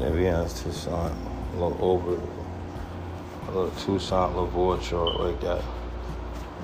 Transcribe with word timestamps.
Evians 0.00 0.56
Tucson, 0.62 1.12
a 1.12 1.60
little 1.60 1.76
over, 1.84 2.16
a 2.16 3.50
little 3.52 3.70
Toussaint 3.84 4.34
Louverture 4.34 4.96
like 4.96 5.38
that. 5.42 5.62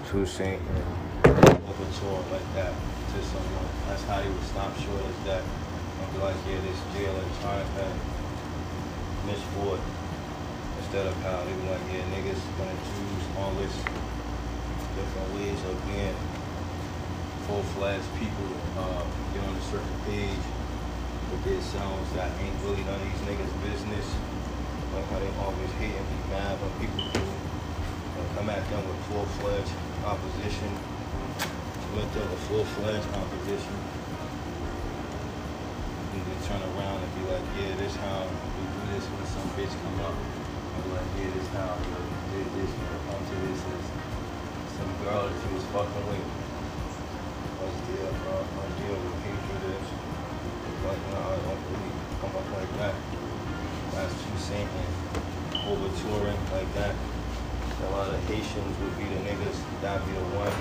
Toussaint 0.08 0.56
and 0.56 1.36
Overture 1.68 2.16
like 2.32 2.48
that 2.56 2.72
to 2.72 3.18
someone. 3.28 3.68
That's 3.88 4.02
how 4.04 4.22
he 4.24 4.30
would 4.32 4.42
stop 4.48 4.72
short 4.80 5.04
as 5.04 5.20
that. 5.28 5.42
And 5.44 6.12
be 6.16 6.18
like, 6.24 6.36
yeah, 6.48 6.64
this 6.64 6.80
jail 6.96 7.12
electronic 7.12 7.68
had 7.76 7.92
Mitch 9.28 9.44
Ford. 9.52 9.80
Instead 10.80 11.06
of 11.06 11.14
how 11.20 11.44
they 11.44 11.52
were 11.60 11.76
like, 11.76 11.84
yeah, 11.92 12.08
niggas 12.16 12.40
gonna 12.56 12.72
choose 12.88 13.24
all 13.36 13.52
this 13.60 13.76
different 14.96 15.28
ways 15.36 15.60
of 15.68 15.76
being 15.84 16.16
full-fledged 17.44 18.08
people, 18.16 18.48
uh, 18.80 19.04
get 19.36 19.44
on 19.44 19.52
a 19.52 19.64
certain 19.68 19.96
page 20.08 20.40
their 21.46 21.62
sounds 21.62 22.10
that 22.18 22.26
ain't 22.42 22.58
really 22.66 22.82
none 22.82 22.98
of 22.98 23.06
these 23.06 23.22
niggas' 23.22 23.54
business. 23.62 24.06
Like 24.90 25.06
how 25.14 25.22
they 25.22 25.30
always 25.38 25.70
hate 25.78 25.94
and 25.94 26.08
be 26.10 26.18
mad 26.34 26.58
when 26.58 26.74
people 26.82 26.98
do 27.14 27.22
uh, 27.22 28.26
come 28.34 28.50
at 28.50 28.66
them 28.66 28.82
with 28.82 28.98
full-fledged 29.06 29.70
opposition. 30.02 30.70
Went 31.94 32.10
With 32.10 32.18
the 32.18 32.40
full-fledged 32.50 33.06
opposition. 33.14 33.78
And 36.18 36.22
then 36.26 36.38
turn 36.50 36.62
around 36.74 36.98
and 36.98 37.12
be 37.14 37.22
like, 37.30 37.46
yeah, 37.54 37.78
this 37.78 37.94
how 37.94 38.26
we 38.26 38.66
do 38.66 38.82
this 38.90 39.06
when 39.06 39.22
some 39.30 39.46
bitch 39.54 39.70
come 39.70 40.02
up. 40.02 40.18
And 40.18 40.82
be 40.82 40.90
like, 40.98 41.10
yeah, 41.14 41.30
this 41.30 41.46
how 41.54 41.78
we 41.78 41.94
did 42.34 42.48
this 42.58 42.70
when 42.74 42.90
it 42.90 43.02
comes 43.06 43.26
to 43.30 43.36
this 43.46 43.60
is 43.70 43.86
some 44.82 44.90
girl 44.98 45.30
that 45.30 45.36
she 45.38 45.48
was 45.54 45.62
fucking 45.70 46.06
with. 46.10 46.26
What's 47.62 47.78
the 47.86 48.02
uh, 48.02 48.42
my 48.58 48.66
deal 48.82 48.98
with 48.98 49.14
hatred? 49.22 49.95
Like, 50.84 51.00
no, 51.10 51.18
I 51.18 51.36
don't 51.40 51.62
really 51.72 51.92
come 52.20 52.34
up 52.36 52.48
like 52.52 52.72
that. 52.78 52.94
That's 53.92 54.12
too 54.12 54.36
saying 54.36 54.68
over 55.66 55.88
touring 56.02 56.38
like 56.52 56.72
that. 56.74 56.94
A 57.82 57.90
lot 57.90 58.08
of 58.08 58.20
Haitians 58.28 58.78
would 58.80 58.96
be 58.98 59.04
the 59.04 59.20
niggas 59.24 59.58
that 59.82 60.04
be 60.06 60.12
the 60.12 60.36
ones 60.36 60.54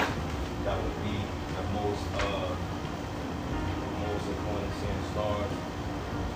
that 0.65 0.77
would 0.81 1.03
be 1.03 1.15
the 1.55 1.63
most 1.77 2.01
uh 2.15 2.55
the 2.55 3.91
most 4.01 4.25
according 4.33 4.69
to 4.69 4.75
seeing 4.81 5.03
stars 5.13 5.51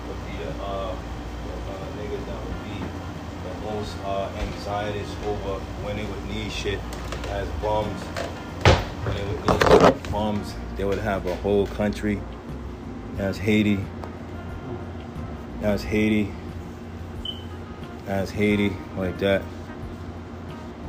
would 0.06 0.22
be 0.26 0.44
the 0.44 0.50
uh 0.62 0.94
the 0.94 1.72
of 1.74 1.90
niggas 1.98 2.24
that 2.26 2.38
would 2.46 2.62
be 2.64 2.78
the 3.42 3.72
most 3.72 3.96
uh 4.04 4.30
anxieties 4.38 5.10
over 5.26 5.58
when 5.82 5.96
they 5.96 6.04
would 6.04 6.24
need 6.28 6.50
shit 6.52 6.78
as 7.30 7.48
bums. 7.60 8.00
When 9.02 9.16
they 9.16 9.24
would 9.24 9.40
need 9.40 10.12
bums, 10.12 10.54
they 10.76 10.84
would 10.84 10.98
have 10.98 11.26
a 11.26 11.34
whole 11.36 11.66
country 11.66 12.20
as 13.20 13.36
Haiti. 13.36 13.78
As 15.62 15.82
Haiti. 15.82 16.32
As 18.06 18.30
Haiti, 18.30 18.72
like 18.96 19.18
that. 19.18 19.42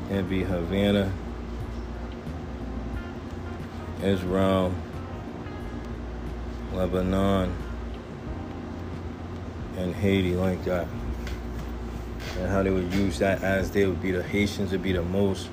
It'd 0.10 0.30
be 0.30 0.44
Havana, 0.44 1.12
Israel, 4.02 4.74
Lebanon, 6.74 7.54
and 9.78 9.94
Haiti, 9.94 10.36
like 10.36 10.64
that. 10.66 10.88
And 12.40 12.50
how 12.50 12.64
they 12.64 12.72
would 12.72 12.94
use 12.94 13.20
that 13.20 13.44
as 13.44 13.72
they 13.72 13.86
would 13.86 14.02
be 14.02 14.12
the 14.12 14.24
Haitians 14.24 14.72
would 14.72 14.82
be 14.82 14.94
the 14.94 15.04
most. 15.04 15.50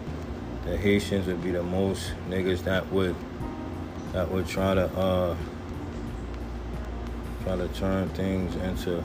The 0.65 0.77
Haitians 0.77 1.27
would 1.27 1.43
be 1.43 1.51
the 1.51 1.63
most 1.63 2.13
niggas 2.29 2.65
that 2.65 2.91
would 2.93 3.17
that 4.13 4.31
would 4.31 4.47
try 4.47 4.75
to 4.75 4.87
uh 4.97 5.37
try 7.49 7.57
to 7.57 7.69
turn 7.69 8.07
things 8.11 8.55
into 8.57 9.03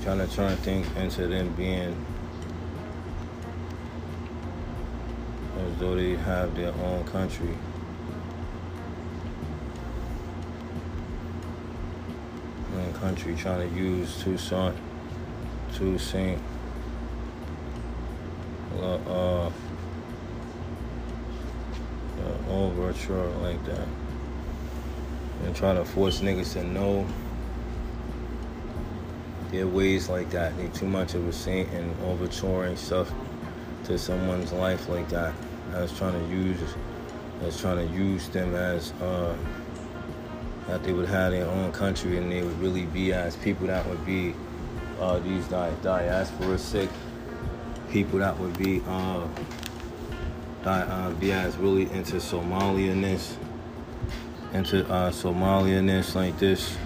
trying 0.00 0.18
to 0.18 0.28
turn 0.28 0.56
things 0.58 0.86
into 0.96 1.26
them 1.26 1.52
being 1.54 2.06
as 5.58 5.78
though 5.80 5.96
they 5.96 6.14
have 6.14 6.54
their 6.54 6.72
own 6.72 7.04
country. 7.06 7.58
Own 12.76 12.92
country 13.00 13.34
trying 13.34 13.68
to 13.68 13.76
use 13.76 14.22
Tucson, 14.22 14.76
to 15.74 15.80
Toussaint, 15.80 16.38
uh, 18.78 18.94
uh, 18.94 19.50
overture 22.48 23.26
like 23.42 23.64
that. 23.64 23.88
And 25.44 25.56
trying 25.56 25.76
to 25.76 25.84
force 25.84 26.20
niggas 26.20 26.52
to 26.52 26.64
know 26.64 27.06
their 29.50 29.66
ways 29.66 30.08
like 30.08 30.30
that. 30.30 30.56
They 30.56 30.68
too 30.68 30.86
much 30.86 31.14
of 31.14 31.26
a 31.26 31.32
saint 31.32 31.70
and 31.70 31.96
overturing 32.02 32.76
stuff 32.76 33.12
to 33.84 33.98
someone's 33.98 34.52
life 34.52 34.88
like 34.88 35.08
that. 35.08 35.34
I 35.74 35.80
was 35.80 35.96
trying 35.96 36.12
to 36.12 36.34
use 36.34 36.58
I 37.40 37.46
was 37.46 37.60
trying 37.60 37.88
to 37.88 37.94
use 37.94 38.28
them 38.28 38.54
as 38.54 38.92
uh, 39.00 39.34
that 40.66 40.82
they 40.84 40.92
would 40.92 41.08
have 41.08 41.32
their 41.32 41.46
own 41.46 41.72
country 41.72 42.18
and 42.18 42.30
they 42.30 42.42
would 42.42 42.58
really 42.60 42.84
be 42.86 43.12
as 43.12 43.34
people 43.36 43.66
that 43.68 43.86
would 43.86 44.04
be 44.04 44.34
uh, 45.00 45.18
these 45.20 45.46
di- 45.48 45.72
diaspora 45.82 46.58
sick 46.58 46.90
people 47.90 48.18
that 48.18 48.38
would 48.38 48.56
be 48.58 48.82
uh, 48.86 49.26
di- 50.62 50.82
uh, 50.82 51.10
be 51.12 51.32
as 51.32 51.56
really 51.56 51.90
into 51.92 52.16
Somalianness 52.16 53.36
into 54.52 54.86
uh, 54.90 55.10
this 55.10 56.14
like 56.14 56.38
this. 56.38 56.76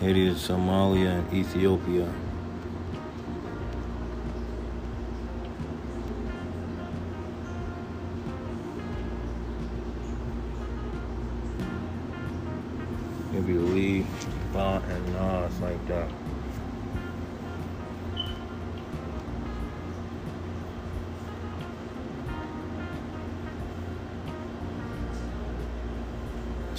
Haiti, 0.00 0.30
Somalia, 0.34 1.18
and 1.18 1.32
Ethiopia. 1.32 2.12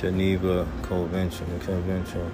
Geneva 0.05 0.67
Convention, 0.83 1.59
Convention. 1.61 2.31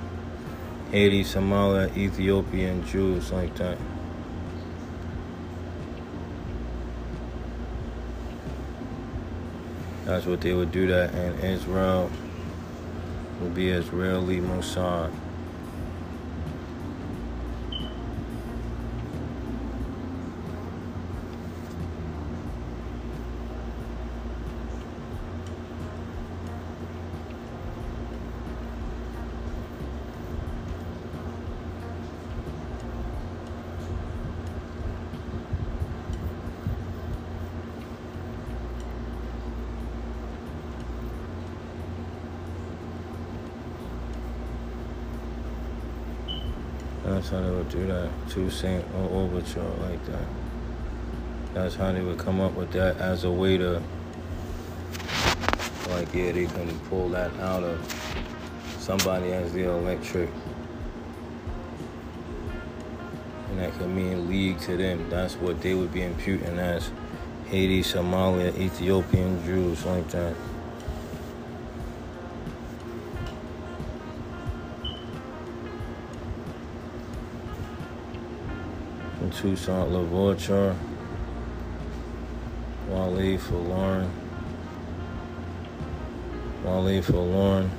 Haiti, 0.92 1.24
Somalia, 1.24 1.88
Ethiopian 1.96 2.86
Jews 2.86 3.32
like 3.32 3.56
that. 3.56 3.78
That's 10.04 10.26
what 10.26 10.42
they 10.42 10.54
would 10.54 10.74
do 10.74 10.86
that 10.88 11.16
in 11.16 11.40
Israel 11.40 12.12
would 13.40 13.56
be 13.56 13.70
Israeli 13.70 14.42
Mossad. 14.42 15.10
That's 47.04 47.30
how 47.30 47.42
they 47.42 47.50
would 47.50 47.60
do 47.72 47.88
that. 47.88 48.10
Toussaint 48.30 48.86
or 48.96 49.24
overture 49.24 49.64
like 49.82 50.06
that. 50.06 50.26
That's 51.54 51.76
how 51.76 51.92
they 51.92 52.02
would 52.02 52.18
come 52.18 52.40
up 52.42 52.54
with 52.54 52.72
that 52.74 52.98
as 52.98 53.24
a 53.24 53.32
way 53.32 53.58
to, 53.58 53.82
like, 55.90 56.14
yeah, 56.14 56.32
they 56.32 56.46
can 56.46 56.80
pull 56.90 57.10
that 57.10 57.34
out 57.40 57.64
of 57.64 57.80
somebody 58.80 59.32
as 59.32 59.52
the 59.54 59.64
electric. 59.70 60.30
And 63.50 63.60
that 63.60 63.74
could 63.74 63.90
mean 63.90 64.30
league 64.30 64.60
to 64.62 64.78
them. 64.78 65.10
That's 65.10 65.36
what 65.36 65.62
they 65.62 65.74
would 65.74 65.92
be 65.94 66.04
imputing 66.04 66.58
as 66.58 66.90
Haiti, 67.48 67.84
Somalia, 67.84 68.58
Ethiopian 68.58 69.44
Jews 69.44 69.86
like 69.86 70.08
that. 70.12 70.36
Toussaint 79.42 79.92
Louverture. 79.92 80.76
Wale 82.88 83.40
for 83.40 83.56
Lauren. 83.56 84.12
Wale 86.64 87.02
for 87.02 87.14
Lauren. 87.14 87.72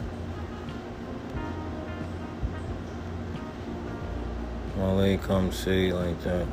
Wale 4.76 5.18
come 5.18 5.52
say 5.52 5.92
like 5.92 6.20
that. 6.24 6.48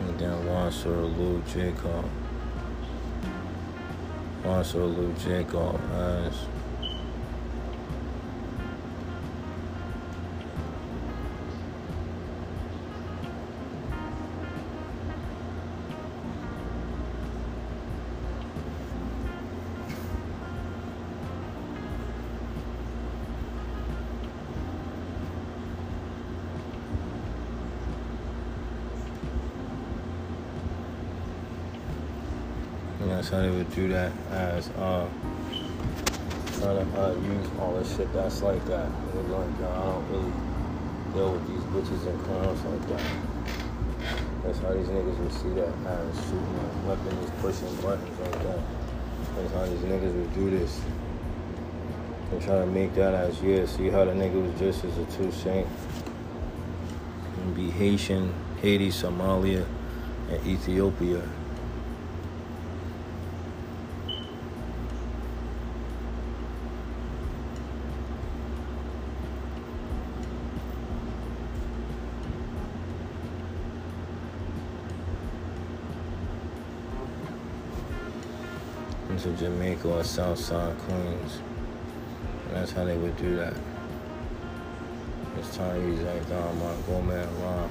And 0.00 0.18
then 0.18 0.46
Wasser 0.46 0.90
Lou 0.90 1.42
Jacob. 1.46 2.04
Wasser 4.44 4.84
Lou 4.84 5.10
Jacob 5.14 5.80
as 5.90 6.34
do 33.74 33.88
that 33.88 34.12
as 34.30 34.68
uh 34.70 35.08
trying 36.60 36.92
to 36.92 37.00
uh, 37.00 37.14
use 37.14 37.48
all 37.58 37.74
this 37.74 37.96
shit 37.96 38.10
that's 38.12 38.40
like 38.40 38.64
that. 38.66 38.88
Like 39.28 39.60
uh, 39.60 39.68
I 39.68 39.84
don't 39.84 40.08
really 40.10 40.32
deal 41.12 41.32
with 41.32 41.46
these 41.48 41.64
bitches 41.74 42.06
and 42.06 42.24
clowns 42.24 42.64
like 42.64 42.88
that. 42.88 43.34
That's 44.44 44.58
how 44.60 44.72
these 44.72 44.86
niggas 44.86 45.18
would 45.18 45.32
see 45.32 45.48
that 45.60 45.72
as 45.86 46.16
shooting 46.24 46.40
a 46.40 46.88
weapon, 46.88 47.18
just 47.20 47.36
pushing 47.38 47.74
buttons 47.82 48.18
like 48.20 48.42
that. 48.44 48.58
That's 49.36 49.52
how 49.52 49.66
these 49.66 49.80
niggas 49.80 50.14
would 50.14 50.34
do 50.34 50.50
this. 50.50 50.80
And 52.30 52.42
trying 52.42 52.64
to 52.64 52.72
make 52.72 52.94
that 52.94 53.14
as 53.14 53.42
yeah, 53.42 53.66
see 53.66 53.88
how 53.90 54.04
the 54.04 54.12
nigga 54.12 54.40
was 54.40 54.58
just 54.58 54.84
as 54.84 54.96
a 54.96 55.04
two 55.16 55.32
saint. 55.32 55.66
And 57.42 57.54
be 57.54 57.70
Haitian, 57.70 58.32
Haiti, 58.62 58.90
Somalia, 58.90 59.66
and 60.30 60.46
Ethiopia. 60.46 61.22
Into 79.24 79.38
Jamaica 79.44 79.88
or 79.88 80.04
Southside 80.04 80.76
Queens. 80.78 81.38
And 82.48 82.56
that's 82.56 82.72
how 82.72 82.84
they 82.84 82.96
would 82.96 83.16
do 83.16 83.36
that. 83.36 83.54
It's 85.38 85.56
Tyrese 85.56 86.04
like 86.04 86.28
Don 86.28 86.58
Montgomery 86.58 87.22
and 87.22 87.42
Ron. 87.42 87.70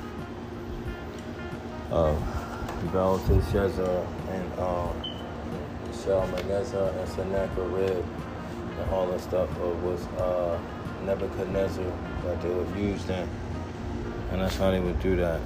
Uh, 1.91 2.91
Bell 2.91 3.19
Teixeira 3.19 4.07
and 4.29 4.53
uh, 4.59 4.91
Michelle 5.87 6.27
Maneza 6.27 6.93
and 6.99 7.09
Seneca 7.09 7.61
Red 7.61 8.03
and 8.79 8.89
all 8.89 9.07
that 9.07 9.21
stuff 9.21 9.49
uh, 9.61 9.69
was 9.85 10.05
uh, 10.17 10.59
Nebuchadnezzar 11.05 11.85
that 12.23 12.41
they 12.41 12.49
would 12.49 12.75
use 12.75 13.05
then. 13.05 13.29
And 14.31 14.41
that's 14.41 14.57
how 14.57 14.71
they 14.71 14.79
would 14.79 14.99
do 14.99 15.15
that. 15.17 15.39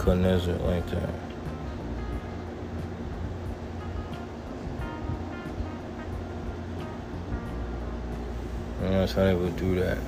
Nebuchadnezzar 0.00 0.54
like 0.66 0.86
that. 0.90 1.10
And 8.82 8.94
that's 8.94 9.12
how 9.12 9.24
they 9.24 9.34
would 9.34 9.56
do 9.56 9.78
that. 9.80 9.98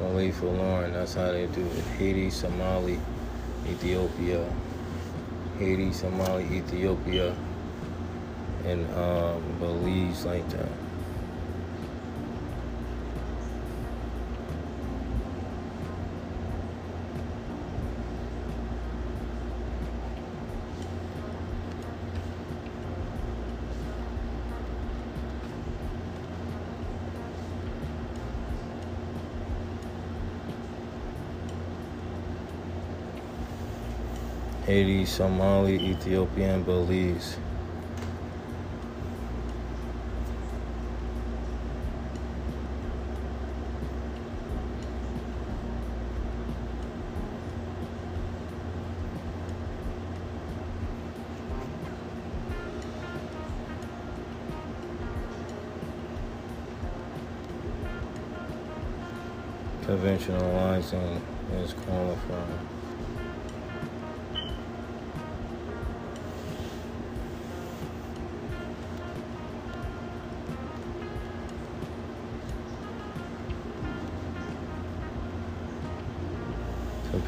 Wale 0.00 0.32
for 0.32 0.46
Lauren, 0.46 0.92
that's 0.92 1.14
how 1.14 1.30
they 1.30 1.46
do 1.46 1.64
it. 1.64 1.84
Haiti, 1.96 2.30
Somali, 2.30 2.98
Ethiopia. 3.68 4.44
Haiti, 5.60 5.92
Somali, 5.92 6.44
Ethiopia, 6.44 7.36
and 8.64 8.92
um, 8.96 9.40
Belize 9.60 10.24
like 10.24 10.48
that. 10.50 10.89
Haiti, 34.66 35.04
Somali, 35.04 35.80
Ethiopia, 35.90 36.54
and 36.54 36.64
Belize. 36.64 37.36
Conventionalizing 59.82 61.20
is 61.64 61.74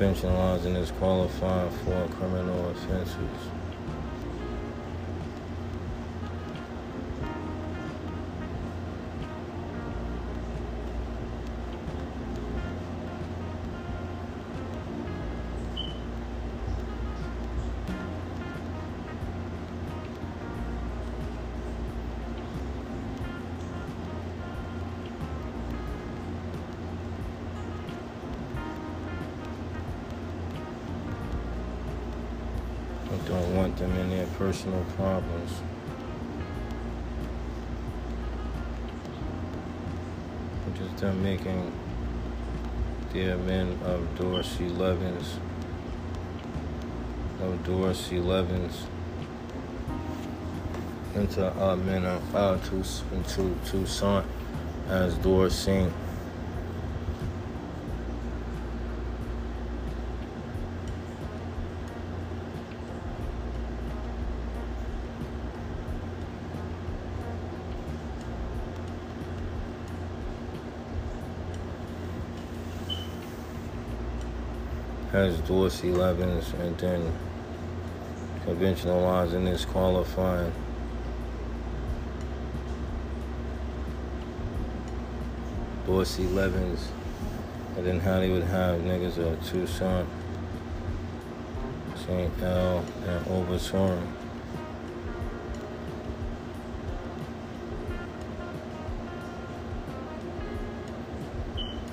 qualifying. 0.03 0.67
and 0.67 0.77
is 0.77 0.91
qualifying 0.91 1.71
for 1.85 2.09
criminal 2.17 2.71
offenses. 2.71 3.62
Problems. 34.97 35.51
Just 40.79 40.97
them 40.99 41.23
making 41.23 41.73
their 43.13 43.37
men 43.37 43.79
of 43.85 44.19
Dorsey 44.19 44.69
Levens, 44.69 45.39
of 47.43 47.65
Dorsey 47.65 48.19
Levens, 48.19 48.87
into 51.15 51.47
uh, 51.63 51.77
men 51.77 52.05
of 52.05 52.23
into 53.13 53.55
Toussaint 53.67 54.25
as 54.89 55.15
Dorsey. 55.19 55.87
Has 75.13 75.39
Dorsey 75.41 75.91
Levens, 75.91 76.55
and 76.59 76.77
then 76.79 77.13
conventional 78.47 79.03
lines 79.03 79.35
in 79.35 79.45
this 79.45 79.67
qualifying. 79.67 80.51
Dorsey 85.85 86.25
Levens, 86.25 86.89
and 87.77 87.87
then 87.87 88.33
would 88.33 88.45
have 88.45 88.81
niggas 88.81 89.19
of 89.19 89.47
Tucson, 89.47 90.07
St. 92.07 92.33
L, 92.43 92.79
and 93.07 93.27
Overtouring. 93.27 94.07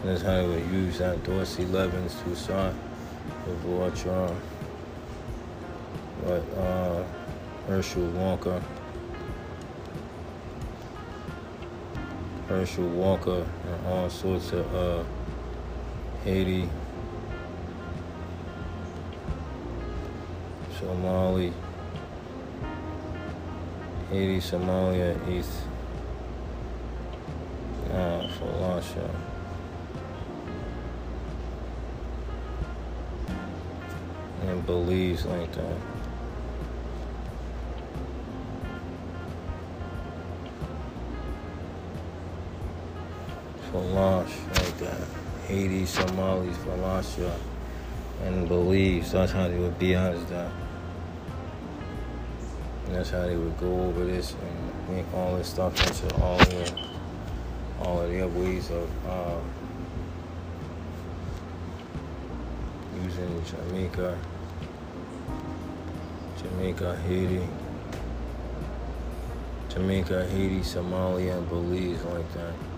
That's 0.05 0.21
how 0.21 0.37
they 0.37 0.47
would 0.47 0.71
use 0.71 0.99
that 0.99 1.21
Dorsey 1.25 1.65
Levens 1.65 2.15
Tucson 2.23 2.88
with 3.49 3.63
Voltron. 3.63 4.35
But 6.23 6.43
uh, 6.57 7.03
Herschel 7.67 8.07
Walker. 8.11 8.61
Herschel 12.47 12.87
Walker 12.89 13.45
and 13.67 13.87
all 13.87 14.09
sorts 14.09 14.51
of 14.53 14.75
uh, 14.75 15.03
Haiti, 16.23 16.67
Somali, 20.79 21.53
Haiti, 24.09 24.39
Somalia, 24.39 25.29
East, 25.29 25.51
uh, 27.91 28.27
Falasha. 28.27 29.38
Belize 34.69 35.25
like 35.25 35.51
that. 35.53 35.77
Falash 43.73 44.29
like 44.53 44.77
that. 44.77 45.07
Haiti, 45.47 45.87
Somalis, 45.87 46.55
Falasha, 46.57 47.33
and 48.25 48.47
Belize. 48.47 49.11
That's 49.11 49.31
how 49.31 49.47
they 49.47 49.57
would 49.57 49.79
be 49.79 49.95
as 49.95 50.23
that. 50.25 50.51
And 52.85 52.93
that's 52.93 53.09
how 53.09 53.25
they 53.25 53.37
would 53.37 53.57
go 53.57 53.85
over 53.85 54.05
this 54.05 54.35
and 54.35 54.95
make 54.95 55.11
all 55.15 55.35
this 55.35 55.47
stuff 55.47 55.73
into 55.87 56.15
all 56.21 56.37
the 56.37 56.89
all 57.79 58.01
of 58.01 58.11
their 58.11 58.27
ways 58.27 58.69
of 58.69 59.07
uh, 59.07 59.39
using 63.03 63.43
Jamaica, 63.45 64.15
Jamaica, 66.41 66.95
Haiti, 67.05 67.45
Jamaica, 69.67 70.25
Haiti, 70.27 70.61
Somalia, 70.61 71.37
and 71.37 71.49
Belize 71.49 72.01
like 72.05 72.33
that. 72.33 72.68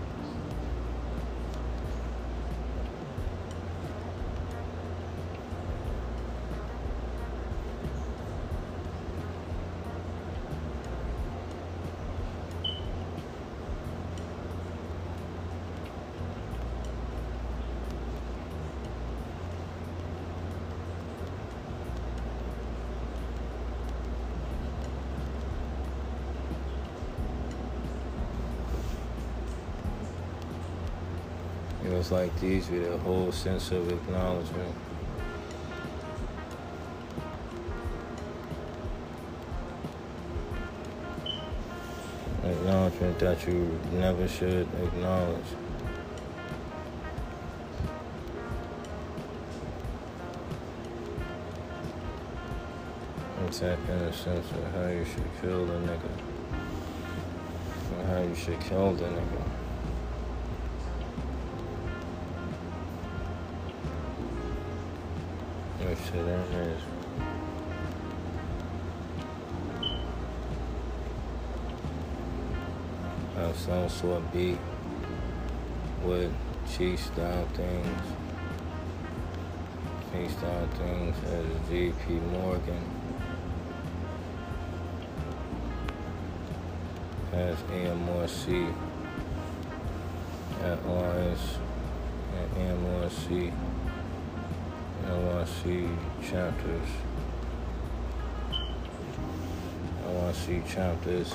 It 32.32 32.34
like 32.34 32.40
these 32.40 32.70
with 32.70 32.92
a 32.92 32.98
whole 32.98 33.32
sense 33.32 33.70
of 33.70 33.90
acknowledgement. 33.90 34.74
Acknowledgement 42.44 43.18
that 43.18 43.46
you 43.46 43.78
never 43.92 44.28
should 44.28 44.68
acknowledge. 44.82 45.44
It's 53.46 53.58
that 53.58 53.78
innocence 53.90 54.16
of 54.26 54.46
sense 54.46 54.50
of 54.52 54.74
how 54.74 54.88
you 54.88 55.04
should 55.04 55.40
kill 55.40 55.66
the 55.66 55.74
nigga. 55.74 56.10
And 57.98 58.08
how 58.08 58.22
you 58.22 58.34
should 58.34 58.60
kill 58.60 58.94
the 58.94 59.04
nigga. 59.04 59.61
Shit 66.04 66.24
that 66.24 66.66
is. 66.66 66.82
Have 73.36 73.56
some 73.56 73.88
sort 73.88 74.18
of 74.18 74.32
beat 74.32 74.58
with 76.04 76.32
cheese 76.70 77.00
style 77.00 77.46
things. 77.54 78.02
Cheese 80.12 80.32
style 80.32 80.66
things 80.78 81.16
as 81.24 81.46
JP 81.70 82.32
Morgan. 82.32 82.84
As 87.32 87.56
AMRC 87.56 88.74
at 90.62 90.86
Lions 90.86 91.58
at 92.38 92.50
AMRC. 92.58 93.52
LRC 95.12 95.94
chapters. 96.22 96.88
LRC 100.06 100.66
chapters. 100.66 101.34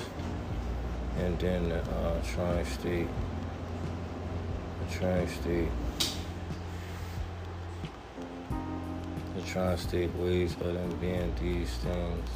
And 1.18 1.38
then 1.38 1.68
the 1.68 1.80
uh, 1.80 2.20
tri-state. 2.34 3.06
The 4.80 4.94
tri-state. 4.98 5.68
The 9.36 9.42
tri-state 9.46 10.14
ways 10.16 10.54
of 10.54 10.74
them 10.74 10.96
being 11.00 11.32
these 11.40 11.70
things. 11.70 12.28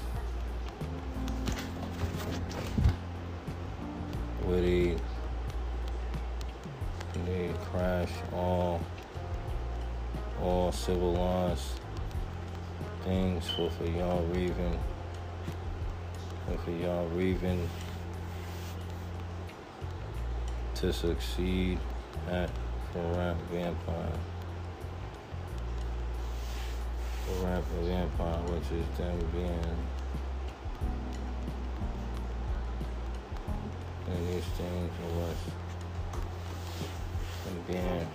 For, 13.78 13.84
for 13.84 13.90
y'all 13.90 14.24
Reven 14.32 14.78
and 16.48 16.60
for 16.60 16.70
y'all 16.70 17.08
Reven 17.10 17.66
to 20.74 20.92
succeed 20.92 21.78
at 22.28 22.50
for 22.92 23.02
rap 23.16 23.36
vampire. 23.50 24.18
For 27.26 27.46
rap 27.46 27.64
vampire, 27.82 28.38
which 28.48 28.70
is 28.72 28.98
them 28.98 29.18
being 29.32 29.76
and 34.12 34.28
these 34.28 34.44
things 34.44 34.92
was 35.16 35.36
them 37.44 37.64
being 37.66 38.08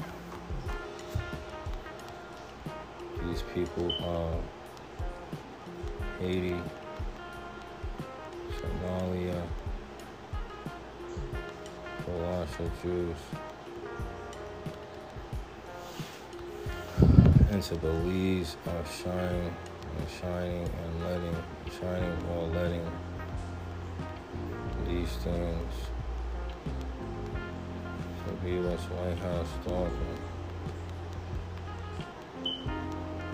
these 3.27 3.41
people 3.53 3.91
are 4.03 4.56
Haiti, 6.19 6.55
Somalia, 8.57 9.41
Falasha 12.03 12.71
Jews, 12.81 13.17
and 17.51 17.61
to 17.61 17.75
Belize 17.75 18.57
are 18.65 18.85
shining 18.85 19.53
and 19.99 20.09
shining 20.19 20.67
and 20.67 21.03
letting, 21.03 21.35
shining 21.79 22.27
while 22.27 22.47
letting 22.47 22.91
these 24.87 25.15
things. 25.17 25.73
So 28.25 28.33
be 28.43 28.59
what's 28.59 28.83
White 28.85 29.19
House 29.19 29.49
stalking. 29.61 30.17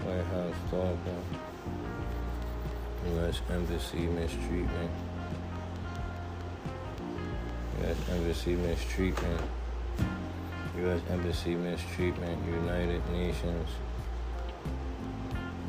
White 0.03 0.25
House 0.25 0.55
stalking. 0.67 1.52
U.S. 3.11 3.41
Embassy 3.49 4.07
mistreatment. 4.07 4.91
U.S. 7.81 7.97
Embassy 8.09 8.55
mistreatment. 8.55 9.41
U.S. 10.77 11.01
Embassy 11.09 11.55
mistreatment. 11.55 12.45
United 12.45 13.01
Nations. 13.11 13.69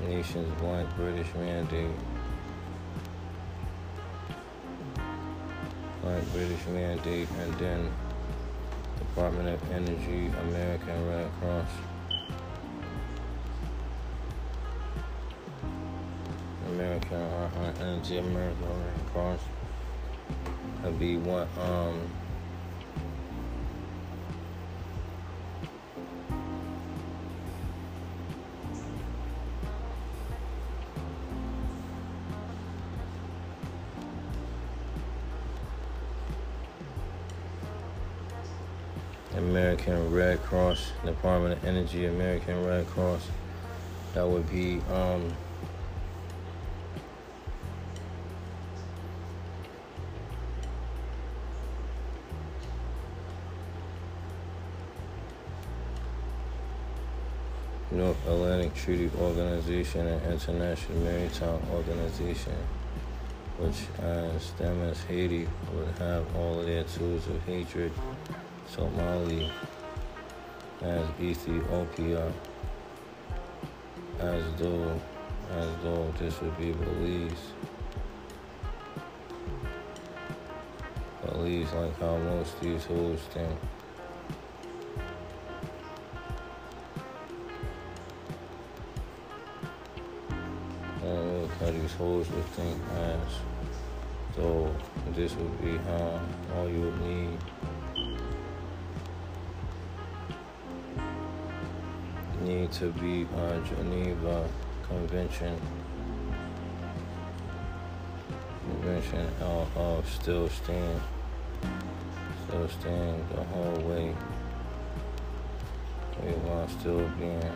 Nations 0.07 0.61
Blank 0.61 0.89
British 0.97 1.35
Mandate. 1.35 1.91
Blank 6.03 6.33
British 6.33 6.67
Mandate 6.67 7.29
and 7.41 7.55
then 7.55 7.91
Department 8.99 9.49
of 9.49 9.73
Energy, 9.73 10.27
American 10.49 11.09
Red 11.09 11.31
Cross. 11.41 11.69
American 17.15 17.65
uh, 17.65 17.85
Energy, 17.85 18.19
American 18.19 18.85
Red 18.85 19.07
Cross. 19.13 19.41
That'd 20.83 20.99
be 20.99 21.17
what 21.17 21.49
um 21.59 22.01
American 39.37 40.13
Red 40.13 40.43
Cross, 40.43 40.93
Department 41.05 41.55
of 41.55 41.65
Energy, 41.65 42.07
American 42.07 42.65
Red 42.65 42.87
Cross. 42.89 43.29
That 44.15 44.27
would 44.27 44.49
be 44.51 44.81
um, 44.93 45.33
Treaty 58.85 59.11
Organization 59.19 60.07
and 60.07 60.35
International 60.35 60.99
Maritime 60.99 61.59
Organization, 61.73 62.53
which 63.59 63.77
uh, 64.03 64.37
as 64.37 64.51
them 64.59 64.79
as 64.83 65.03
Haiti 65.05 65.49
would 65.73 65.89
have 65.97 66.37
all 66.37 66.61
of 66.61 66.67
their 66.67 66.85
tools 66.85 67.27
of 67.29 67.43
hatred 67.45 67.91
Somali, 68.69 69.51
as 70.83 71.07
Ethiopia, 71.19 72.31
as 74.21 74.43
though 74.59 75.01
as 75.53 75.69
though 75.83 76.13
this 76.19 76.39
would 76.43 76.59
be 76.59 76.73
Belize. 76.73 77.53
Belize 81.23 81.73
like 81.73 81.99
how 82.01 82.19
most 82.19 82.61
these 82.61 82.85
hoes 82.85 83.21
think. 83.31 83.59
Would 92.31 92.45
think 92.57 92.77
as 92.97 93.21
though 94.37 94.75
this 95.15 95.35
would 95.35 95.63
be 95.63 95.77
how 95.79 96.21
all 96.57 96.69
you 96.69 96.81
would 96.81 97.01
need. 97.03 97.39
need 102.45 102.71
to 102.73 102.91
be 102.93 103.27
on 103.37 103.65
Geneva 103.65 104.47
Convention. 104.87 105.59
Convention 108.67 109.27
of, 109.41 110.07
still 110.21 110.49
stand, 110.51 111.01
still 112.47 112.69
stand 112.69 113.25
the 113.35 113.43
whole 113.45 113.81
way. 113.89 114.15
We 116.23 116.33
while 116.33 116.69
still 116.69 117.09
being, 117.19 117.53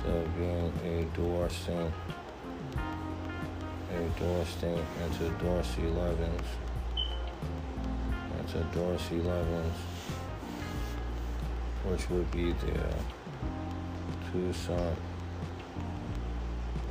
still 0.00 0.24
being 0.36 0.72
a 0.84 1.04
door 1.16 1.46
a 1.46 2.19
Dorsey 4.18 4.78
into 5.04 5.28
Dorsey 5.44 5.82
Levens, 5.82 6.48
into 8.38 8.64
Dorsey 8.74 9.16
Levens 9.16 9.76
which 11.84 12.08
would 12.10 12.30
be 12.30 12.52
the 12.52 12.80
Tucson. 14.32 14.96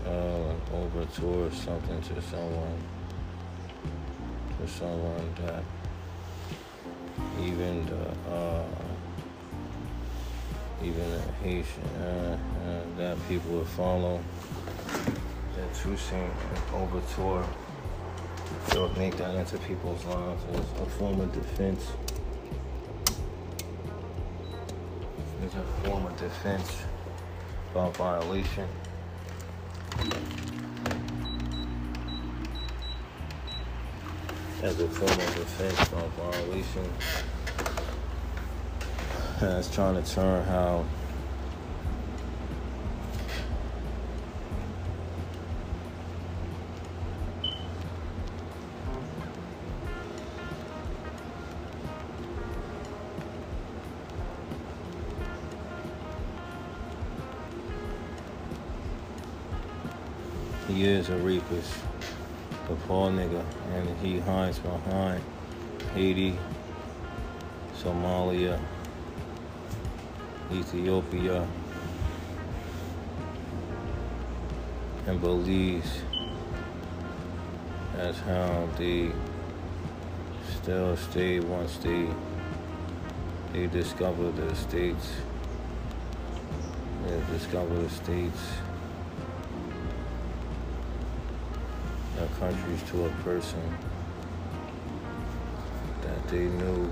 Uh, 0.06 0.54
over 0.74 1.06
tour 1.14 1.52
something 1.52 2.02
to 2.02 2.22
someone, 2.22 2.84
to 4.60 4.68
someone 4.68 5.36
that 5.46 5.64
even 7.40 7.86
the, 7.86 8.34
uh, 8.34 8.64
even 10.82 11.12
the 11.12 11.22
Haitian, 11.44 11.84
uh, 12.02 12.38
uh, 12.66 12.98
that 12.98 13.18
people 13.28 13.52
would 13.52 13.68
follow 13.68 14.20
Tucson 15.76 16.32
over 16.74 17.02
tour. 17.16 17.46
They'll 18.72 18.94
make 18.96 19.18
that 19.18 19.36
into 19.36 19.58
people's 19.60 20.04
lives 20.06 20.44
as 20.54 20.82
a 20.82 20.86
form 20.86 21.22
of 21.22 21.32
defense. 21.34 21.86
is 25.50 25.56
a 25.56 25.64
form 25.88 26.06
of 26.06 26.18
defense 26.18 26.84
by 27.74 27.90
violation. 27.92 28.68
As 34.62 34.80
a 34.80 34.88
form 34.88 35.12
of 35.12 35.36
defense 35.36 35.90
by 35.90 36.08
violation. 36.18 36.92
It's 39.42 39.74
trying 39.74 40.04
to 40.04 40.14
turn 40.14 40.46
how 40.46 40.86
a 61.10 61.18
rapist, 61.18 61.74
a 62.70 62.76
poor 62.88 63.10
nigga, 63.10 63.44
and 63.74 63.98
he 64.00 64.20
hides 64.20 64.60
behind 64.60 65.24
Haiti, 65.94 66.38
Somalia, 67.82 68.60
Ethiopia, 70.52 71.48
and 75.08 75.20
Belize. 75.20 76.02
That's 77.96 78.20
how 78.20 78.68
they 78.78 79.12
still 80.62 80.96
stay 80.96 81.40
once 81.40 81.78
they 81.78 82.08
they 83.54 83.66
discover 83.66 84.32
the 84.32 84.56
states. 84.56 85.12
They 87.08 87.20
discover 87.34 87.74
the 87.74 87.90
states. 87.90 88.69
Countries 92.40 92.82
to 92.90 93.06
a 93.06 93.10
person 93.24 93.62
that 96.02 96.28
they 96.28 96.46
knew 96.46 96.92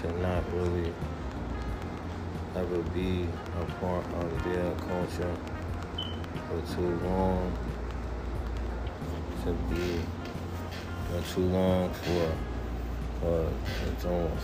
to 0.00 0.12
not 0.20 0.42
really 0.52 0.92
ever 2.54 2.82
be 2.94 3.26
a 3.60 3.64
part 3.80 4.04
of 4.14 4.44
their 4.44 4.72
culture 4.88 5.36
for 6.48 6.74
too 6.74 7.00
long, 7.04 7.52
to 9.44 9.52
be 9.74 10.00
for 11.10 11.34
too 11.34 11.46
long 11.46 11.92
for 11.92 12.32
for, 13.20 13.50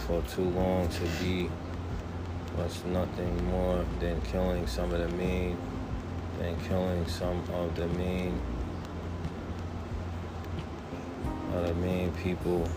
for 0.07 0.23
too 0.35 0.49
long 0.51 0.89
to 0.89 1.03
be 1.23 1.51
was 2.57 2.85
nothing 2.85 3.45
more 3.51 3.85
than 4.01 4.21
killing 4.23 4.67
some 4.67 4.93
of 4.93 4.99
the 4.99 5.17
main 5.17 5.57
than 6.39 6.59
killing 6.69 7.07
some 7.07 7.43
of 7.53 7.75
the 7.77 7.87
main 7.89 8.39
the 11.63 11.75
main 11.75 12.11
people 12.13 12.69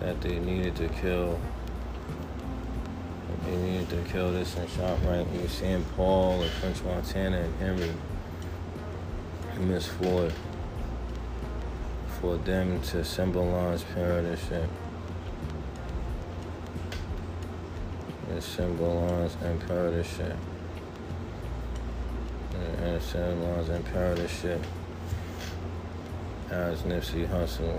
that 0.00 0.20
they 0.20 0.38
needed 0.38 0.76
to 0.76 0.88
kill. 0.88 1.40
They 3.46 3.56
needed 3.56 3.88
to 3.90 4.02
kill 4.12 4.32
this 4.32 4.54
and 4.56 4.68
shot 4.68 4.98
right. 5.06 5.26
You 5.32 5.48
seeing 5.48 5.84
Paul 5.96 6.42
and 6.42 6.50
French 6.52 6.82
Montana 6.82 7.38
and 7.38 7.54
Henry 7.56 7.92
and 9.54 9.70
Miss 9.70 9.86
Ford 9.86 10.32
for 12.20 12.36
them 12.36 12.82
to 12.82 13.02
symbolize 13.02 13.82
paradise. 13.82 14.44
It 18.36 18.42
symbolize 18.42 19.36
paradise. 19.66 20.20
And 22.52 22.96
it 22.96 23.02
symbolize 23.02 23.68
paradise 23.92 24.44
as 26.50 26.82
Nipsey 26.82 27.28
Hussle, 27.28 27.78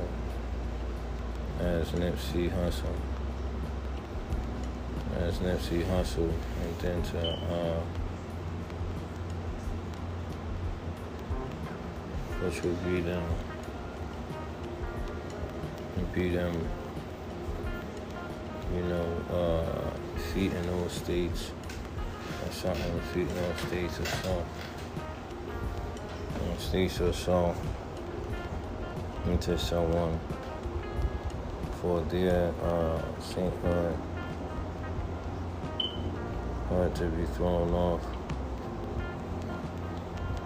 as 1.59 1.89
Nipsey 1.89 2.49
Hussle, 2.49 2.95
as 5.17 5.37
Nipsey 5.39 5.83
Hussle, 5.83 6.31
and 6.31 6.79
then 6.79 7.03
to 7.03 7.19
uh, 7.19 7.81
which 12.41 12.63
would 12.63 12.83
be 12.85 13.01
them, 13.01 13.23
be 16.13 16.29
them, 16.29 16.53
you 18.73 18.83
know, 18.83 19.05
uh, 19.33 20.19
feet 20.33 20.53
in 20.53 20.67
those 20.67 20.93
states. 20.93 21.51
Or 22.45 22.51
something, 22.53 23.01
feet 23.13 23.27
in 23.27 23.35
those 23.35 23.59
states 23.67 23.99
or 23.99 24.05
something, 24.05 24.45
states 26.57 27.01
or 27.01 27.13
something 27.13 27.70
into 29.27 29.57
someone 29.57 30.19
for 31.81 32.01
their 32.01 32.53
uh, 32.63 33.01
sainthood 33.19 33.97
or 36.69 36.89
to 36.89 37.05
be 37.05 37.25
thrown 37.33 37.73
off. 37.73 38.01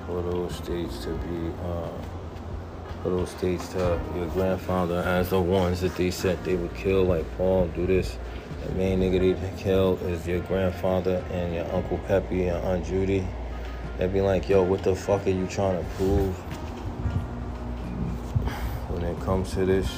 For 0.08 0.22
those 0.22 0.56
states 0.56 1.04
to 1.04 1.10
be 1.10 1.52
uh, 1.64 1.90
for 3.02 3.10
those 3.10 3.30
states 3.30 3.68
to 3.70 4.00
your 4.16 4.28
grandfather 4.30 5.04
as 5.06 5.30
the 5.30 5.40
ones 5.40 5.82
that 5.82 5.96
they 5.96 6.10
said 6.10 6.44
they 6.44 6.56
would 6.56 6.74
kill 6.76 7.04
like 7.04 7.26
Paul 7.38 7.68
do 7.76 7.86
this. 7.86 8.18
The 8.66 8.72
main 8.74 9.00
nigga 9.00 9.40
they 9.40 9.62
kill 9.62 9.98
is 10.04 10.26
your 10.26 10.40
grandfather 10.42 11.24
and 11.32 11.54
your 11.54 11.72
Uncle 11.74 12.00
Peppy 12.08 12.48
and 12.48 12.58
Aunt 12.66 12.86
Judy. 12.86 13.28
They'd 13.98 14.14
be 14.14 14.22
like 14.22 14.50
yo 14.50 14.64
what 14.64 14.84
the 14.84 14.96
fuck 14.96 15.26
are 15.28 15.32
you 15.32 15.48
trying 15.48 15.84
to 15.84 15.90
prove 15.92 16.36
comes 19.36 19.54
to 19.54 19.66
this. 19.66 19.90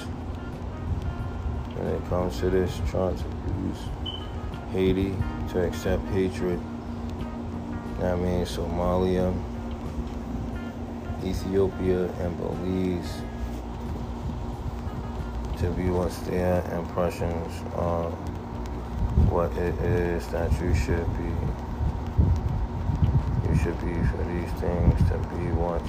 When 1.76 1.88
it 1.94 2.10
comes 2.10 2.40
to 2.40 2.50
this 2.50 2.76
trying 2.90 3.16
to 3.16 3.24
use 3.68 3.82
Haiti 4.72 5.16
to 5.52 5.64
accept 5.64 6.04
hatred. 6.08 6.60
I 8.02 8.16
mean, 8.16 8.46
Somalia 8.46 9.32
Ethiopia 11.24 12.06
and 12.20 12.36
Belize 12.40 13.22
to 15.60 15.70
be 15.70 15.92
what's 15.92 16.18
their 16.22 16.64
impressions 16.76 17.62
on 17.76 18.12
what 19.30 19.52
it 19.52 19.76
is 19.82 20.26
that 20.30 20.52
you 20.60 20.74
should 20.74 21.08
be. 21.16 21.32
You 23.48 23.56
should 23.62 23.80
be 23.86 23.94
for 24.10 24.24
these 24.34 24.52
things 24.58 24.98
to 25.12 25.18
be 25.30 25.52
what 25.54 25.86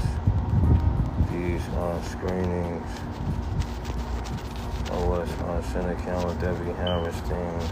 these 1.32 1.62
screenings 2.10 2.88
what's 5.06 5.32
on 5.42 5.62
Seneca 5.62 6.26
with 6.26 6.40
Debbie 6.40 6.72
things 7.28 7.70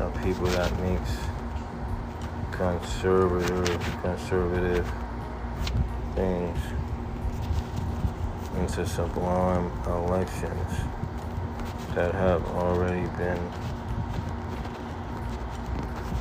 of 0.00 0.12
people 0.22 0.46
that 0.48 0.72
makes 0.80 1.16
conservative 2.50 4.00
conservative 4.02 4.90
things 6.14 6.58
into 8.56 8.86
sublime 8.86 9.70
elections 9.86 10.72
that 11.94 12.14
have 12.14 12.44
already 12.48 13.06
been 13.16 13.50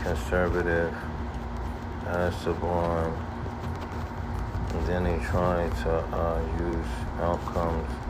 conservative 0.04 0.93
as 2.08 2.36
sublime. 2.38 3.13
And 4.69 4.88
then 4.88 5.04
they 5.06 5.17
try 5.26 5.69
to 5.84 5.91
uh, 5.91 6.41
use 6.60 6.88
outcomes 7.19 8.05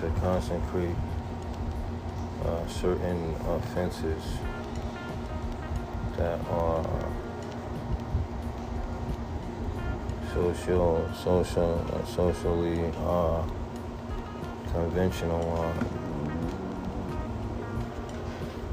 to 0.00 0.10
concentrate, 0.20 0.96
uh, 2.44 2.66
certain 2.68 3.34
offenses 3.48 4.22
that 6.16 6.38
are 6.48 6.84
social, 10.32 11.10
social, 11.22 11.86
uh, 11.92 12.04
socially 12.06 12.92
uh, 13.04 13.42
conventional, 14.72 15.42
uh, 15.58 15.74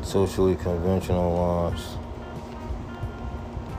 socially 0.03 0.55
conventional 0.55 1.33
laws 1.33 1.97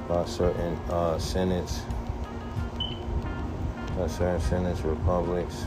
by 0.08 0.24
certain 0.24 0.74
uh, 0.90 1.18
senates, 1.18 1.82
by 3.96 4.06
certain 4.08 4.40
senates, 4.40 4.80
republics, 4.80 5.64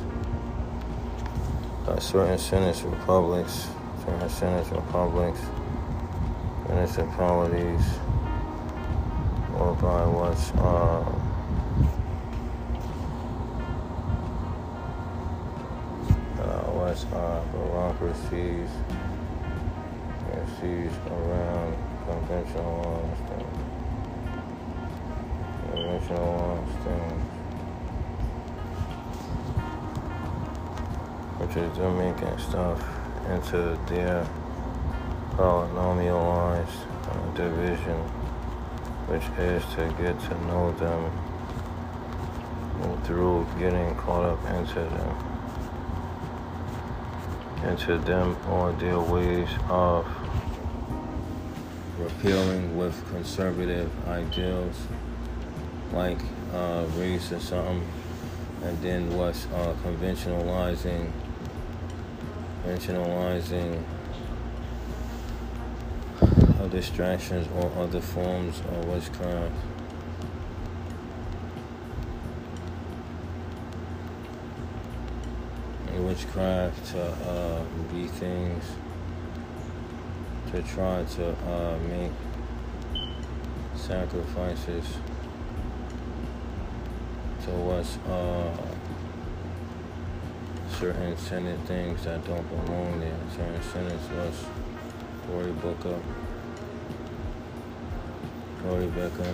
by 1.91 1.99
certain 1.99 2.37
senates, 2.37 2.83
republics, 2.83 3.67
certain 4.05 4.29
senates, 4.29 4.69
republics 4.69 5.41
municipalities 6.69 7.85
or 9.57 9.73
by 9.75 10.05
what's 10.05 10.51
uh, 10.51 11.01
uh, 16.39 16.71
what's 16.71 17.03
uh, 17.05 17.43
bureaucracies 17.51 18.69
sees 20.59 20.91
around 21.09 21.75
conventional 22.07 22.81
laws. 22.83 23.17
Conventional 25.71 26.25
laws 26.25 26.69
things. 26.85 27.30
Them 31.51 31.97
making 31.97 32.37
stuff 32.37 32.81
into 33.29 33.77
their 33.87 34.25
polynomialized 35.31 36.85
uh, 37.09 37.33
division, 37.35 37.99
which 39.07 39.23
is 39.37 39.61
to 39.75 39.93
get 40.01 40.17
to 40.29 40.45
know 40.47 40.71
them 40.73 41.11
through 43.03 43.45
getting 43.59 43.93
caught 43.95 44.23
up 44.23 44.39
into 44.55 44.79
them, 44.79 45.15
into 47.69 47.97
them 47.97 48.37
or 48.49 48.71
their 48.73 49.01
ways 49.01 49.49
of 49.69 50.07
repealing 51.99 52.77
with 52.77 52.95
conservative 53.09 53.91
ideals 54.07 54.87
like 55.91 56.21
uh, 56.53 56.85
race 56.95 57.31
or 57.33 57.39
something, 57.41 57.85
and 58.63 58.81
then 58.81 59.17
what's 59.17 59.47
uh, 59.47 59.75
conventionalizing, 59.83 61.11
conventionalizing 62.63 63.83
distractions 66.71 67.47
or 67.55 67.69
other 67.77 67.99
forms 67.99 68.59
of 68.59 68.87
witchcraft. 68.87 69.53
Witchcraft 75.97 76.85
to 76.91 77.03
uh, 77.03 77.63
be 77.93 78.07
things 78.07 78.63
to 80.51 80.61
try 80.63 81.03
to 81.03 81.29
uh, 81.29 81.77
make 81.89 82.11
sacrifices 83.75 84.85
to 87.43 87.51
what's 87.51 87.97
uh, 88.09 88.70
Senate 90.81 91.59
things 91.67 92.05
that 92.05 92.25
don't 92.25 92.65
belong 92.65 92.99
there. 93.01 93.13
Senates 93.71 94.09
was 94.15 94.45
Cory 95.27 95.51
Booker. 95.51 96.01
Cory 98.63 98.87
Booker. 98.87 99.31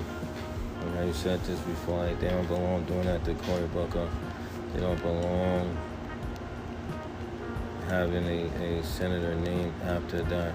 I 1.00 1.10
said 1.14 1.42
this 1.46 1.58
before, 1.62 2.00
like 2.00 2.20
they 2.20 2.28
don't 2.28 2.48
belong 2.48 2.84
doing 2.84 3.06
that 3.06 3.24
to 3.24 3.34
Cory 3.34 3.66
Booker. 3.68 4.10
They 4.74 4.82
don't 4.82 5.02
belong 5.02 5.78
having 7.88 8.26
a, 8.26 8.80
a 8.80 8.84
senator 8.84 9.34
named 9.36 9.74
after 9.84 10.24
that, 10.24 10.54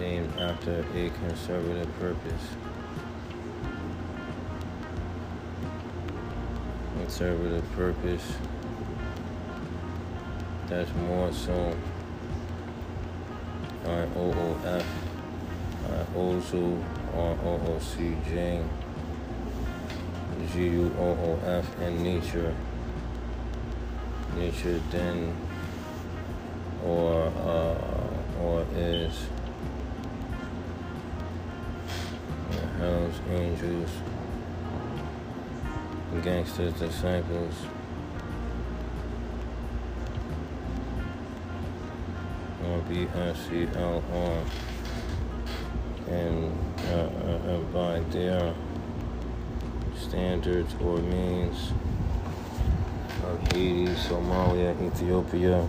named 0.00 0.36
after 0.40 0.84
a 0.96 1.10
conservative 1.10 1.96
purpose. 2.00 2.48
Conservative 6.98 7.72
purpose 7.76 8.32
that's 10.68 10.92
more 10.94 11.32
so 11.32 11.76
IOZU, 13.84 14.84
ROOC, 17.14 18.64
GUOOF, 20.52 21.80
and 21.80 22.02
nature. 22.02 22.54
Nature 24.36 24.80
then 24.90 25.34
or 26.84 27.26
uh, 27.26 28.42
or 28.42 28.66
is 28.74 29.26
Hell's 32.78 33.20
Angels, 33.30 33.90
Gangsters 36.22 36.74
Disciples. 36.74 37.54
Or 42.84 42.90
B-I-C-L-R 42.90 44.44
and 46.08 46.52
uh, 46.88 46.94
uh, 46.94 47.54
and 47.54 47.72
by 47.72 48.00
their 48.10 48.54
standards 49.98 50.74
or 50.80 50.98
means 50.98 51.72
of 53.24 53.40
Haiti, 53.52 53.86
Somalia, 53.86 54.74
Ethiopia. 54.86 55.66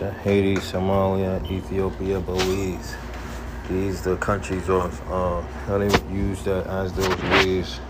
Haiti, 0.00 0.56
Somalia, 0.56 1.40
Ethiopia, 1.50 2.18
Belize. 2.20 2.96
These 3.68 4.02
the 4.02 4.16
countries 4.16 4.68
of 4.68 5.00
uh, 5.10 5.40
how 5.66 5.78
they 5.78 5.86
use 6.12 6.42
that 6.44 6.66
as 6.66 6.92
those 6.92 7.22
ways 7.22 7.80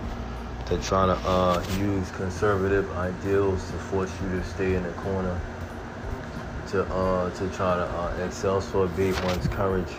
to 0.67 0.79
try 0.79 1.07
to 1.07 1.15
uh, 1.27 1.65
use 1.79 2.11
conservative 2.13 2.91
ideals 2.97 3.65
to 3.71 3.73
force 3.73 4.13
you 4.23 4.39
to 4.39 4.45
stay 4.45 4.75
in 4.75 4.83
the 4.83 4.93
corner, 4.93 5.41
to 6.69 6.85
uh, 6.85 7.31
to 7.31 7.49
try 7.51 7.77
to 7.77 7.85
uh, 7.85 8.29
exacerbate 8.29 9.25
one's 9.25 9.49
courage, 9.49 9.93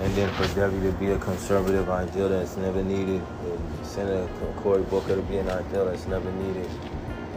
and 0.00 0.14
then 0.14 0.32
for 0.34 0.46
Debbie 0.54 0.80
to 0.80 0.92
be 0.92 1.10
a 1.10 1.18
conservative 1.18 1.90
ideal 1.90 2.28
that's 2.28 2.56
never 2.56 2.82
needed, 2.82 3.20
and 3.44 3.86
Senator 3.86 4.28
Cory 4.58 4.82
Booker 4.82 5.16
to 5.16 5.22
be 5.22 5.38
an 5.38 5.50
ideal 5.50 5.86
that's 5.86 6.06
never 6.06 6.30
needed, 6.32 6.70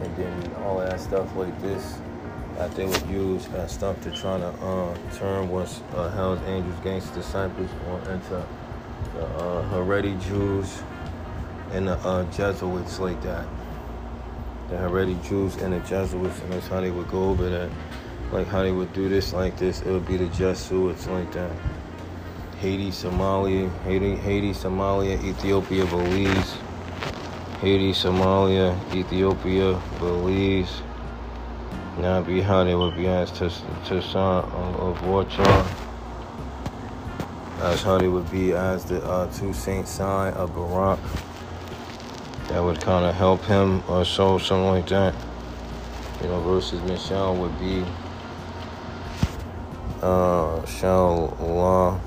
and 0.00 0.16
then 0.16 0.54
all 0.62 0.78
that 0.78 0.98
stuff 1.00 1.34
like 1.36 1.60
this 1.60 1.98
that 2.56 2.74
they 2.74 2.86
would 2.86 3.06
use 3.08 3.46
as 3.54 3.72
stuff 3.72 4.00
to 4.00 4.10
try 4.10 4.38
to 4.38 4.46
uh, 4.46 4.96
turn 5.14 5.48
what's 5.48 5.80
uh, 5.94 6.10
Hell's 6.10 6.40
Angels 6.46 6.78
Gangster 6.82 7.14
Disciples 7.14 7.70
or 7.88 7.98
into 8.10 8.46
the 9.14 9.24
uh, 9.24 9.70
Haredi 9.70 10.20
Jews 10.26 10.82
and 11.72 11.88
the 11.88 11.96
uh, 11.98 12.24
Jesuits 12.32 12.98
like 12.98 13.20
that. 13.22 13.46
The 14.70 14.76
Haredi 14.76 15.22
Jews 15.28 15.56
and 15.56 15.74
the 15.74 15.80
Jesuits, 15.80 16.40
and 16.40 16.52
that's 16.52 16.66
how 16.68 16.80
they 16.80 16.90
would 16.90 17.08
go 17.08 17.28
over 17.30 17.48
that. 17.48 17.70
Like 18.32 18.46
how 18.48 18.62
they 18.62 18.72
would 18.72 18.92
do 18.92 19.08
this 19.08 19.32
like 19.32 19.56
this, 19.58 19.82
it 19.82 19.90
would 19.90 20.06
be 20.06 20.16
the 20.16 20.28
Jesuits 20.28 21.06
like 21.06 21.30
that. 21.32 21.52
Haiti, 22.58 22.90
Somalia, 22.90 23.70
Haiti, 23.82 24.16
Haiti, 24.16 24.52
Somalia, 24.52 25.22
Ethiopia, 25.22 25.84
Belize. 25.84 26.56
Haiti, 27.60 27.92
Somalia, 27.92 28.74
Ethiopia, 28.94 29.80
Belize. 29.98 30.82
Now 31.98 32.20
be 32.20 32.42
how 32.42 32.62
they 32.64 32.74
would 32.74 32.94
be 32.94 33.08
asked 33.08 33.36
to 33.36 33.48
to 33.86 34.02
sign 34.02 34.44
of 34.44 34.98
Warchar. 34.98 35.66
As 37.60 37.82
they 37.84 38.08
would 38.08 38.30
be 38.30 38.52
as 38.52 38.84
the 38.84 39.02
uh, 39.02 39.32
two 39.32 39.54
saint 39.54 39.88
sign 39.88 40.34
of 40.34 40.54
Barak. 40.54 41.00
That 42.48 42.62
would 42.62 42.80
kind 42.80 43.06
of 43.06 43.14
help 43.14 43.42
him 43.44 43.82
or 43.88 44.04
so, 44.04 44.38
something 44.38 44.66
like 44.66 44.88
that. 44.88 45.14
You 46.22 46.28
know, 46.28 46.40
versus 46.42 46.80
Michelle 46.82 47.34
would 47.36 47.58
be 47.58 47.84
uh, 50.02 50.64
Shall 50.66 51.36
Law 51.40 51.98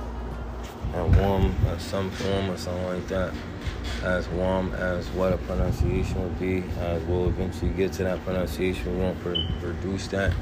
and 0.94 1.16
Wom 1.18 1.56
at 1.68 1.82
some 1.82 2.10
form 2.12 2.52
or 2.52 2.58
something 2.58 2.86
like 2.86 3.08
that. 3.08 3.34
As 4.04 4.28
warm 4.30 4.74
as 4.76 5.08
what 5.10 5.34
a 5.34 5.38
pronunciation 5.38 6.22
would 6.24 6.40
be. 6.40 6.64
As 6.80 7.04
we'll 7.04 7.28
eventually 7.28 7.72
get 7.72 7.92
to 7.94 8.04
that 8.04 8.24
pronunciation, 8.24 8.96
we 8.96 9.04
won't 9.04 9.20
pr- 9.22 9.36
produce 9.60 10.08
that. 10.08 10.34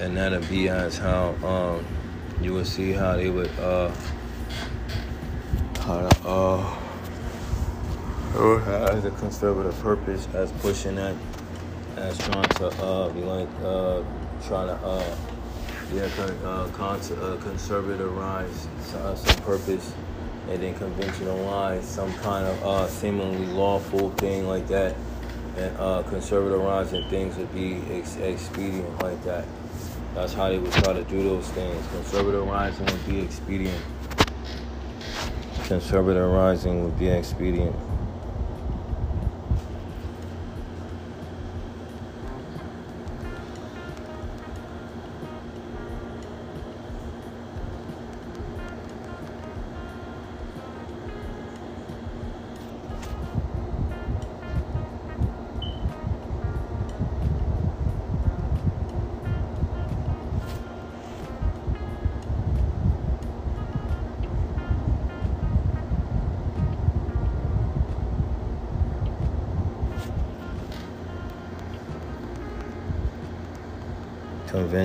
And 0.00 0.16
that'll 0.16 0.40
be 0.42 0.68
as 0.68 0.98
how 0.98 1.34
um, 1.46 1.86
you 2.40 2.52
will 2.52 2.64
see 2.64 2.92
how 2.92 3.16
they 3.16 3.30
would 3.30 3.50
uh, 3.60 3.92
how 5.80 6.08
to, 6.08 6.28
uh, 6.28 6.80
as 8.92 9.04
a 9.04 9.10
conservative 9.12 9.78
purpose 9.80 10.26
as 10.34 10.52
pushing 10.52 10.96
that 10.96 11.14
as 11.96 12.16
trying 12.18 12.48
to 12.48 12.66
uh, 12.82 13.08
be 13.10 13.20
like 13.20 13.48
uh, 13.64 14.02
trying 14.46 14.68
to 14.68 14.74
uh, 14.84 15.16
yeah 15.92 16.08
con- 16.16 16.38
uh, 16.44 16.62
uh, 16.62 17.36
conservatorize 17.38 18.66
uh, 18.94 19.14
some 19.14 19.42
purpose 19.44 19.92
and 20.50 20.62
then 20.62 20.74
conventionalize 20.74 21.84
some 21.84 22.12
kind 22.14 22.46
of 22.46 22.62
uh, 22.64 22.86
seemingly 22.88 23.46
lawful 23.46 24.10
thing 24.10 24.46
like 24.46 24.66
that. 24.68 24.96
And 25.56 25.76
uh, 25.78 26.02
conservatorizing 26.06 27.08
things 27.08 27.36
would 27.36 27.52
be 27.54 27.80
ex- 27.90 28.16
expedient 28.16 29.02
like 29.02 29.22
that. 29.24 29.44
That's 30.14 30.32
how 30.32 30.48
they 30.48 30.58
would 30.58 30.72
try 30.72 30.92
to 30.92 31.04
do 31.04 31.22
those 31.22 31.48
things. 31.50 31.86
Conservatorizing 31.86 32.90
would 32.90 33.06
be 33.06 33.20
expedient. 33.20 33.82
Conservatorizing 35.68 36.82
would 36.82 36.98
be 36.98 37.08
expedient 37.08 37.76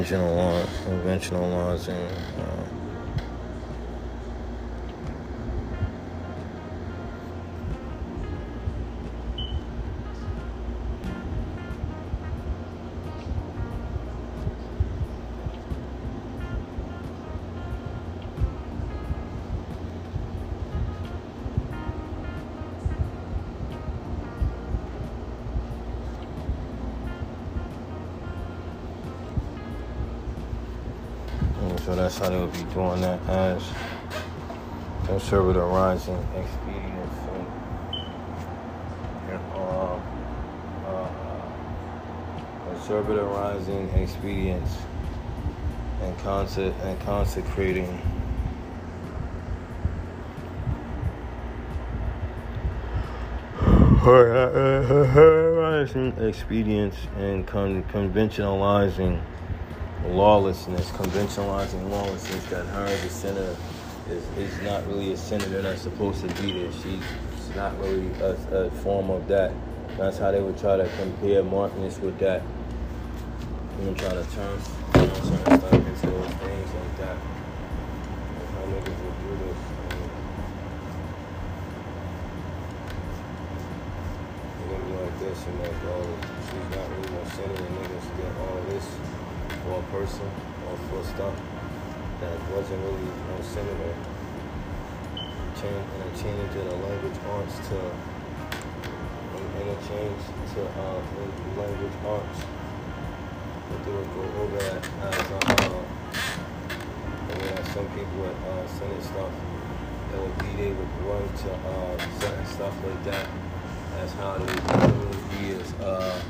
conventional 0.06 0.36
laws, 0.36 0.70
conventional 0.86 1.50
laws, 1.50 1.88
and 1.88 2.25
be 32.56 32.74
doing 32.74 33.02
that 33.02 33.20
as 33.28 33.64
conservative 35.06 35.64
rising 35.64 36.18
expedience 36.36 37.14
and, 37.34 37.48
and 39.30 39.42
uh, 39.54 40.00
uh, 40.86 41.10
conservative 42.70 43.28
rising 43.28 43.90
expedience 43.92 44.78
and 46.02 46.18
concert 46.20 46.74
and 46.84 47.00
consecrating 47.02 48.02
rising 55.56 56.14
expedience 56.20 56.96
and 57.18 57.48
con- 57.48 57.84
conventionalizing 57.86 59.20
lawlessness, 60.16 60.90
conventionalizing 60.92 61.90
lawlessness 61.90 62.46
that 62.46 62.66
her, 62.68 62.86
the 62.86 63.10
senator, 63.10 63.56
is, 64.10 64.24
is 64.38 64.62
not 64.62 64.88
really 64.88 65.12
a 65.12 65.18
senator 65.18 65.62
that's 65.62 65.82
supposed 65.82 66.22
to 66.22 66.42
be 66.42 66.54
there. 66.54 66.72
She's 66.72 67.56
not 67.56 67.78
really 67.80 68.08
a, 68.22 68.32
a 68.56 68.72
form 68.72 69.10
of 69.10 69.28
that. 69.28 69.52
That's 69.98 70.18
how 70.18 70.32
they 70.32 70.42
would 70.42 70.58
try 70.58 70.78
to 70.78 70.90
compare 70.98 71.44
Martinus 71.44 72.00
with 72.00 72.18
that. 72.20 72.42
And 73.82 73.98
try 73.98 74.10
to 74.10 74.24
turn 74.32 74.60
you 74.96 75.02
know, 75.02 75.14
certain 75.16 75.60
stuff 75.60 75.74
into 75.74 76.08
those 76.08 76.32
things 76.32 76.72
like 76.74 76.98
that. 77.00 77.18
That's 78.40 78.52
how 78.52 78.64
niggas 78.72 79.00
would 79.04 79.20
do 79.20 79.32
this. 79.44 79.60
They're 84.58 84.78
gonna 84.78 84.86
be 84.86 84.92
like 84.96 85.20
this 85.20 85.46
and 85.46 85.60
like, 85.60 85.72
oh, 85.88 86.18
she's 86.48 86.70
not 86.78 86.90
really 86.90 87.12
no 87.12 87.24
senator. 87.36 87.64
Niggas 87.64 88.08
get 88.18 88.32
all 88.40 88.62
this 88.70 88.88
for 89.66 89.80
a 89.80 89.84
person 89.90 90.30
or 90.70 90.78
for 90.88 91.02
stuff 91.04 91.34
that 92.22 92.38
wasn't 92.54 92.80
really 92.86 93.10
no 93.28 93.42
senator. 93.42 93.94
Change 95.58 95.86
and 96.02 96.12
change 96.22 96.54
the 96.54 96.64
language 96.86 97.20
arts 97.34 97.58
to 97.70 97.78
interchange 99.60 100.22
to 100.54 100.62
uh, 100.62 101.02
language 101.58 101.98
arts. 102.06 102.40
But 103.70 103.86
they 103.86 103.92
would 103.92 104.14
go 104.14 104.22
over 104.44 104.58
that 104.58 104.82
as 105.02 105.32
uh, 105.32 105.66
then 107.46 107.66
some 107.74 107.88
people 107.88 108.18
would 108.22 108.36
uh, 108.36 108.68
send 108.68 109.04
stuff 109.04 109.32
that 110.12 110.22
would 110.22 110.38
be 110.40 110.64
they 110.64 110.72
would 110.72 110.94
run 111.06 111.28
to 111.44 111.52
uh, 111.52 112.20
certain 112.20 112.46
stuff 112.46 112.74
like 112.86 113.04
that. 113.06 113.28
That's 113.96 114.14
how 114.14 114.38
they 114.38 114.56
community 114.56 115.62
is 115.62 115.74
uh, 115.82 116.22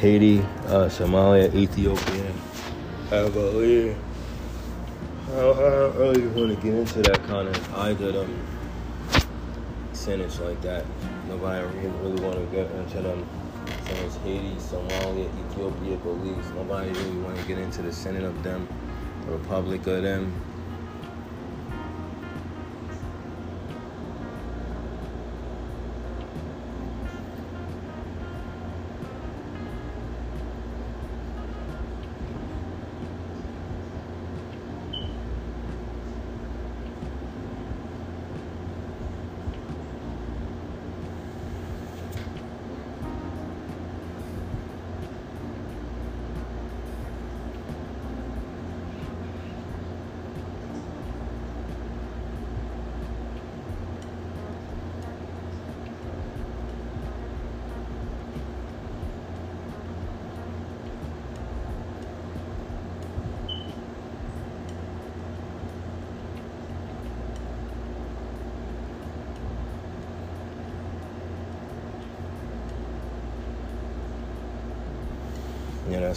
Haiti, 0.00 0.38
uh, 0.68 0.88
Somalia, 0.88 1.54
Ethiopia, 1.54 2.32
I 3.12 3.28
believe. 3.28 3.94
I 5.28 5.36
don't 5.36 5.96
really 5.96 6.26
want 6.28 6.56
to 6.56 6.56
get 6.56 6.74
into 6.74 7.02
that 7.02 7.22
kind 7.24 7.48
of 7.48 7.74
either 7.74 8.10
them 8.12 8.46
percentage 9.90 10.38
like 10.38 10.58
that. 10.62 10.86
Nobody 11.28 11.62
really 11.66 12.22
want 12.22 12.36
to 12.36 12.46
get 12.46 12.70
into 12.70 13.02
them. 13.02 13.28
So 13.86 13.92
it's 14.06 14.16
Haiti, 14.16 14.54
Somalia, 14.54 15.28
Ethiopia, 15.50 15.96
Belize. 15.98 16.50
Nobody 16.52 16.88
really 16.92 17.18
want 17.18 17.36
to 17.36 17.44
get 17.44 17.58
into 17.58 17.82
the 17.82 17.92
Senate 17.92 18.24
of 18.24 18.42
them, 18.42 18.66
the 19.26 19.32
Republic 19.32 19.86
of 19.86 20.02
them. 20.02 20.32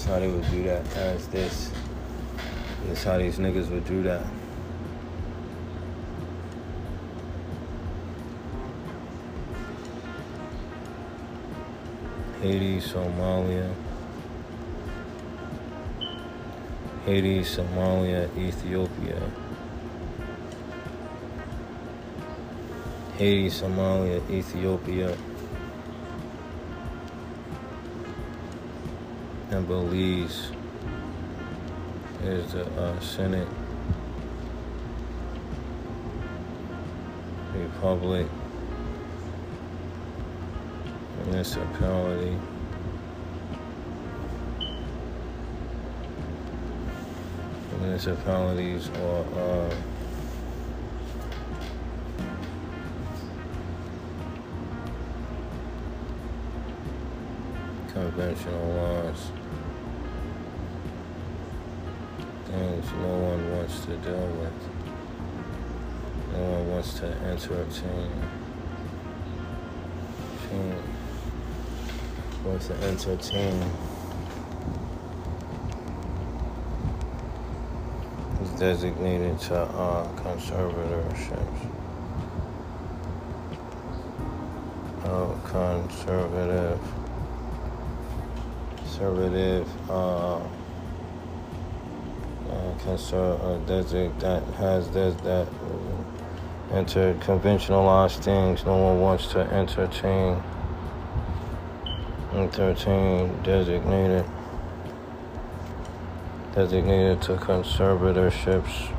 That's 0.04 0.16
how 0.16 0.20
they 0.20 0.28
would 0.28 0.52
do 0.52 0.64
that. 0.64 0.84
That's 0.92 1.28
this. 1.28 1.72
That's 2.88 3.04
how 3.06 3.18
these 3.18 3.38
niggas 3.38 3.70
would 3.70 3.86
do 3.86 4.04
that. 4.04 4.26
Haiti, 12.42 12.82
Somalia. 12.82 13.74
Haiti, 17.06 17.40
Somalia, 17.40 18.38
Ethiopia. 18.38 19.22
Haiti, 23.18 23.50
Somalia, 23.50 24.30
Ethiopia. 24.30 25.16
And 29.54 29.68
Belize 29.68 30.50
is 32.24 32.54
the 32.54 32.66
uh, 32.82 33.00
Senate 33.00 33.48
Republic 37.54 38.28
municipality 41.26 42.36
municipalities 47.80 48.90
or 48.90 49.26
uh, 49.38 49.76
conventional 57.94 58.68
laws. 58.74 59.43
No 62.92 63.18
one 63.18 63.52
wants 63.56 63.86
to 63.86 63.96
deal 63.98 64.28
with. 64.28 64.54
No 66.34 66.40
one 66.40 66.70
wants 66.72 66.94
to 67.00 67.06
entertain. 67.06 68.12
Wants 72.44 72.68
to 72.68 72.74
entertain. 72.84 73.64
Is 78.42 78.50
designated 78.60 79.40
to 79.40 79.56
uh, 79.56 80.08
conservatorships. 80.16 81.70
Oh, 85.06 85.40
conservative. 85.46 86.80
Conservative. 88.78 89.90
Uh, 89.90 90.40
concern 92.84 93.40
a 93.42 93.58
desert 93.66 94.20
that 94.20 94.44
has 94.56 94.90
this 94.92 95.16
that 95.22 95.48
uh, 95.48 96.76
entered 96.76 97.20
conventionalized 97.22 98.24
things? 98.24 98.66
No 98.66 98.78
one 98.78 99.00
wants 99.00 99.28
to 99.28 99.40
entertain 99.40 100.42
entertain 102.34 103.42
designated 103.44 104.26
designated 106.54 107.22
to 107.24 107.36
conservatorships. 107.36 108.92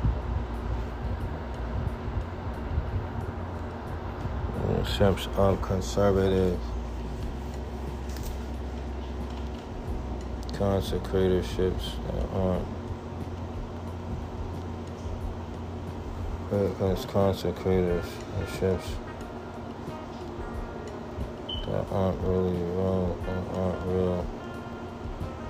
Ships 4.97 5.27
of 5.35 5.61
conservative 5.61 6.59
consecratorships 10.53 11.95
that 12.05 12.29
aren't 12.33 12.84
Uh, 16.55 16.85
it's 16.85 17.05
consecrators 17.07 18.05
and 18.37 18.47
ships 18.47 18.91
that 21.65 21.85
aren't 21.91 22.17
really 22.21 22.53
real, 22.53 23.17
aren't 23.55 23.85
real 23.87 24.25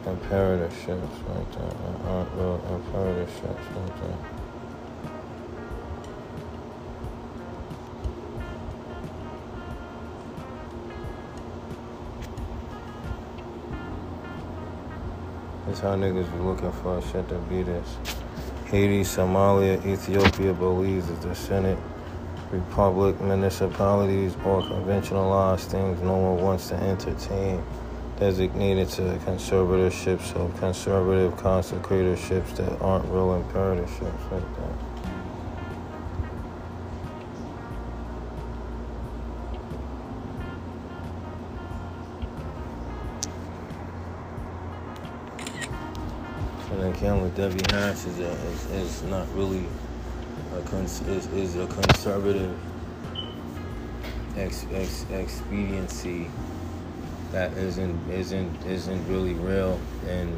imperative 0.07 0.73
ships 0.73 1.15
like 1.29 1.51
that, 1.51 1.69
that 1.69 2.07
aren't 2.07 2.33
real 2.33 2.59
imperative 2.73 3.29
ships 3.29 3.65
like 3.75 4.01
that. 4.01 4.17
That's 15.67 15.81
how 15.81 15.95
niggas 15.95 16.31
be 16.31 16.39
looking 16.39 16.71
for 16.71 16.99
shit 16.99 17.29
to 17.29 17.35
be 17.41 17.61
this. 17.61 17.97
Haiti, 18.75 19.03
Somalia, 19.03 19.77
Ethiopia, 19.85 20.53
Belize 20.53 21.07
the 21.21 21.33
Senate, 21.33 21.77
Republic, 22.51 23.21
municipalities, 23.21 24.35
or 24.43 24.61
conventionalized 24.63 25.69
things 25.69 26.01
no 26.01 26.17
one 26.17 26.43
wants 26.43 26.67
to 26.67 26.75
entertain, 26.75 27.63
designated 28.19 28.89
to 28.89 29.03
conservatorships 29.25 30.35
of 30.35 30.59
conservative 30.59 31.33
consecratorships 31.35 32.53
that 32.57 32.81
aren't 32.81 33.05
real 33.05 33.41
imperatorships 33.41 34.29
like 34.29 34.55
that. 34.57 34.94
With 47.13 47.35
Debbie 47.35 47.61
Harris 47.69 48.05
is, 48.05 48.19
a, 48.19 48.31
is, 48.31 48.65
is 48.71 49.03
not 49.03 49.27
really 49.35 49.63
a 50.55 50.61
cons- 50.63 51.01
is, 51.01 51.27
is 51.27 51.55
a 51.55 51.67
conservative 51.67 52.57
ex, 54.35 54.65
ex, 54.73 55.05
expediency 55.11 56.27
that 57.31 57.53
isn't 57.57 58.09
isn't 58.09 58.65
isn't 58.65 59.07
really 59.07 59.33
real. 59.33 59.79
And 60.07 60.31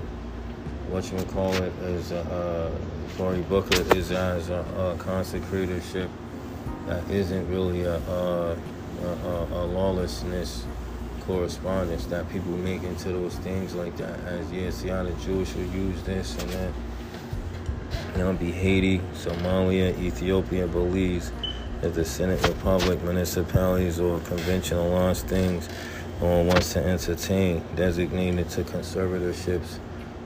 what 0.89 1.09
you 1.09 1.17
would 1.17 1.29
call 1.29 1.53
it 1.53 1.71
is 1.83 2.11
a, 2.11 2.19
uh, 2.19 2.71
Cory 3.17 3.41
Booker 3.43 3.81
is 3.95 4.11
as 4.11 4.49
a, 4.49 4.59
a 4.59 5.01
consecratorship 5.01 6.09
that 6.87 7.09
isn't 7.09 7.49
really 7.49 7.83
a, 7.83 7.95
a, 7.95 8.57
a, 9.03 9.47
a 9.51 9.65
lawlessness 9.65 10.65
correspondence 11.27 12.05
that 12.05 12.27
people 12.29 12.51
make 12.53 12.81
into 12.83 13.09
those 13.09 13.35
things 13.35 13.75
like 13.75 13.95
that. 13.97 14.17
As 14.21 14.51
yeah, 14.51 14.69
see 14.71 14.87
how 14.87 15.03
the 15.03 15.11
Jewish 15.23 15.53
will 15.53 15.65
use 15.65 16.01
this 16.03 16.41
and 16.41 16.49
then 16.49 16.73
you 18.13 18.23
know, 18.23 18.33
be 18.33 18.51
Haiti, 18.51 18.99
Somalia, 19.13 19.95
Ethiopia, 19.99 20.65
Belize, 20.65 21.31
if 21.83 21.93
the 21.93 22.03
Senate, 22.03 22.41
Republic, 22.47 23.01
municipalities, 23.03 23.99
or 23.99 24.19
conventional 24.21 24.89
laws 24.89 25.21
things 25.21 25.67
one 26.19 26.47
wants 26.47 26.73
to 26.73 26.83
entertain, 26.83 27.63
designated 27.75 28.49
to 28.49 28.63
conservatorships 28.63 29.77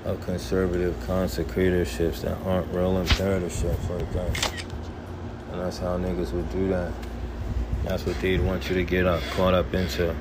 of 0.05 0.21
conservative 0.21 0.95
consecratorships 1.05 2.21
that 2.21 2.37
aren't 2.45 2.73
real 2.73 2.93
imperatorships 2.93 3.89
like 3.89 4.13
that. 4.13 4.53
And 5.51 5.59
that's 5.59 5.79
how 5.79 5.97
niggas 5.97 6.31
would 6.31 6.49
do 6.49 6.69
that. 6.69 6.93
That's 7.83 8.05
what 8.05 8.19
they'd 8.21 8.39
want 8.39 8.69
you 8.69 8.75
to 8.75 8.83
get 8.83 9.05
up, 9.05 9.21
caught 9.31 9.53
up 9.53 9.73
into. 9.73 10.15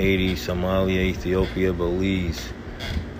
Haiti, 0.00 0.34
Somalia, 0.34 0.96
Ethiopia, 0.96 1.74
Belize 1.74 2.48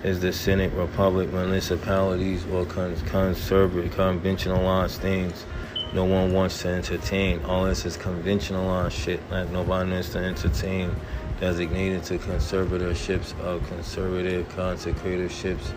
is 0.03 0.19
the 0.19 0.33
Senate, 0.33 0.73
Republic, 0.73 1.31
municipalities, 1.31 2.43
or 2.47 2.65
con- 2.65 2.95
conservative, 3.05 3.91
conventionalized 3.91 4.99
things 4.99 5.45
no 5.93 6.05
one 6.05 6.33
wants 6.33 6.59
to 6.63 6.69
entertain. 6.69 7.45
All 7.45 7.65
this 7.65 7.85
is 7.85 7.97
conventionalized 7.97 8.95
shit 8.95 9.29
that 9.29 9.51
nobody 9.51 9.91
wants 9.91 10.09
to 10.13 10.17
entertain. 10.17 10.95
Designated 11.39 12.03
to 12.05 12.17
conservatorships 12.17 13.39
of 13.41 13.63
conservative 13.67 14.49
consecratorships 14.49 15.75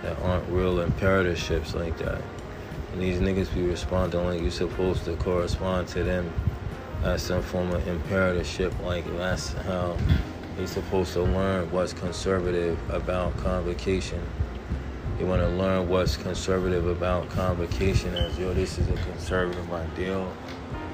that 0.00 0.18
aren't 0.22 0.48
real 0.48 0.76
imperatorships 0.76 1.74
like 1.74 1.98
that. 1.98 2.22
And 2.94 3.02
these 3.02 3.18
niggas 3.18 3.54
be 3.54 3.60
responding 3.60 4.24
like 4.24 4.40
you're 4.40 4.50
supposed 4.50 5.04
to 5.04 5.16
correspond 5.16 5.88
to 5.88 6.02
them 6.02 6.32
as 7.02 7.20
some 7.20 7.42
form 7.42 7.72
of 7.72 7.86
imperatorship. 7.86 8.72
Like 8.82 9.04
that's 9.18 9.52
how 9.52 9.98
you're 10.58 10.66
supposed 10.66 11.12
to 11.12 11.22
learn 11.22 11.70
what's 11.70 11.92
conservative 11.92 12.78
about 12.90 13.36
convocation. 13.38 14.22
You 15.20 15.26
want 15.26 15.42
to 15.42 15.48
learn 15.48 15.88
what's 15.88 16.16
conservative 16.16 16.86
about 16.86 17.28
convocation 17.30 18.14
as 18.16 18.38
yo, 18.38 18.54
this 18.54 18.78
is 18.78 18.88
a 18.88 18.94
conservative 18.94 19.70
ideal. 19.72 20.32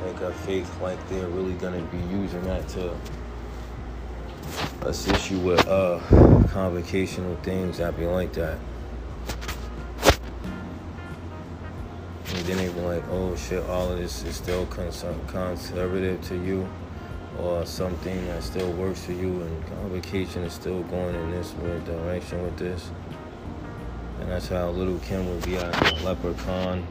Like 0.04 0.20
a 0.20 0.32
faith, 0.32 0.80
like 0.80 0.98
they're 1.08 1.28
really 1.28 1.54
gonna 1.54 1.82
be 1.82 1.98
using 1.98 2.42
that 2.44 2.68
to 2.70 2.92
assist 4.82 5.30
you 5.30 5.38
with 5.38 5.66
uh 5.68 6.00
convocational 6.48 7.36
things 7.36 7.78
that 7.78 7.96
be 7.96 8.04
like 8.06 8.32
that. 8.32 8.58
And 12.34 12.46
then 12.46 12.56
they 12.56 12.68
be 12.68 12.80
like, 12.80 13.04
oh 13.10 13.36
shit, 13.36 13.64
all 13.66 13.92
of 13.92 13.98
this 13.98 14.24
is 14.24 14.34
still 14.34 14.66
conservative 14.66 16.20
to 16.22 16.34
you 16.34 16.68
or 17.38 17.64
something 17.64 18.26
that 18.26 18.42
still 18.42 18.70
works 18.72 19.04
for 19.04 19.12
you 19.12 19.40
and 19.42 19.66
convocation 19.66 20.42
is 20.42 20.52
still 20.52 20.82
going 20.84 21.14
in 21.14 21.30
this 21.30 21.50
direction 21.84 22.42
with 22.42 22.56
this. 22.58 22.90
And 24.20 24.30
that's 24.30 24.48
how 24.48 24.70
Lil' 24.70 24.98
Kim 25.00 25.28
would 25.28 25.44
be 25.44 25.56
a 25.56 25.70
leprechaun. 26.04 26.86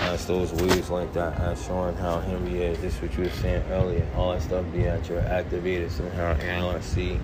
As 0.00 0.26
those 0.26 0.52
waves 0.52 0.90
like 0.90 1.12
that, 1.12 1.38
as 1.40 1.62
showing 1.64 1.94
how 1.96 2.20
Henry 2.20 2.62
is. 2.62 2.80
This 2.80 2.94
is 2.94 3.02
what 3.02 3.16
you 3.18 3.24
were 3.24 3.30
saying 3.30 3.62
earlier. 3.70 4.06
All 4.16 4.32
that 4.32 4.42
stuff 4.42 4.64
be 4.72 4.86
at 4.86 5.08
your 5.08 5.20
activators 5.22 5.98
and 5.98 6.12
how 6.12 6.34
NRC 6.34 7.20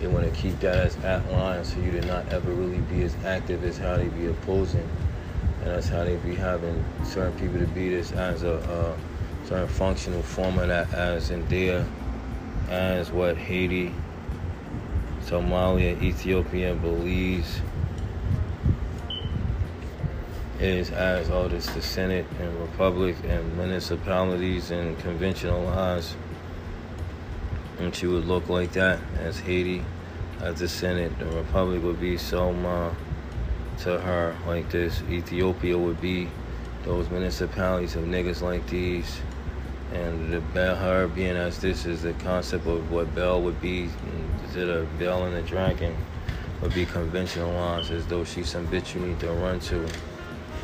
they 0.00 0.06
want 0.06 0.24
to 0.24 0.40
keep 0.40 0.58
that 0.60 0.78
as 0.78 0.96
at 1.04 1.30
line 1.32 1.64
so 1.64 1.78
you 1.78 1.90
to 1.92 2.04
not 2.06 2.28
ever 2.30 2.50
really 2.50 2.78
be 2.80 3.02
as 3.02 3.14
active 3.24 3.64
as 3.64 3.78
how 3.78 3.96
they 3.96 4.08
be 4.08 4.26
opposing. 4.26 4.88
And 5.60 5.70
that's 5.70 5.88
how 5.88 6.04
they 6.04 6.16
be 6.16 6.34
having 6.34 6.84
certain 7.04 7.38
people 7.38 7.58
to 7.58 7.66
be 7.72 7.90
this 7.90 8.12
as 8.12 8.42
a 8.42 8.54
uh, 8.54 8.96
certain 9.46 9.68
functional 9.68 10.22
form 10.22 10.58
of 10.58 10.66
that 10.66 10.92
as 10.92 11.30
in 11.30 11.46
there 11.48 11.86
as 12.68 13.12
what 13.12 13.36
Haiti, 13.36 13.94
Somalia, 15.22 16.02
Ethiopia, 16.02 16.74
Belize 16.74 17.60
is 20.58 20.90
as 20.90 21.30
all 21.30 21.48
this 21.48 21.66
the 21.66 21.82
Senate 21.82 22.26
and 22.40 22.60
Republic 22.60 23.14
and 23.28 23.56
municipalities 23.56 24.72
and 24.72 24.98
conventional 24.98 25.62
laws. 25.62 26.16
And 27.78 27.94
she 27.94 28.08
would 28.08 28.24
look 28.24 28.48
like 28.48 28.72
that 28.72 28.98
as 29.20 29.38
Haiti, 29.38 29.84
as 30.40 30.58
the 30.58 30.68
Senate. 30.68 31.16
The 31.20 31.26
Republic 31.26 31.84
would 31.84 32.00
be 32.00 32.16
Soma 32.16 32.96
to 33.80 34.00
her 34.00 34.34
like 34.46 34.70
this. 34.70 35.02
Ethiopia 35.08 35.78
would 35.78 36.00
be 36.00 36.28
those 36.84 37.08
municipalities 37.10 37.94
of 37.94 38.04
niggas 38.04 38.42
like 38.42 38.66
these 38.68 39.20
and 39.92 40.32
the 40.32 40.40
Bell, 40.40 40.76
her 40.76 41.08
being 41.08 41.36
as 41.36 41.58
this 41.58 41.86
is 41.86 42.02
the 42.02 42.12
concept 42.14 42.66
of 42.66 42.90
what 42.90 43.14
Bell 43.14 43.40
would 43.42 43.60
be, 43.60 43.88
instead 44.44 44.68
of 44.68 44.98
Bel 44.98 45.24
and 45.24 45.36
the 45.36 45.42
Dragon, 45.42 45.96
would 46.60 46.74
be 46.74 46.86
conventionalized 46.86 47.90
as 47.90 48.06
though 48.06 48.24
she's 48.24 48.48
some 48.48 48.66
bitch 48.68 48.94
you 48.94 49.00
need 49.00 49.20
to 49.20 49.30
run 49.32 49.60
to. 49.60 49.86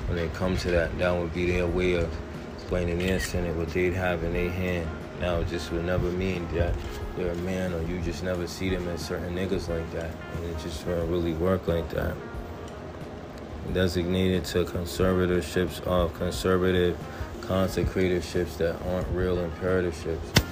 When 0.06 0.16
they 0.16 0.28
come 0.28 0.56
to 0.58 0.70
that, 0.70 0.98
that 0.98 1.12
would 1.12 1.32
be 1.32 1.52
their 1.52 1.66
way 1.66 1.94
of 1.94 2.12
explaining 2.54 2.98
the 2.98 3.08
incident 3.08 3.56
what 3.56 3.68
they'd 3.68 3.94
have 3.94 4.24
in 4.24 4.32
their 4.32 4.50
hand. 4.50 4.88
Now, 5.20 5.40
it 5.40 5.48
just 5.48 5.70
would 5.70 5.84
never 5.84 6.10
mean 6.10 6.48
that 6.54 6.74
they're 7.16 7.30
a 7.30 7.36
man 7.36 7.72
or 7.74 7.82
you 7.82 8.00
just 8.00 8.24
never 8.24 8.46
see 8.46 8.70
them 8.70 8.88
as 8.88 9.06
certain 9.06 9.36
niggas 9.36 9.68
like 9.68 9.88
that. 9.92 10.10
And 10.34 10.44
it 10.46 10.58
just 10.58 10.84
wouldn't 10.86 11.10
really 11.10 11.34
work 11.34 11.68
like 11.68 11.88
that. 11.90 12.16
Designated 13.72 14.44
to 14.46 14.64
conservatorships 14.64 15.80
of 15.82 16.12
conservative 16.14 16.98
consecratorships 17.42 18.56
that 18.58 18.80
aren't 18.86 19.08
real 19.08 19.36
imperatorships. 19.36 20.42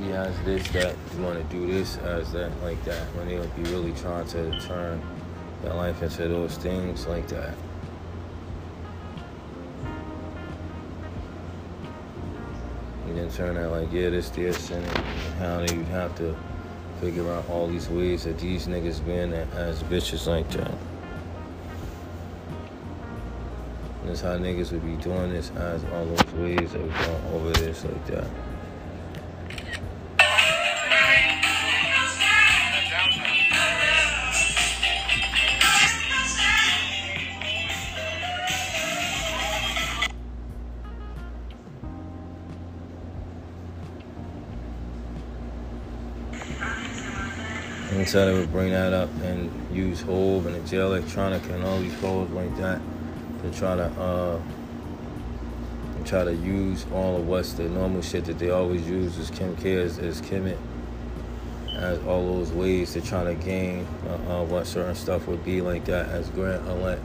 Maybe 0.00 0.12
as 0.12 0.34
this 0.44 0.66
that 0.68 0.96
you 1.14 1.22
want 1.22 1.38
to 1.38 1.56
do 1.56 1.66
this 1.70 1.96
as 1.98 2.32
that 2.32 2.50
like 2.62 2.82
that 2.84 3.02
when 3.14 3.28
they 3.28 3.38
would 3.38 3.54
be 3.56 3.62
really 3.70 3.92
trying 3.92 4.26
to 4.28 4.58
turn 4.60 5.02
their 5.62 5.74
life 5.74 6.02
into 6.02 6.28
those 6.28 6.56
things 6.56 7.06
like 7.06 7.28
that. 7.28 7.54
And 13.06 13.18
then 13.18 13.30
turn 13.30 13.56
that 13.56 13.70
like 13.70 13.92
yeah 13.92 14.10
this 14.10 14.30
their 14.30 14.52
sin 14.52 14.82
and 14.82 15.04
how 15.38 15.64
they 15.64 15.74
have 15.84 16.16
to 16.16 16.34
figure 17.00 17.30
out 17.30 17.48
all 17.50 17.66
these 17.66 17.88
ways 17.88 18.24
that 18.24 18.38
these 18.38 18.66
niggas 18.66 19.04
been 19.04 19.32
as 19.32 19.82
bitches 19.84 20.26
like 20.26 20.48
that. 20.52 20.74
That's 24.04 24.20
how 24.20 24.36
niggas 24.36 24.70
would 24.70 24.84
be 24.84 25.02
doing 25.02 25.32
this 25.32 25.50
as 25.52 25.82
all 25.84 26.04
those 26.04 26.32
ways 26.34 26.74
of 26.74 26.82
going 26.82 27.24
over 27.32 27.50
this 27.52 27.84
like 27.84 28.06
that. 28.08 28.26
And 47.90 48.08
so 48.08 48.26
they 48.26 48.38
would 48.38 48.52
bring 48.52 48.70
that 48.70 48.92
up 48.92 49.08
and 49.22 49.50
use 49.74 50.02
Hove 50.02 50.44
and 50.44 50.54
the 50.54 50.68
jail 50.68 50.92
electronic 50.92 51.42
and 51.46 51.64
all 51.64 51.80
these 51.80 51.96
codes 51.96 52.30
like 52.32 52.54
that 52.58 52.82
to 53.44 53.58
try 53.58 53.76
to 53.76 53.84
uh, 54.00 54.40
try 56.04 56.24
to 56.24 56.34
use 56.34 56.86
all 56.92 57.16
of 57.16 57.26
what's 57.26 57.52
the 57.54 57.64
normal 57.64 58.02
shit 58.02 58.24
that 58.26 58.38
they 58.38 58.50
always 58.50 58.88
use 58.88 59.18
as 59.18 59.30
Kim 59.30 59.56
cares 59.56 59.98
as 59.98 60.20
Kemet 60.20 60.58
as 61.76 61.98
all 62.06 62.36
those 62.36 62.52
ways 62.52 62.92
to 62.92 63.00
try 63.00 63.24
to 63.24 63.34
gain 63.34 63.86
uh, 64.06 64.40
uh, 64.40 64.44
what 64.44 64.66
certain 64.66 64.94
stuff 64.94 65.26
would 65.26 65.44
be 65.44 65.60
like 65.60 65.84
that 65.86 66.08
as 66.08 66.28
Grant 66.30 66.66
elect 66.68 67.02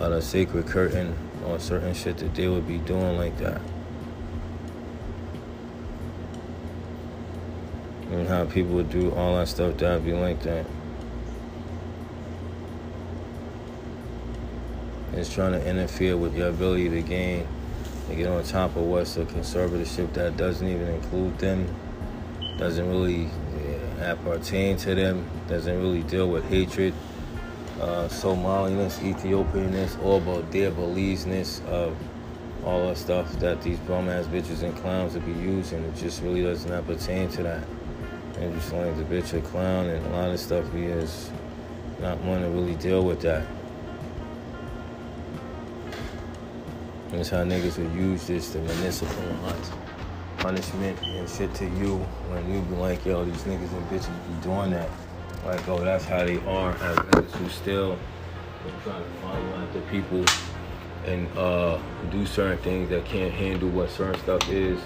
on 0.00 0.12
a 0.12 0.22
sacred 0.22 0.66
curtain 0.66 1.14
or 1.44 1.58
certain 1.58 1.94
shit 1.94 2.18
that 2.18 2.34
they 2.34 2.48
would 2.48 2.66
be 2.66 2.78
doing 2.78 3.16
like 3.16 3.36
that. 3.38 3.60
And 8.10 8.28
how 8.28 8.44
people 8.46 8.72
would 8.72 8.90
do 8.90 9.12
all 9.12 9.36
that 9.36 9.48
stuff 9.48 9.76
that 9.78 9.94
would 9.94 10.04
be 10.04 10.12
like 10.12 10.42
that. 10.42 10.66
Is 15.22 15.32
trying 15.32 15.52
to 15.52 15.64
interfere 15.66 16.16
with 16.16 16.36
your 16.36 16.48
ability 16.48 16.88
to 16.90 17.00
gain 17.00 17.46
and 18.08 18.16
get 18.16 18.26
on 18.26 18.42
top 18.42 18.74
of 18.76 18.82
what's 18.82 19.16
a 19.16 19.24
conservatorship 19.24 20.12
that 20.14 20.36
doesn't 20.36 20.66
even 20.66 20.88
include 20.88 21.38
them, 21.38 21.72
doesn't 22.58 22.88
really 22.88 23.30
appertain 24.00 24.76
to 24.76 24.94
them, 24.96 25.24
doesn't 25.48 25.80
really 25.80 26.02
deal 26.02 26.28
with 26.28 26.44
hatred, 26.48 26.92
uh, 27.80 28.08
Somaliness, 28.08 28.98
Ethiopianness, 28.98 30.02
all 30.04 30.18
about 30.18 30.50
their 30.50 30.72
Belizeness 30.72 31.64
of 31.66 31.96
all 32.64 32.88
the 32.88 32.96
stuff 32.96 33.32
that 33.38 33.62
these 33.62 33.78
bum 33.80 34.08
ass 34.08 34.26
bitches 34.26 34.62
and 34.62 34.76
clowns 34.78 35.14
would 35.14 35.24
be 35.24 35.32
using. 35.32 35.84
It 35.84 35.94
just 35.96 36.20
really 36.22 36.42
doesn't 36.42 36.86
pertain 36.86 37.28
to 37.30 37.42
that. 37.44 37.64
And 38.38 38.54
just 38.54 38.72
like 38.72 38.96
the 38.96 39.04
bitch 39.04 39.36
a 39.36 39.40
clown 39.40 39.86
and 39.86 40.04
a 40.06 40.10
lot 40.10 40.30
of 40.30 40.40
stuff 40.40 40.64
he 40.72 40.84
is 40.84 41.30
not 42.00 42.18
one 42.22 42.42
to 42.42 42.48
really 42.48 42.74
deal 42.74 43.04
with 43.04 43.20
that. 43.22 43.46
That's 47.12 47.28
how 47.28 47.44
niggas 47.44 47.76
would 47.76 47.92
use 47.92 48.26
this 48.26 48.52
to 48.52 48.58
municipalize 48.58 49.70
punishment 50.38 51.00
and 51.02 51.28
shit 51.28 51.52
to 51.54 51.66
you 51.66 51.98
when 52.30 52.50
you 52.50 52.62
be 52.62 52.74
like, 52.74 53.04
yo, 53.04 53.22
these 53.24 53.42
niggas 53.42 53.70
and 53.70 53.86
bitches 53.90 54.08
be 54.28 54.42
doing 54.42 54.70
that. 54.70 54.88
Like, 55.44 55.68
oh, 55.68 55.84
that's 55.84 56.06
how 56.06 56.24
they 56.24 56.38
are 56.46 56.70
as 56.72 56.96
niggas 56.96 57.30
who 57.32 57.48
still 57.50 57.98
trying 58.82 59.04
to 59.04 59.10
follow 59.20 59.54
after 59.56 59.80
people 59.82 60.24
and 61.04 61.28
uh, 61.36 61.78
do 62.10 62.24
certain 62.24 62.58
things 62.58 62.88
that 62.88 63.04
can't 63.04 63.32
handle 63.32 63.68
what 63.68 63.90
certain 63.90 64.18
stuff 64.22 64.48
is. 64.48 64.80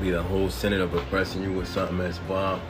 Be 0.00 0.10
the 0.10 0.22
whole 0.22 0.50
senate 0.50 0.80
of 0.80 0.94
oppressing 0.94 1.42
you 1.42 1.52
with 1.52 1.66
something 1.66 1.98
that's 1.98 2.18
bomb. 2.18 2.60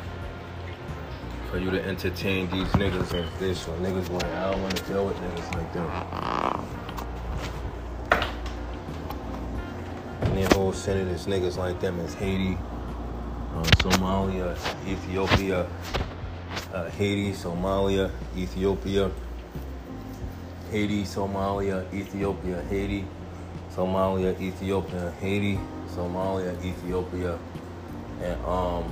For 1.56 1.62
you 1.62 1.70
to 1.70 1.82
entertain 1.86 2.50
these 2.50 2.68
niggas 2.72 3.14
and 3.14 3.26
this 3.38 3.66
or 3.66 3.74
niggas 3.78 4.10
like 4.10 4.26
I 4.26 4.50
don't 4.50 4.60
want 4.60 4.76
to 4.76 4.84
deal 4.84 5.06
with 5.06 5.16
niggas 5.16 5.54
like 5.54 5.72
them. 5.72 5.88
And 10.20 10.36
the 10.36 10.54
whole 10.54 10.74
senate 10.74 11.08
is 11.08 11.24
niggas 11.24 11.56
like 11.56 11.80
them 11.80 11.98
is 12.00 12.12
Haiti, 12.12 12.58
uh, 13.54 13.62
Somalia, 13.78 14.54
Ethiopia, 14.86 15.66
uh, 16.74 16.90
Haiti, 16.90 17.32
Somalia, 17.32 18.10
Ethiopia, 18.36 19.10
Haiti, 20.70 21.04
Somalia, 21.04 21.90
Ethiopia, 21.94 22.62
Haiti, 22.68 23.06
Somalia, 23.74 24.38
Ethiopia, 24.38 25.10
Haiti, 25.22 25.58
Somalia, 25.88 26.62
Ethiopia, 26.62 27.38
and 28.20 28.44
um, 28.44 28.84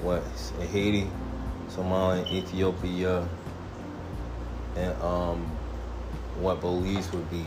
what? 0.00 0.22
Haiti, 0.70 1.10
Somalia, 1.74 2.30
Ethiopia, 2.30 3.26
and 4.76 5.02
um, 5.02 5.40
what 6.40 6.60
beliefs 6.60 7.12
would 7.12 7.28
be, 7.30 7.44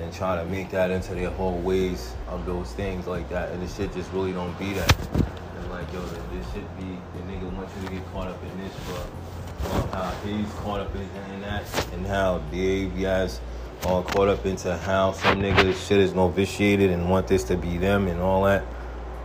and 0.00 0.12
try 0.12 0.36
to 0.36 0.44
make 0.46 0.70
that 0.70 0.90
into 0.90 1.14
their 1.14 1.30
whole 1.30 1.58
ways 1.58 2.14
of 2.28 2.46
those 2.46 2.72
things 2.72 3.06
like 3.06 3.28
that, 3.30 3.50
and 3.50 3.62
this 3.62 3.76
shit 3.76 3.92
just 3.92 4.12
really 4.12 4.32
don't 4.32 4.56
be 4.58 4.72
that. 4.74 4.96
And 5.12 5.70
like, 5.70 5.92
yo, 5.92 6.00
this 6.00 6.46
shit 6.52 6.76
be 6.78 6.84
the 6.84 7.22
nigga 7.32 7.52
wants 7.54 7.72
you 7.80 7.88
to 7.88 7.94
get 7.94 8.12
caught 8.12 8.28
up 8.28 8.42
in 8.42 8.60
this, 8.60 8.72
but 8.88 9.94
how 9.94 10.10
he's 10.24 10.50
caught 10.60 10.80
up 10.80 10.94
in, 10.94 11.02
in 11.34 11.40
that, 11.42 11.92
and 11.92 12.06
how 12.06 12.40
they 12.50 12.86
guys 12.86 13.40
all 13.84 14.02
caught 14.02 14.28
up 14.28 14.46
into 14.46 14.76
how 14.78 15.12
some 15.12 15.40
niggas 15.40 15.88
shit 15.88 15.98
is 15.98 16.14
no 16.14 16.28
vitiated 16.28 16.90
and 16.90 17.10
want 17.10 17.26
this 17.26 17.42
to 17.44 17.56
be 17.56 17.78
them 17.78 18.06
and 18.06 18.20
all 18.20 18.44
that. 18.44 18.64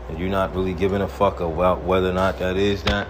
And 0.09 0.18
you're 0.18 0.30
not 0.30 0.55
really 0.55 0.74
giving 0.74 1.01
a 1.01 1.07
fuck 1.07 1.41
about 1.41 1.84
whether 1.84 2.09
or 2.09 2.13
not 2.13 2.39
that 2.39 2.57
is 2.57 2.82
that. 2.84 3.07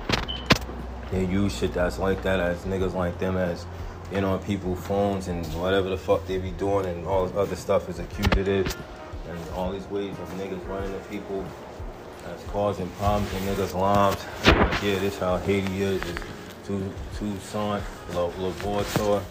They 1.12 1.26
use 1.26 1.58
shit 1.58 1.74
that's 1.74 2.00
like 2.00 2.22
that 2.24 2.40
as 2.40 2.64
niggas 2.64 2.94
like 2.94 3.18
them 3.20 3.38
as 3.38 3.66
in 4.12 4.24
on 4.24 4.40
people's 4.44 4.86
phones 4.86 5.28
and 5.28 5.46
whatever 5.60 5.90
the 5.90 5.98
fuck 5.98 6.26
they 6.28 6.38
be 6.38 6.52
doing 6.52 6.86
and 6.86 7.06
all 7.06 7.26
this 7.26 7.36
other 7.36 7.56
stuff 7.56 7.90
is 7.90 8.00
accusative 8.00 8.76
and 9.30 9.40
all 9.56 9.72
these 9.72 9.88
ways 9.88 10.12
of 10.20 10.30
niggas 10.34 10.66
running 10.68 10.92
to 10.92 11.00
people 11.10 11.46
that's 12.24 12.44
causing 12.46 12.88
problems 12.92 13.34
in 13.34 13.40
niggas' 13.44 13.74
lives. 13.74 14.26
Like, 14.46 14.84
yeah, 14.84 15.00
this 15.00 15.18
how 15.18 15.38
Haiti 15.38 15.82
is. 15.82 16.02
is 16.04 16.18
Toussaint 16.68 17.84
Louverture 18.14 19.24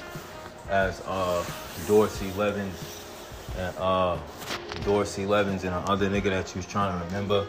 as 0.70 1.03
uh, 1.07 1.45
Dorsey 1.87 2.33
Levens 2.33 3.03
and 3.59 3.77
uh, 3.79 4.18
Dorsey 4.85 5.27
Levens 5.27 5.64
and 5.64 5.74
the 5.74 5.91
other 5.91 6.09
nigga 6.09 6.31
that 6.31 6.55
you 6.55 6.61
was 6.61 6.66
trying 6.66 6.99
to 6.99 7.05
remember. 7.07 7.47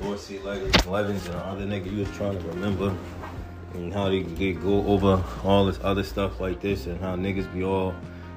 Dorsey 0.00 0.38
Levens 0.40 1.26
and 1.26 1.34
the 1.34 1.46
other 1.46 1.64
nigga 1.64 1.90
you 1.90 2.00
was 2.00 2.10
trying 2.10 2.38
to 2.38 2.48
remember. 2.48 2.94
And 3.74 3.92
how 3.92 4.08
they 4.08 4.22
get 4.22 4.62
go 4.62 4.86
over 4.86 5.22
all 5.44 5.66
this 5.66 5.78
other 5.82 6.04
stuff 6.04 6.40
like 6.40 6.60
this 6.60 6.86
and 6.86 7.00
how 7.00 7.16
niggas 7.16 7.52
be 7.52 7.64
all 7.64 7.94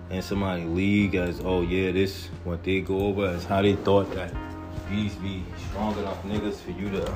in 0.10 0.22
somebody 0.22 0.64
league 0.64 1.16
as 1.16 1.42
oh 1.44 1.62
yeah 1.62 1.92
this 1.92 2.28
what 2.44 2.64
they 2.64 2.82
go 2.82 3.00
over 3.02 3.28
as 3.28 3.44
how 3.46 3.62
they 3.62 3.76
thought 3.76 4.10
that 4.16 4.34
these 4.90 5.14
be 5.16 5.44
strong 5.70 5.98
enough 6.00 6.24
niggas 6.24 6.56
for 6.56 6.72
you 6.72 6.90
to 6.90 7.14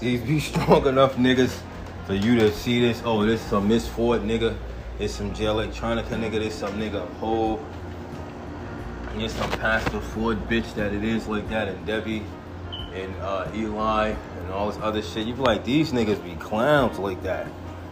these 0.00 0.22
be 0.22 0.40
strong 0.40 0.86
enough 0.86 1.14
niggas 1.16 1.60
for 2.06 2.14
you 2.14 2.34
to 2.36 2.50
see 2.52 2.80
this 2.80 3.02
oh 3.04 3.24
this 3.24 3.40
some 3.42 3.68
Miss 3.68 3.86
Ford 3.86 4.22
nigga 4.22 4.56
it's 5.00 5.14
some 5.14 5.32
Jay 5.32 5.46
Electronica 5.46 6.10
nigga. 6.10 6.32
this 6.32 6.54
some 6.54 6.74
nigga 6.74 7.08
Hove. 7.14 7.58
There's 9.16 9.32
some 9.32 9.50
Pastor 9.52 9.98
Ford 9.98 10.36
bitch 10.46 10.74
that 10.74 10.92
it 10.92 11.02
is 11.02 11.26
like 11.26 11.48
that, 11.48 11.68
and 11.68 11.86
Debbie, 11.86 12.22
and 12.92 13.14
uh, 13.22 13.50
Eli, 13.54 14.14
and 14.50 14.58
all 14.58 14.68
this 14.68 14.82
other 14.82 15.00
shit. 15.00 15.28
You 15.28 15.34
be 15.34 15.42
like, 15.42 15.64
these 15.64 15.92
niggas 15.92 16.22
be 16.24 16.34
clowns 16.34 16.98
like 16.98 17.22
that, 17.22 17.46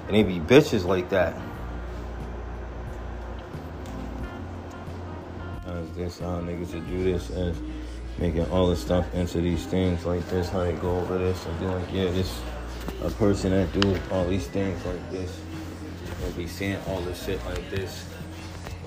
and 0.06 0.16
they 0.16 0.24
be 0.24 0.40
bitches 0.40 0.84
like 0.84 1.08
that. 1.10 1.40
As 5.66 5.88
this 5.92 6.18
how 6.18 6.40
niggas 6.40 6.72
to 6.72 6.80
do 6.80 7.04
this 7.04 7.30
as 7.30 7.56
making 8.18 8.50
all 8.50 8.66
the 8.66 8.76
stuff 8.76 9.06
into 9.14 9.40
these 9.40 9.64
things 9.66 10.04
like 10.04 10.28
this, 10.30 10.48
how 10.48 10.64
they 10.64 10.72
go 10.72 10.98
over 10.98 11.16
this 11.16 11.46
and 11.46 11.60
be 11.60 11.66
like, 11.66 11.92
yeah, 11.92 12.10
this 12.10 12.40
a 13.04 13.10
person 13.10 13.52
that 13.52 13.80
do 13.80 13.96
all 14.10 14.26
these 14.26 14.48
things 14.48 14.84
like 14.84 15.10
this 15.12 15.40
will 16.20 16.32
be 16.32 16.48
seeing 16.48 16.78
all 16.88 17.00
this 17.02 17.24
shit 17.24 17.44
like 17.44 17.70
this 17.70 18.04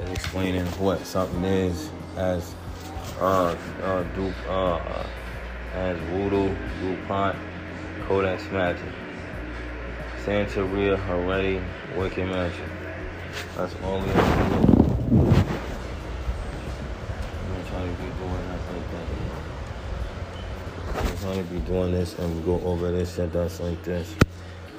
and 0.01 0.09
explaining 0.09 0.65
what 0.65 1.05
something 1.05 1.43
is 1.45 1.89
as 2.17 2.53
uh 3.21 3.55
uh 3.83 4.03
uh 4.49 5.07
as 5.73 5.97
Voodoo, 6.09 6.53
DuPont, 6.81 7.37
Codex 8.11 8.43
Magic. 8.51 8.83
Santa 10.25 10.51
Santeria, 10.51 10.97
Haredi 11.07 11.63
Wicked 11.95 12.27
Magic. 12.27 12.59
That's 13.55 13.73
all 13.85 14.01
we 14.01 14.07
have 14.09 14.59
to 14.59 14.65
do. 14.65 15.33
To 21.21 21.43
be 21.43 21.59
doing 21.59 21.93
this 21.93 22.19
and 22.19 22.35
we 22.35 22.41
go 22.41 22.59
over 22.65 22.91
this 22.91 23.15
shit 23.15 23.31
that's 23.31 23.61
like 23.61 23.81
this. 23.85 24.13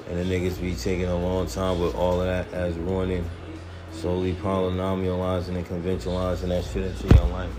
And 0.07 0.19
the 0.19 0.23
niggas 0.23 0.61
be 0.61 0.75
taking 0.75 1.05
a 1.05 1.17
long 1.17 1.47
time 1.47 1.79
with 1.79 1.95
all 1.95 2.21
of 2.21 2.27
that 2.27 2.53
as 2.53 2.77
ruining, 2.77 3.27
slowly 3.91 4.33
polynomializing 4.33 5.55
and 5.55 5.65
conventionalizing 5.65 6.49
that 6.49 6.63
shit 6.65 6.83
into 6.83 7.07
your 7.15 7.25
life. 7.29 7.49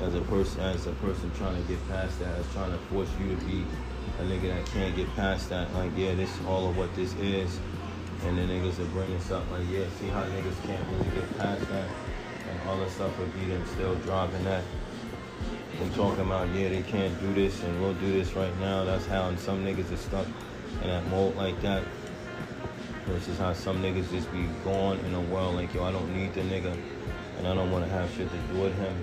As 0.00 0.14
a 0.14 0.20
person, 0.20 0.60
as 0.60 0.86
a 0.86 0.92
person 0.92 1.32
trying 1.36 1.60
to 1.60 1.68
get 1.68 1.88
past 1.88 2.20
that, 2.20 2.38
as 2.38 2.46
trying 2.52 2.70
to 2.70 2.78
force 2.86 3.08
you 3.18 3.34
to 3.34 3.44
be 3.44 3.64
a 4.18 4.22
nigga 4.22 4.54
that 4.54 4.66
can't 4.66 4.96
get 4.96 5.14
past 5.14 5.48
that. 5.50 5.72
Like, 5.74 5.92
yeah, 5.96 6.14
this 6.14 6.28
is 6.28 6.46
all 6.46 6.68
of 6.68 6.76
what 6.76 6.94
this 6.96 7.14
is. 7.14 7.58
And 8.24 8.36
the 8.36 8.42
niggas 8.42 8.80
are 8.80 8.84
bringing 8.86 9.20
something 9.20 9.52
like, 9.52 9.68
yeah, 9.70 9.84
see 10.00 10.08
how 10.08 10.24
niggas 10.24 10.60
can't 10.64 10.84
really 10.88 11.10
get 11.14 11.38
past 11.38 11.68
that. 11.68 11.88
And 12.50 12.68
all 12.68 12.78
the 12.78 12.90
stuff 12.90 13.16
would 13.18 13.32
be 13.34 13.46
them 13.46 13.64
still 13.66 13.94
dropping 13.96 14.42
that. 14.44 14.64
And 15.80 15.94
talking 15.94 16.24
about, 16.24 16.48
yeah, 16.54 16.68
they 16.68 16.82
can't 16.82 17.18
do 17.20 17.32
this 17.32 17.62
and 17.62 17.80
we'll 17.80 17.94
do 17.94 18.12
this 18.12 18.32
right 18.32 18.56
now. 18.58 18.84
That's 18.84 19.06
how 19.06 19.28
and 19.28 19.38
some 19.38 19.64
niggas 19.64 19.92
are 19.92 19.96
stuck 19.96 20.26
in 20.82 20.88
that 20.88 21.06
mold 21.06 21.36
like 21.36 21.60
that. 21.62 21.84
Versus 23.06 23.38
how 23.38 23.52
some 23.52 23.80
niggas 23.80 24.10
just 24.10 24.30
be 24.32 24.46
gone 24.64 24.98
in 25.00 25.12
the 25.12 25.20
world 25.20 25.54
like, 25.54 25.72
yo, 25.72 25.84
I 25.84 25.92
don't 25.92 26.14
need 26.14 26.34
the 26.34 26.40
nigga 26.40 26.76
and 27.38 27.46
I 27.46 27.54
don't 27.54 27.70
want 27.70 27.84
to 27.84 27.90
have 27.90 28.10
shit 28.10 28.28
to 28.28 28.36
do 28.52 28.60
with 28.62 28.74
him. 28.76 28.94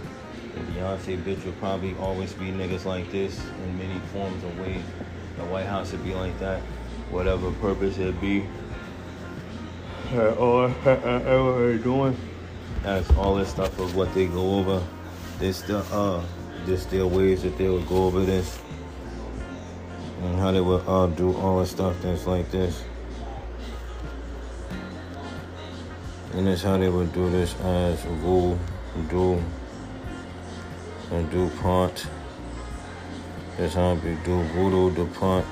And 0.55 0.67
Beyonce 0.69 1.21
bitch 1.21 1.43
will 1.45 1.53
probably 1.53 1.95
always 1.97 2.33
be 2.33 2.45
niggas 2.45 2.85
like 2.85 3.11
this 3.11 3.43
in 3.63 3.77
many 3.77 3.99
forms 4.13 4.43
and 4.43 4.59
ways. 4.59 4.83
The 5.37 5.45
White 5.45 5.65
House 5.65 5.91
would 5.91 6.03
be 6.03 6.13
like 6.13 6.37
that, 6.39 6.61
whatever 7.11 7.51
purpose 7.53 7.97
it 7.97 8.19
be. 8.21 8.45
Or 10.13 10.69
whatever 10.69 11.67
they're 11.67 11.77
doing. 11.77 12.17
That's 12.83 13.09
all 13.11 13.35
this 13.35 13.49
stuff 13.49 13.77
of 13.79 13.95
what 13.95 14.13
they 14.13 14.27
go 14.27 14.59
over. 14.59 14.85
This 15.39 15.61
the 15.61 15.79
uh 15.91 16.23
just 16.65 16.89
their 16.89 17.05
ways 17.05 17.43
that 17.43 17.57
they 17.57 17.69
would 17.69 17.87
go 17.87 18.05
over 18.05 18.23
this 18.23 18.59
and 20.21 20.39
how 20.39 20.51
they 20.51 20.61
would 20.61 20.83
uh, 20.87 21.07
do 21.07 21.35
all 21.37 21.59
the 21.59 21.65
stuff 21.65 21.95
that's 22.01 22.25
like 22.25 22.49
this. 22.51 22.83
And 26.33 26.47
that's 26.47 26.63
how 26.63 26.77
they 26.77 26.89
would 26.89 27.13
do 27.13 27.29
this 27.29 27.55
as 27.61 28.01
Voodoo, 28.01 28.57
Do, 29.09 29.43
and 31.11 31.29
DuPont. 31.29 32.07
That's 33.57 33.75
how 33.75 33.93
we 33.93 34.15
do 34.25 34.43
Voodoo, 34.53 34.93
DuPont, 34.93 35.45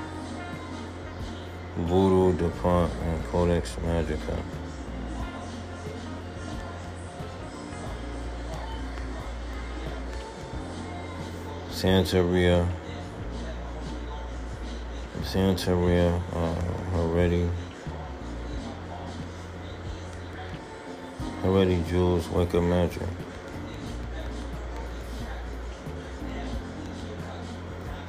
Voodoo, 1.76 2.36
DuPont, 2.36 2.92
and 2.92 3.24
Codex 3.26 3.76
Magica. 3.76 4.38
Santeria. 11.70 12.68
Santeria 15.22 16.20
uh, 16.32 16.54
Haredi. 16.92 17.50
Haredi 21.42 21.88
Jules 21.88 22.28
Wicked 22.28 22.62
Magic. 22.62 23.02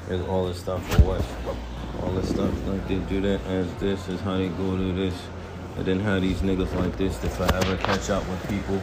There's 0.07 0.25
all 0.27 0.47
this 0.47 0.59
stuff 0.59 0.85
for 0.91 1.01
what? 1.03 1.25
All 2.03 2.11
this 2.11 2.29
stuff 2.29 2.67
like 2.67 2.87
they 2.87 2.97
do 3.09 3.21
that 3.21 3.41
as 3.47 3.73
this 3.75 4.07
is 4.07 4.19
how 4.21 4.37
they 4.37 4.49
go 4.49 4.77
to 4.77 4.93
this 4.93 5.15
I 5.77 5.79
didn't 5.79 6.03
have 6.03 6.21
these 6.21 6.39
niggas 6.39 6.73
like 6.75 6.95
this 6.95 7.17
to 7.17 7.29
forever 7.29 7.75
catch 7.75 8.09
up 8.09 8.25
with 8.29 8.49
people. 8.49 8.81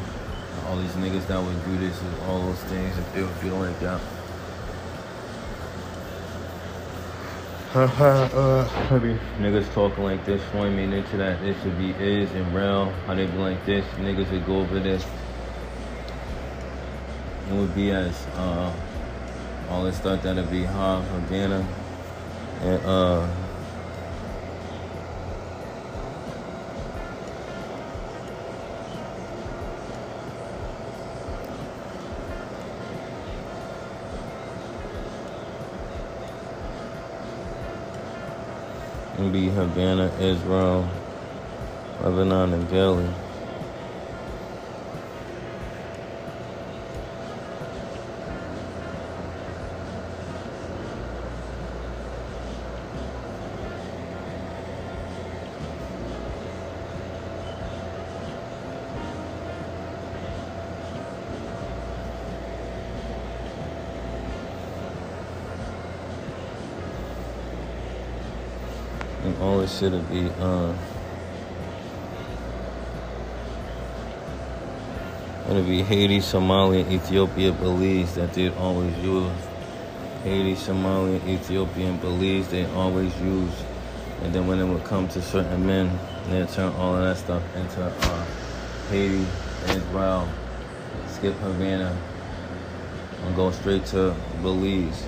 All 0.66 0.76
these 0.76 0.92
niggas 0.92 1.26
that 1.26 1.42
would 1.42 1.64
do 1.64 1.78
this 1.78 1.98
and 2.02 2.22
all 2.24 2.38
those 2.40 2.58
things 2.64 2.98
if 2.98 3.14
they 3.14 3.22
would 3.22 3.30
feel 3.36 3.56
like 3.56 3.80
that. 3.80 4.00
uh, 7.74 8.88
maybe 8.90 9.18
niggas 9.38 9.72
talking 9.72 10.04
like 10.04 10.22
this, 10.26 10.42
minutes 10.52 11.08
into 11.08 11.16
that 11.16 11.40
this 11.40 11.56
would 11.64 11.78
be 11.78 11.92
is 11.92 12.30
and 12.32 12.54
real. 12.54 12.90
How 13.06 13.14
they 13.14 13.24
be 13.24 13.38
like 13.38 13.64
this, 13.64 13.86
niggas 13.94 14.30
would 14.30 14.44
go 14.44 14.60
over 14.60 14.78
this. 14.78 15.02
It 17.48 17.54
would 17.54 17.74
be 17.74 17.90
as 17.90 18.26
uh, 18.36 18.70
all 19.72 19.84
this 19.84 19.96
stuff 19.96 20.22
that'd 20.22 20.50
be 20.50 20.64
hard, 20.64 21.02
for 21.06 21.20
Havana, 21.20 21.66
and 22.60 22.84
uh. 22.84 23.28
be 39.32 39.48
Havana, 39.48 40.12
Israel, 40.20 40.86
Lebanon, 42.02 42.52
and 42.52 42.68
Delhi. 42.68 43.21
Would 69.90 70.08
be 70.10 70.30
uh 70.38 70.72
it'll 75.50 75.64
be 75.64 75.82
Haiti, 75.82 76.18
Somalia, 76.18 76.88
Ethiopia, 76.90 77.52
Belize 77.52 78.14
that 78.14 78.32
they'd 78.32 78.54
always 78.54 78.96
use. 78.98 79.32
Haiti, 80.22 80.54
Somalia, 80.54 81.26
Ethiopia, 81.26 81.92
Belize 82.00 82.48
they 82.48 82.64
always 82.66 83.18
use. 83.20 83.52
And 84.22 84.32
then 84.32 84.46
when 84.46 84.60
it 84.60 84.66
would 84.66 84.84
come 84.84 85.08
to 85.08 85.20
certain 85.20 85.66
men, 85.66 85.98
they'd 86.30 86.48
turn 86.48 86.72
all 86.74 86.94
of 86.94 87.02
that 87.02 87.16
stuff 87.16 87.42
into 87.56 87.82
uh, 87.82 88.24
Haiti, 88.88 89.26
Israel, 89.66 90.28
skip 91.08 91.34
Havana, 91.38 91.96
and 93.24 93.36
go 93.36 93.50
straight 93.50 93.84
to 93.86 94.14
Belize. 94.42 95.06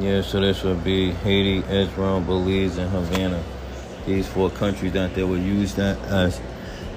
Yeah, 0.00 0.22
so 0.22 0.40
this 0.40 0.62
would 0.62 0.82
be 0.82 1.10
Haiti, 1.10 1.58
Israel, 1.70 2.22
Belize, 2.22 2.78
and 2.78 2.90
Havana. 2.90 3.44
These 4.06 4.26
four 4.26 4.48
countries 4.48 4.94
that 4.94 5.14
they 5.14 5.22
would 5.22 5.42
use 5.42 5.74
that 5.74 5.98
as 6.04 6.40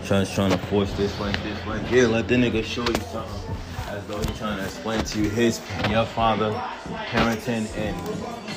trying, 0.06 0.26
trying 0.26 0.52
to 0.52 0.58
force 0.58 0.90
this 0.94 1.20
like 1.20 1.36
this, 1.44 1.68
like 1.68 1.86
here, 1.88 2.08
let 2.08 2.30
the 2.30 2.36
nigga 2.36 2.64
show 2.64 2.84
you 2.84 2.96
something. 3.12 3.56
As 3.90 4.08
though 4.08 4.20
he's 4.20 4.38
trying 4.38 4.58
to 4.58 4.64
explain 4.64 5.04
to 5.04 5.22
you 5.22 5.30
his, 5.30 5.60
your 5.90 6.06
father, 6.06 6.52
parenting, 7.10 7.68
and 7.76 8.08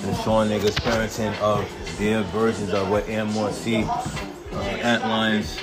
the 0.05 0.15
Sean 0.23 0.49
niggas 0.49 0.77
parenting 0.77 1.37
of 1.41 1.69
their 1.99 2.23
versions 2.23 2.73
of 2.73 2.89
what 2.89 3.05
MRC, 3.07 3.85
uh, 3.85 4.63
Antlines, 4.79 5.59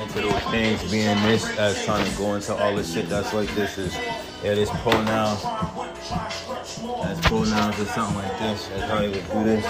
into 0.00 0.22
those 0.22 0.42
things 0.44 0.90
being 0.90 1.22
this 1.24 1.46
as 1.58 1.84
trying 1.84 2.10
to 2.10 2.16
go 2.16 2.34
into 2.34 2.54
all 2.54 2.74
this 2.74 2.94
shit 2.94 3.10
that's 3.10 3.34
like 3.34 3.54
this 3.54 3.76
is 3.76 3.94
yeah, 4.48 4.54
this 4.54 4.70
pronouns. 4.80 5.44
As 7.04 7.20
pronouns 7.20 7.78
or 7.78 7.84
something 7.84 8.16
like 8.16 8.38
this. 8.38 8.66
That's 8.68 8.90
how 8.90 9.00
you 9.00 9.10
would 9.10 9.30
do 9.30 9.44
this. 9.44 9.62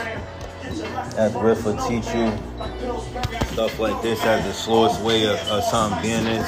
As 1.16 1.34
Riff 1.34 1.64
would 1.64 1.80
teach 1.80 2.06
you. 2.14 2.30
Stuff 3.48 3.80
like 3.80 4.00
this 4.02 4.24
as 4.24 4.44
the 4.44 4.52
slowest 4.52 5.02
way 5.02 5.24
of, 5.24 5.36
of 5.48 5.64
something 5.64 6.00
being 6.02 6.22
this. 6.22 6.46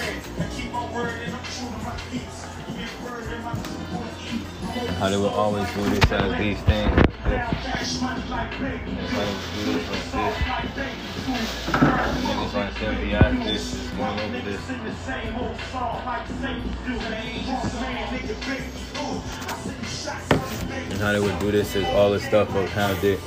How 4.98 5.08
they 5.08 5.16
would 5.16 5.32
always 5.32 5.66
do 5.74 5.90
this 5.90 6.12
as 6.12 6.38
these 6.38 6.60
things 6.60 6.96
like 7.24 7.50
this. 10.74 11.19
And 20.90 20.98
how 20.98 21.12
they 21.12 21.20
would 21.20 21.38
do 21.38 21.50
this 21.52 21.76
is 21.76 21.84
all 21.86 22.10
the 22.10 22.20
stuff 22.20 22.54
of 22.54 22.68
how 22.70 22.94
they 22.94 23.18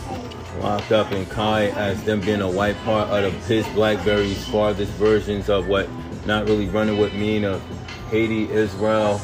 locked 0.60 0.92
up 0.92 1.12
in 1.12 1.26
Kai 1.28 1.68
as 1.70 2.04
them 2.04 2.20
being 2.20 2.42
a 2.42 2.50
white 2.50 2.76
part 2.84 3.10
of 3.10 3.34
the, 3.34 3.40
his 3.54 3.68
Blackberry's 3.70 4.46
farthest 4.48 4.92
versions 4.94 5.50
of 5.50 5.68
what 5.68 5.90
not 6.26 6.46
really 6.46 6.68
running 6.68 6.98
with 6.98 7.14
mean 7.14 7.44
of 7.44 7.62
Haiti, 8.10 8.50
Israel, 8.50 9.22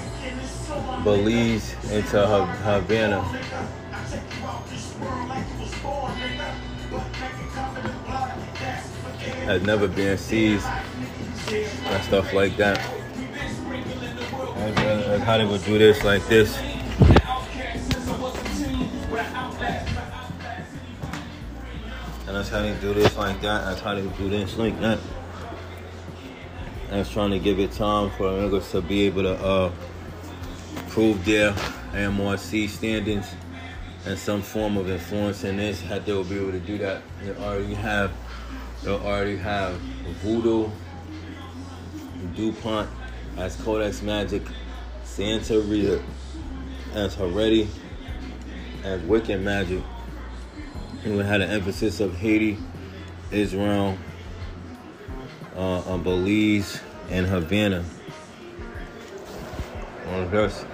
Belize 1.04 1.74
into 1.92 2.26
Havana. 2.64 3.24
Has 9.50 9.64
never 9.64 9.88
been 9.88 10.16
seized 10.16 10.68
and 11.48 12.04
stuff 12.04 12.34
like 12.34 12.56
that. 12.58 12.78
That's 14.56 15.24
how 15.24 15.40
they 15.40 15.46
would 15.46 15.64
do 15.66 15.80
this 15.80 16.04
like 16.04 16.24
this. 16.28 16.56
And 22.28 22.36
that's 22.36 22.50
how 22.50 22.62
they 22.62 22.76
do 22.80 22.94
this 22.94 23.18
like 23.18 23.42
that. 23.42 23.66
That's 23.66 23.82
how 23.82 23.96
they 23.96 24.06
do 24.20 24.30
this 24.30 24.56
like 24.56 24.80
that. 24.82 25.00
That's 26.92 27.10
trying 27.10 27.32
to 27.32 27.40
give 27.40 27.58
it 27.58 27.72
time 27.72 28.12
for 28.12 28.26
niggas 28.26 28.70
to 28.74 28.84
be 28.84 29.08
able 29.08 29.24
to 29.24 29.34
uh, 29.34 29.72
prove 30.90 31.26
their 31.26 31.54
MRC 31.94 32.70
standings 32.70 33.26
and 34.06 34.16
some 34.16 34.44
form 34.44 34.78
of 34.78 34.88
influence 34.92 35.44
in 35.44 35.58
this. 35.58 35.82
How 35.82 35.98
they 35.98 36.14
will 36.14 36.24
be 36.24 36.38
able 36.38 36.52
to 36.52 36.60
do 36.60 36.78
that. 36.78 37.02
They 37.24 37.32
already 37.32 37.74
have. 37.74 38.12
They 38.84 38.92
already 38.92 39.38
have 39.38 39.74
Voodoo, 40.24 40.70
DuPont 42.36 42.90
as 43.38 43.56
Codex 43.58 44.02
Magic, 44.02 44.44
Santeria 45.04 46.02
as 46.94 47.16
Haredi, 47.16 47.68
as 48.84 49.02
Wicked 49.02 49.42
Magic. 49.42 49.84
And 51.04 51.18
we 51.18 51.24
had 51.24 51.42
an 51.42 51.50
emphasis 51.50 52.00
of 52.00 52.16
Haiti, 52.16 52.58
Israel, 53.32 53.98
uh, 55.56 55.98
Belize, 55.98 56.80
and 57.10 57.26
Havana. 57.26 57.84
On 60.08 60.26
verse. 60.28 60.66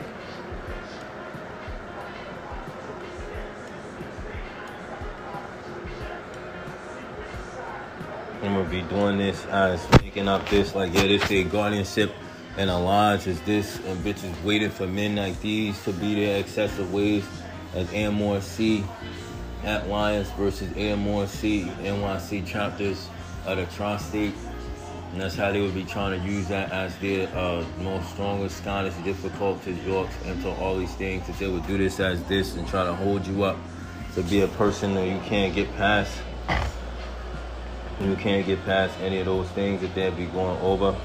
Gonna 8.66 8.84
be 8.84 8.90
doing 8.90 9.18
this 9.18 9.46
as 9.46 9.86
making 10.02 10.28
up 10.28 10.48
this 10.50 10.76
like 10.76 10.94
yeah 10.94 11.04
this 11.04 11.28
their 11.28 11.44
guardianship 11.44 12.12
and 12.58 12.70
a 12.70 12.78
lodge 12.78 13.28
is 13.28 13.40
this 13.42 13.78
and 13.86 13.98
bitches 14.04 14.44
waiting 14.44 14.70
for 14.70 14.88
men 14.88 15.16
like 15.16 15.40
these 15.42 15.82
to 15.84 15.92
be 15.94 16.16
their 16.16 16.40
excessive 16.40 16.92
ways 16.94 17.26
as 17.74 17.88
AMRC 17.90 18.86
at 19.64 19.88
Lions 19.88 20.30
versus 20.32 20.70
AMRC 20.70 21.66
NYC 21.78 22.46
chapters 22.46 23.10
of 23.46 23.58
the 23.58 23.66
tri-state 23.76 24.34
And 25.12 25.22
that's 25.22 25.36
how 25.36 25.52
they 25.52 25.62
would 25.62 25.76
be 25.76 25.84
trying 25.84 26.20
to 26.20 26.28
use 26.28 26.48
that 26.48 26.72
as 26.72 26.98
their 26.98 27.28
uh, 27.38 27.64
most 27.82 28.10
strongest, 28.12 28.64
kindest, 28.64 29.02
difficulties, 29.04 29.78
Yorks, 29.86 30.14
into 30.26 30.50
all 30.50 30.78
these 30.78 30.94
things. 30.96 31.26
That 31.28 31.38
they 31.38 31.48
would 31.48 31.66
do 31.68 31.78
this 31.78 32.00
as 32.00 32.22
this 32.24 32.56
and 32.56 32.68
try 32.68 32.84
to 32.84 32.94
hold 32.94 33.26
you 33.28 33.44
up 33.44 33.58
to 34.16 34.24
be 34.24 34.42
a 34.42 34.48
person 34.48 34.94
that 34.96 35.08
you 35.08 35.20
can't 35.30 35.54
get 35.54 35.74
past. 35.76 36.18
You 38.02 38.16
can't 38.16 38.46
get 38.46 38.64
past 38.66 39.00
any 39.00 39.20
of 39.20 39.26
those 39.26 39.48
things 39.50 39.82
that 39.82 39.96
they'll 39.96 40.12
be 40.12 40.26
going 40.26 40.60
over. 40.62 40.96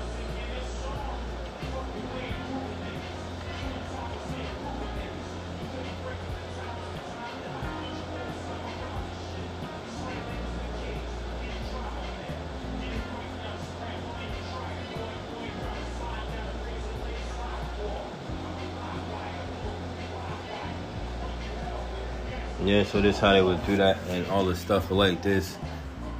Yeah, 22.62 22.84
so 22.84 23.01
this 23.01 23.18
how 23.18 23.32
they 23.32 23.43
would 23.43 23.64
do 23.64 23.76
that 23.78 23.97
and 24.09 24.26
all 24.26 24.45
the 24.45 24.55
stuff 24.55 24.91
like 24.91 25.22
this. 25.22 25.57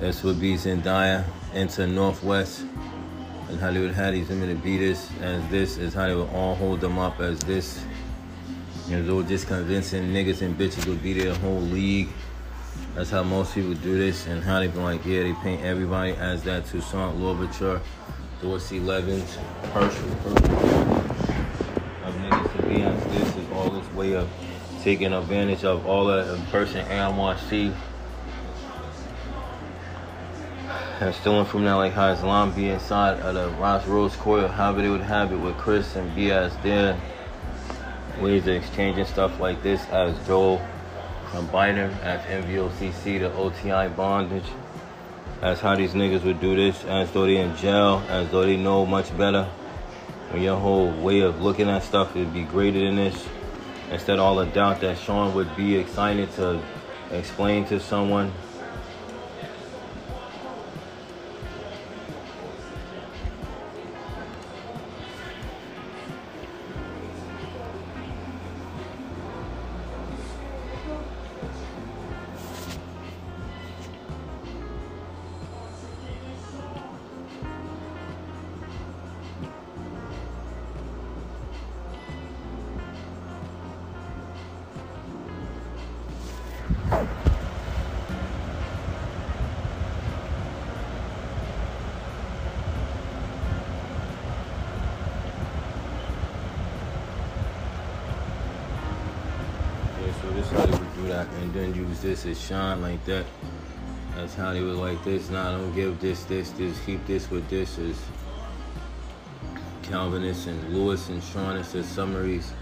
This 0.01 0.23
would 0.23 0.41
be 0.41 0.55
Zendaya 0.55 1.27
into 1.53 1.87
North 1.87 2.25
West. 2.25 2.65
And 3.51 3.61
how 3.61 3.71
they 3.71 3.81
would 3.81 3.93
have 3.93 4.15
these 4.15 4.31
women 4.31 4.49
to 4.49 4.55
be 4.55 4.79
this 4.79 5.11
as 5.21 5.47
this 5.51 5.77
is 5.77 5.93
how 5.93 6.07
they 6.07 6.15
would 6.15 6.31
all 6.31 6.55
hold 6.55 6.81
them 6.81 6.99
up 6.99 7.21
as 7.21 7.39
this. 7.41 7.85
You 8.89 9.03
know, 9.03 9.23
just 9.23 9.47
convincing 9.47 10.05
niggas 10.05 10.41
and 10.41 10.59
bitches 10.59 10.87
would 10.87 11.03
be 11.03 11.13
their 11.13 11.35
whole 11.35 11.61
league. 11.61 12.09
That's 12.95 13.11
how 13.11 13.23
most 13.25 13.55
people 13.55 13.75
do 13.75 13.99
this 13.99 14.27
and 14.27 14.43
how 14.43 14.61
they 14.61 14.69
be 14.69 14.79
like, 14.79 15.05
yeah, 15.05 15.23
they 15.23 15.35
paint 15.35 15.63
everybody 15.63 16.13
as 16.13 16.43
that 16.45 16.65
Toussaint 16.65 17.17
Louverture, 17.17 17.83
Dorsey 18.41 18.81
Levens, 18.81 19.37
Herschel, 19.75 20.09
Herschel. 20.09 20.57
Of 22.05 22.15
niggas 22.15 22.57
to 22.57 22.67
be 22.67 22.83
as 22.83 23.05
this 23.05 23.37
is 23.37 23.51
all 23.53 23.69
this 23.69 23.93
way 23.93 24.15
of 24.15 24.31
taking 24.83 25.13
advantage 25.13 25.65
of 25.65 25.85
all 25.85 26.11
in 26.11 26.43
person 26.47 26.87
NYC 26.87 27.75
and 31.01 31.15
stealing 31.15 31.47
from 31.47 31.65
that 31.65 31.75
like 31.75 31.95
how 31.95 32.09
Islam 32.09 32.53
be 32.53 32.69
inside 32.69 33.21
of 33.21 33.35
the 33.35 33.49
Ross 33.59 33.87
Rose 33.87 34.15
Coil, 34.17 34.49
however 34.49 34.83
they 34.83 34.91
would 34.91 35.01
have 35.01 35.33
it 35.33 35.37
with 35.37 35.57
Chris 35.57 35.97
and 35.97 36.15
be 36.15 36.31
as 36.31 36.55
there. 36.59 37.01
Ways 38.21 38.43
of 38.43 38.55
exchanging 38.55 39.07
stuff 39.07 39.41
like 39.41 39.63
this 39.63 39.83
as 39.89 40.15
Joel 40.27 40.61
and 41.33 41.49
Biden 41.49 41.99
as 42.03 42.21
NVOCC, 42.27 43.21
the 43.21 43.33
OTI 43.33 43.89
bondage. 43.89 44.45
That's 45.41 45.61
how 45.63 45.75
these 45.75 45.93
niggas 45.93 46.23
would 46.23 46.39
do 46.39 46.55
this, 46.55 46.85
as 46.85 47.11
though 47.13 47.25
they 47.25 47.39
in 47.39 47.57
jail, 47.57 48.03
as 48.11 48.31
though 48.31 48.43
they 48.43 48.59
know 48.59 48.85
much 48.85 49.17
better. 49.17 49.45
When 50.31 50.43
your 50.43 50.59
whole 50.59 50.91
way 50.93 51.21
of 51.21 51.41
looking 51.41 51.71
at 51.71 51.83
stuff 51.83 52.15
would 52.15 52.35
be 52.35 52.43
greater 52.43 52.79
than 52.79 52.97
this. 52.97 53.27
Instead, 53.91 54.19
all 54.19 54.37
the 54.37 54.45
doubt 54.47 54.83
that 54.83 54.99
Sean 54.99 55.35
would 55.35 55.57
be 55.57 55.77
excited 55.77 56.31
to 56.35 56.61
explain 57.11 57.65
to 57.67 57.81
someone. 57.81 58.33
And 102.03 102.11
this 102.11 102.27
as 102.27 102.41
shine 102.41 102.83
like 102.83 103.05
that. 103.05 103.27
That's 104.17 104.35
how 104.35 104.53
they 104.53 104.63
would 104.63 104.77
like 104.77 105.03
this. 105.05 105.31
Nah, 105.31 105.57
don't 105.57 105.75
give 105.75 106.01
this, 106.01 106.25
this, 106.25 106.51
this. 106.51 106.79
Keep 106.85 107.07
this 107.07 107.31
with 107.31 107.49
this 107.49 107.79
as 107.79 107.97
Calvinist 109.83 110.47
and 110.47 110.75
Lewis 110.75 111.09
and 111.09 111.23
Sean 111.23 111.57
as 111.57 111.69
summaries. 111.87 112.53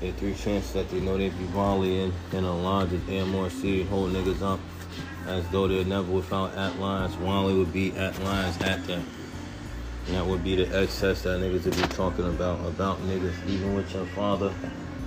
They 0.00 0.12
three 0.12 0.34
chances 0.34 0.72
that 0.72 0.88
they 0.90 1.00
know 1.00 1.18
they 1.18 1.28
be 1.28 1.44
volley 1.46 2.00
in 2.00 2.12
in 2.32 2.44
a 2.44 2.56
line 2.56 2.88
just 2.88 3.06
AMRC 3.06 3.86
hold 3.88 4.12
niggas 4.12 4.40
up 4.40 4.60
as 5.26 5.46
though 5.50 5.68
they're 5.68 5.84
never 5.84 6.10
without 6.10 6.54
at 6.54 6.78
lines. 6.78 7.16
Wanley 7.18 7.54
would 7.54 7.72
be 7.72 7.92
at 7.96 8.18
lines 8.22 8.56
at 8.62 8.86
them. 8.86 9.04
And 10.06 10.16
that 10.16 10.26
would 10.26 10.42
be 10.42 10.56
the 10.56 10.82
excess 10.82 11.22
that 11.22 11.40
niggas 11.40 11.64
would 11.66 11.76
be 11.76 11.94
talking 11.94 12.26
about, 12.26 12.66
about 12.66 12.98
niggas, 13.02 13.46
even 13.46 13.74
with 13.74 13.92
your 13.92 14.06
father, 14.06 14.52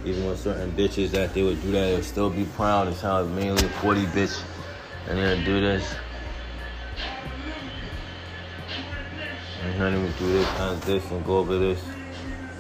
even 0.06 0.26
with 0.26 0.39
certain 0.39 0.72
bitches 0.74 1.12
that 1.12 1.34
they 1.34 1.43
would 1.43 1.62
do 1.62 1.72
that, 1.72 1.86
they 1.86 1.95
would 1.95 2.04
still 2.04 2.30
be 2.30 2.45
proud 2.56 2.88
as 2.88 3.01
how 3.01 3.24
mainly 3.24 3.66
a 3.66 3.70
40 3.70 4.06
bitch 4.08 4.41
and 5.08 5.18
they 5.18 5.36
would 5.36 5.45
do 5.45 5.62
this. 5.62 5.95
And 9.64 9.74
honey 9.76 10.01
would 10.01 10.18
do 10.18 10.32
this, 10.34 10.47
as 10.60 10.80
this, 10.82 11.12
and 11.12 11.26
go 11.26 11.38
over 11.38 11.58
this. 11.58 11.82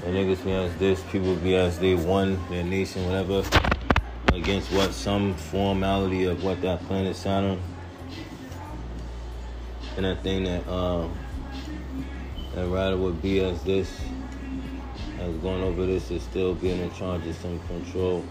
And 0.05 0.15
niggas 0.15 0.43
be 0.43 0.51
as 0.51 0.75
this, 0.77 1.01
people 1.11 1.35
be 1.35 1.55
as 1.55 1.79
they 1.79 1.95
won 1.95 2.39
their 2.49 2.63
nation, 2.63 3.05
whatever, 3.05 3.43
against 4.33 4.71
what 4.71 4.93
some 4.93 5.33
formality 5.35 6.25
of 6.25 6.43
what 6.43 6.61
that 6.61 6.81
planet 6.85 7.15
Saturn. 7.15 7.61
And 9.95 10.05
that 10.05 10.23
thing 10.23 10.43
that 10.45 10.67
um 10.67 11.13
that 12.55 12.67
rider 12.67 12.97
would 12.97 13.21
be 13.21 13.39
as 13.39 13.63
this, 13.63 13.89
as 15.23 15.35
going 15.37 15.63
over 15.63 15.85
this 15.85 16.11
is 16.11 16.21
still 16.23 16.53
being 16.53 16.79
in 16.81 16.91
charge 16.93 17.25
of 17.25 17.35
some 17.37 17.59
control. 17.67 18.25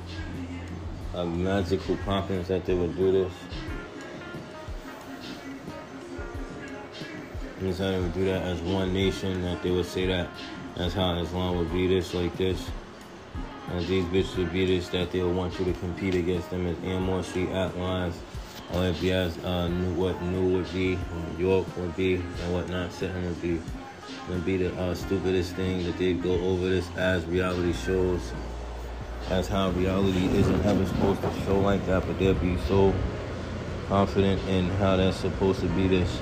Of 1.15 1.29
magical 1.29 1.97
poppings 1.99 2.47
that 2.49 2.65
they 2.65 2.75
would 2.75 2.97
do 2.97 3.13
this. 3.13 3.33
This 7.61 7.79
how 7.79 7.91
they 7.91 8.01
would 8.01 8.15
do 8.15 8.25
that 8.25 8.43
as 8.43 8.61
one 8.61 8.93
nation, 8.93 9.43
that 9.43 9.63
they 9.63 9.71
would 9.71 9.87
say 9.87 10.07
that 10.07 10.29
that's 10.77 10.95
how 10.95 11.15
Islam 11.19 11.59
would 11.59 11.73
be 11.73 11.87
this 11.87 12.15
like 12.15 12.37
this. 12.37 12.71
And 13.71 13.87
these 13.87 14.05
bitches 14.07 14.37
would 14.39 14.53
be 14.53 14.67
this, 14.67 14.89
that 14.89 15.13
they'll 15.13 15.33
want 15.33 15.59
you 15.59 15.67
to 15.67 15.73
compete 15.75 16.15
against 16.15 16.51
them 16.51 16.67
as 16.67 16.77
MRC 16.79 17.53
at 17.53 17.77
lines. 17.77 18.19
Or 18.73 18.87
if 18.87 19.03
you 19.03 19.13
as 19.13 19.37
uh, 19.45 19.69
what 19.95 20.21
new 20.23 20.57
would 20.57 20.73
be, 20.73 20.99
York 21.39 21.67
would 21.77 21.95
be, 21.95 22.15
and 22.15 22.55
whatnot, 22.55 22.93
Sitting 22.93 23.25
would 23.25 23.43
be. 23.43 23.61
Would 24.29 24.45
be 24.45 24.57
the 24.57 24.75
uh, 24.81 24.95
stupidest 24.95 25.55
thing 25.55 25.85
that 25.85 25.99
they 25.99 26.15
go 26.15 26.33
over 26.33 26.69
this 26.69 26.89
as 26.97 27.25
reality 27.27 27.73
shows. 27.73 28.33
As 29.31 29.49
how 29.49 29.71
reality 29.71 30.27
isn't 30.27 30.65
ever 30.65 30.85
supposed 30.87 31.23
to 31.23 31.33
show 31.45 31.59
like 31.61 31.85
that, 31.87 32.07
but 32.07 32.19
they'll 32.19 32.35
be 32.35 32.57
so 32.69 32.95
confident 33.89 34.41
in 34.49 34.69
how 34.71 34.97
that's 34.97 35.17
supposed 35.17 35.61
to 35.61 35.67
be 35.69 35.89
this. 35.89 36.19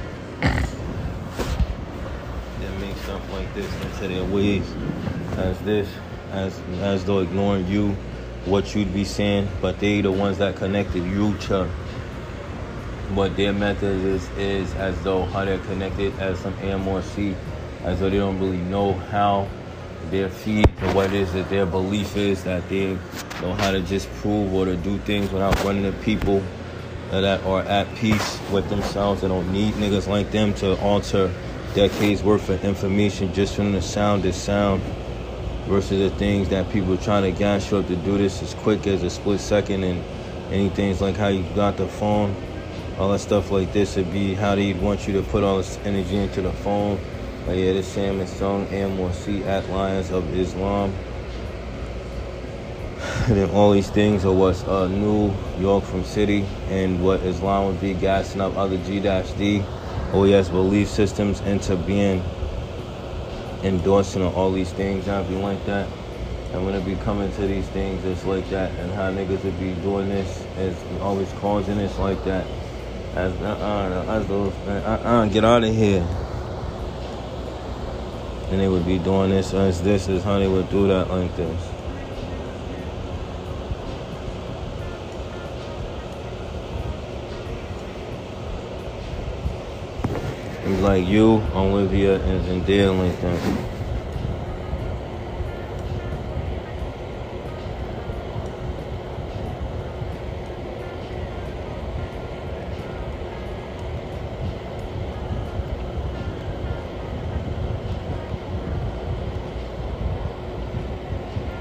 They 2.60 2.78
make 2.78 2.96
stuff 2.98 3.32
like 3.32 3.52
this 3.54 3.72
into 3.82 4.08
their 4.08 4.24
ways 4.24 4.64
as 5.36 5.58
this, 5.60 5.88
as 6.32 6.58
as 6.80 7.04
though 7.04 7.20
ignoring 7.20 7.66
you, 7.68 7.92
what 8.44 8.74
you'd 8.74 8.92
be 8.92 9.04
saying, 9.04 9.48
but 9.60 9.78
they 9.78 10.00
the 10.00 10.10
ones 10.10 10.38
that 10.38 10.56
connected 10.56 11.04
you 11.04 11.36
to 11.38 11.68
what 13.14 13.36
their 13.36 13.52
method 13.52 14.04
is 14.04 14.28
is 14.38 14.72
as 14.74 15.00
though 15.02 15.24
how 15.26 15.44
they're 15.44 15.58
connected 15.58 16.16
as 16.18 16.38
some 16.38 16.54
AMRC, 16.54 17.34
as 17.84 18.00
though 18.00 18.10
they 18.10 18.18
don't 18.18 18.38
really 18.38 18.58
know 18.58 18.92
how 18.92 19.48
their 20.10 20.28
feed 20.28 20.68
and 20.80 20.94
what 20.94 21.06
it 21.06 21.14
is 21.14 21.32
that 21.32 21.48
their 21.50 21.66
belief 21.66 22.16
is 22.16 22.42
that 22.44 22.68
they 22.68 22.94
know 23.40 23.54
how 23.54 23.70
to 23.70 23.80
just 23.82 24.10
prove 24.14 24.52
or 24.54 24.64
to 24.64 24.76
do 24.76 24.98
things 24.98 25.30
without 25.30 25.62
running 25.64 25.82
to 25.82 25.92
people 26.00 26.42
that 27.10 27.42
are 27.44 27.62
at 27.62 27.92
peace 27.96 28.38
with 28.52 28.68
themselves. 28.68 29.22
They 29.22 29.28
don't 29.28 29.52
need 29.52 29.74
niggas 29.74 30.06
like 30.06 30.30
them 30.30 30.54
to 30.54 30.78
alter 30.80 31.32
decades 31.74 32.22
worth 32.22 32.48
of 32.48 32.64
information 32.64 33.32
just 33.32 33.54
from 33.54 33.72
the 33.72 33.82
sound 33.82 34.24
is 34.24 34.36
sound 34.36 34.82
versus 35.66 36.10
the 36.10 36.16
things 36.18 36.48
that 36.48 36.68
people 36.70 36.94
are 36.94 37.02
trying 37.02 37.22
to 37.22 37.38
gas 37.38 37.70
you 37.70 37.78
up 37.78 37.86
to 37.86 37.96
do 37.96 38.18
this 38.18 38.42
as 38.42 38.54
quick 38.54 38.86
as 38.88 39.04
a 39.04 39.10
split 39.10 39.38
second 39.38 39.84
and 39.84 40.02
anything's 40.52 41.00
like 41.00 41.16
how 41.16 41.28
you 41.28 41.44
got 41.54 41.76
the 41.76 41.86
phone 41.86 42.34
all 42.98 43.08
that 43.12 43.20
stuff 43.20 43.52
like 43.52 43.72
this 43.72 43.94
would 43.94 44.10
be 44.12 44.34
how 44.34 44.56
they'd 44.56 44.80
want 44.82 45.06
you 45.06 45.12
to 45.12 45.22
put 45.28 45.44
all 45.44 45.58
this 45.58 45.78
energy 45.84 46.16
into 46.16 46.42
the 46.42 46.52
phone 46.54 46.98
yeah 47.52 47.80
Sam 47.82 48.20
and 48.20 48.28
Song 48.28 48.66
M1C 48.66 49.44
at 49.46 49.68
Lions 49.70 50.10
of 50.10 50.34
Islam 50.34 50.94
and 53.26 53.36
then 53.36 53.50
all 53.50 53.72
these 53.72 53.90
things 53.90 54.24
are 54.24 54.32
what's 54.32 54.64
uh, 54.64 54.88
New 54.88 55.32
York 55.58 55.84
from 55.84 56.04
City 56.04 56.44
and 56.68 57.02
what 57.02 57.20
Islam 57.20 57.66
would 57.66 57.80
be 57.80 57.94
gassing 57.94 58.40
up 58.40 58.56
other 58.56 58.76
G-D 58.78 59.64
OES 60.12 60.48
belief 60.48 60.88
systems 60.88 61.40
into 61.42 61.76
being 61.76 62.22
endorsing 63.62 64.22
all 64.22 64.52
these 64.52 64.72
things, 64.72 65.08
I'd 65.08 65.28
be 65.28 65.36
like 65.36 65.64
that. 65.66 65.88
I'm 66.52 66.64
gonna 66.64 66.80
be 66.80 66.96
coming 66.96 67.30
to 67.32 67.46
these 67.46 67.66
things, 67.68 68.04
it's 68.04 68.24
like 68.24 68.48
that. 68.50 68.70
And 68.72 68.92
how 68.92 69.10
niggas 69.10 69.44
would 69.44 69.58
be 69.60 69.72
doing 69.82 70.08
this 70.08 70.44
is 70.58 70.76
always 71.00 71.30
causing 71.34 71.78
this 71.78 71.96
like 71.98 72.22
that. 72.24 72.46
As 73.14 73.32
uh 73.34 74.04
uh 74.06 74.12
as 74.12 74.26
those 74.26 74.52
uh 74.66 75.00
uh 75.02 75.26
get 75.26 75.44
out 75.44 75.62
of 75.62 75.74
here. 75.74 76.06
And 78.50 78.60
they 78.60 78.68
would 78.68 78.84
be 78.84 78.98
doing 78.98 79.30
this 79.30 79.54
as 79.54 79.80
this 79.82 80.08
is 80.08 80.24
how 80.24 80.38
they 80.38 80.48
would 80.48 80.68
do 80.70 80.88
that 80.88 81.08
like 81.08 81.34
this. 81.36 81.62
Like 90.82 91.06
you, 91.06 91.42
Olivia, 91.54 92.20
and 92.22 92.44
Zendaya 92.44 92.96
like 92.98 93.20
that. 93.20 93.79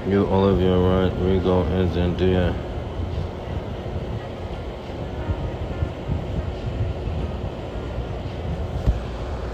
You, 0.08 0.26
Olivia 0.26 0.78
Rodrigo, 0.78 1.62
and 1.64 1.90
Zendaya. 1.90 2.54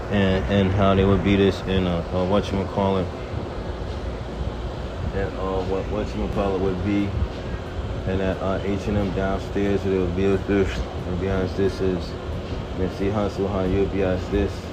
And 0.09 0.45
and 0.45 0.71
how 0.71 0.95
they 0.95 1.03
would 1.03 1.21
be 1.21 1.35
this 1.35 1.61
in 1.63 1.85
a, 1.85 1.99
a 2.13 2.25
what 2.25 2.49
you 2.49 2.63
call 2.63 2.97
it, 2.97 3.07
and 5.15 5.29
uh, 5.37 5.61
what 5.63 5.83
what 5.91 6.07
you 6.15 6.29
call 6.29 6.55
it 6.55 6.61
would 6.61 6.85
be, 6.85 7.09
and 8.07 8.21
that 8.21 8.41
uh, 8.41 8.61
H 8.63 8.87
and 8.87 8.97
M 8.97 9.13
downstairs. 9.15 9.85
It 9.85 9.99
would 9.99 10.15
be 10.15 10.27
this. 10.27 10.79
And 11.07 11.19
be 11.19 11.29
honest, 11.29 11.57
this 11.57 11.81
is 11.81 11.99
Nipsey 12.77 13.11
Hussle. 13.11 13.49
How 13.51 13.63
you'd 13.63 13.91
be 13.91 14.03
as 14.03 14.25
this. 14.29 14.66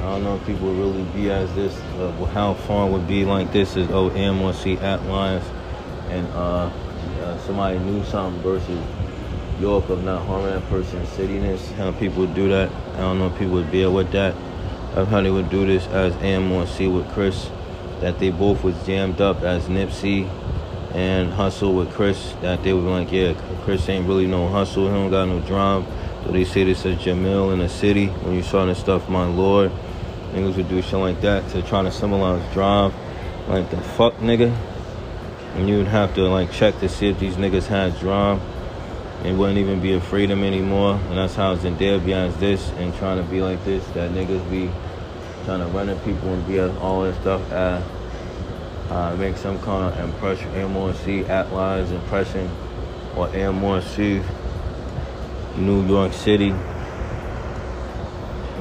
I 0.00 0.12
don't 0.12 0.24
know 0.24 0.36
if 0.36 0.46
people 0.46 0.68
would 0.68 0.78
really 0.78 1.02
be 1.12 1.30
as 1.30 1.54
this. 1.54 1.76
Uh, 1.98 2.12
how 2.32 2.54
far 2.54 2.88
would 2.88 3.06
be 3.06 3.24
like 3.24 3.52
this 3.52 3.76
is 3.76 3.88
oh 3.90 4.10
M1C 4.10 4.80
at 4.80 5.04
Lions 5.04 5.44
and 6.08 6.26
uh, 6.28 6.70
uh, 7.20 7.38
somebody 7.40 7.78
knew 7.78 8.02
something 8.04 8.42
versus 8.42 8.84
York 9.60 9.88
of 9.90 10.02
not 10.04 10.26
harming 10.26 10.52
that 10.52 10.66
person's 10.68 11.08
cityness. 11.10 11.60
How 11.72 11.92
people 11.92 12.22
would 12.22 12.34
do 12.34 12.48
that. 12.48 12.70
I 12.94 13.00
don't 13.00 13.18
know 13.18 13.26
if 13.28 13.38
people 13.38 13.54
would 13.54 13.70
deal 13.70 13.92
with 13.92 14.10
that. 14.12 14.34
Of 14.94 15.08
how 15.08 15.20
they 15.20 15.30
would 15.30 15.50
do 15.50 15.66
this 15.66 15.86
as 15.88 16.14
AM1C 16.14 16.92
with 16.92 17.08
Chris. 17.12 17.50
That 18.00 18.18
they 18.18 18.30
both 18.30 18.64
was 18.64 18.74
jammed 18.86 19.20
up 19.20 19.42
as 19.42 19.66
Nipsey 19.66 20.28
and 20.94 21.32
Hustle 21.32 21.74
with 21.74 21.92
Chris. 21.92 22.32
That 22.40 22.64
they 22.64 22.72
were 22.72 22.80
be 22.80 22.88
like, 22.88 23.12
yeah, 23.12 23.34
Chris 23.64 23.88
ain't 23.88 24.08
really 24.08 24.26
no 24.26 24.48
hustle. 24.48 24.86
He 24.86 24.92
don't 24.92 25.10
got 25.10 25.26
no 25.26 25.40
drive. 25.40 25.84
So 26.24 26.32
they 26.32 26.44
say 26.44 26.64
this 26.64 26.84
is 26.84 26.98
Jamil 26.98 27.52
in 27.52 27.60
the 27.60 27.68
city. 27.68 28.06
When 28.06 28.34
you 28.34 28.42
saw 28.42 28.64
this 28.64 28.78
stuff, 28.78 29.08
my 29.08 29.26
lord. 29.26 29.70
Niggas 30.32 30.56
would 30.56 30.68
do 30.68 30.80
shit 30.80 30.98
like 30.98 31.20
that 31.22 31.48
to 31.50 31.62
try 31.62 31.82
to 31.82 31.90
symbolize 31.90 32.52
drive. 32.52 32.94
Like 33.48 33.68
the 33.70 33.80
fuck, 33.80 34.14
nigga. 34.18 34.56
And 35.56 35.68
you 35.68 35.78
would 35.78 35.88
have 35.88 36.14
to 36.14 36.22
like 36.28 36.52
check 36.52 36.78
to 36.80 36.88
see 36.88 37.08
if 37.08 37.18
these 37.18 37.34
niggas 37.34 37.66
had 37.66 37.98
drive. 37.98 38.40
And 39.24 39.38
wouldn't 39.38 39.58
even 39.58 39.80
be 39.80 39.92
afraid 39.94 40.30
of 40.30 40.38
them 40.38 40.44
anymore. 40.44 40.94
And 40.94 41.18
that's 41.18 41.34
how 41.34 41.56
Zendaya 41.56 42.04
beyond 42.04 42.34
this 42.34 42.70
and 42.76 42.94
trying 42.94 43.22
to 43.22 43.28
be 43.28 43.42
like 43.42 43.62
this. 43.64 43.84
That 43.88 44.12
niggas 44.12 44.48
be 44.50 44.70
trying 45.44 45.60
to 45.60 45.66
run 45.66 45.88
at 45.88 46.02
people 46.04 46.32
and 46.32 46.46
be 46.46 46.58
as 46.58 46.74
all 46.76 47.02
that 47.02 47.20
stuff. 47.20 47.52
Uh, 47.52 47.82
uh, 48.90 49.16
make 49.16 49.36
some 49.36 49.60
kind 49.60 49.92
of 49.92 50.00
impression, 50.00 50.48
M1C, 50.52 51.28
at 51.28 51.52
lines 51.52 51.92
impression, 51.92 52.50
or 53.16 53.28
M1C, 53.28 54.24
New 55.58 55.86
York 55.86 56.12
City 56.12 56.54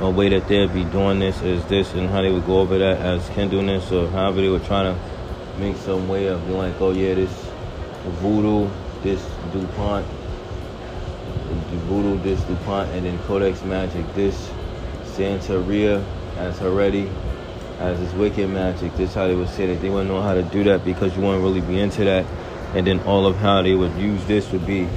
a 0.01 0.09
way 0.09 0.29
that 0.29 0.47
they'd 0.47 0.73
be 0.73 0.85
doing 0.85 1.19
this 1.19 1.41
is 1.41 1.65
this 1.65 1.93
and 1.93 2.09
how 2.09 2.21
they 2.21 2.31
would 2.31 2.45
go 2.45 2.61
over 2.61 2.77
that 2.77 2.97
as 2.99 3.27
kindleness 3.29 3.91
or 3.91 4.07
however 4.09 4.39
they 4.39 4.47
were 4.47 4.59
trying 4.59 4.95
to 4.95 5.59
make 5.59 5.75
some 5.75 6.07
way 6.07 6.27
of 6.27 6.45
being 6.47 6.57
like, 6.57 6.79
oh 6.79 6.91
yeah, 6.91 7.13
this 7.13 7.31
voodoo, 8.21 8.69
this 9.03 9.21
DuPont, 9.51 10.05
voodoo, 11.87 12.17
this 12.21 12.41
DuPont, 12.43 12.89
and 12.91 13.05
then 13.05 13.19
Codex 13.19 13.61
Magic, 13.63 14.05
this 14.13 14.49
Santeria 15.03 16.01
as 16.37 16.57
Heredia, 16.59 17.11
as 17.79 17.99
this 17.99 18.13
wicked 18.13 18.49
magic. 18.49 18.95
This 18.95 19.13
how 19.13 19.27
they 19.27 19.35
would 19.35 19.49
say 19.49 19.67
that 19.67 19.81
they 19.81 19.89
wouldn't 19.89 20.09
know 20.09 20.21
how 20.21 20.33
to 20.33 20.43
do 20.43 20.63
that 20.65 20.85
because 20.85 21.15
you 21.17 21.23
wouldn't 21.23 21.43
really 21.43 21.61
be 21.61 21.77
into 21.77 22.05
that. 22.05 22.25
And 22.73 22.87
then 22.87 23.01
all 23.01 23.25
of 23.25 23.35
how 23.35 23.63
they 23.63 23.75
would 23.75 23.93
use 23.95 24.23
this 24.27 24.49
would 24.53 24.65
be 24.65 24.87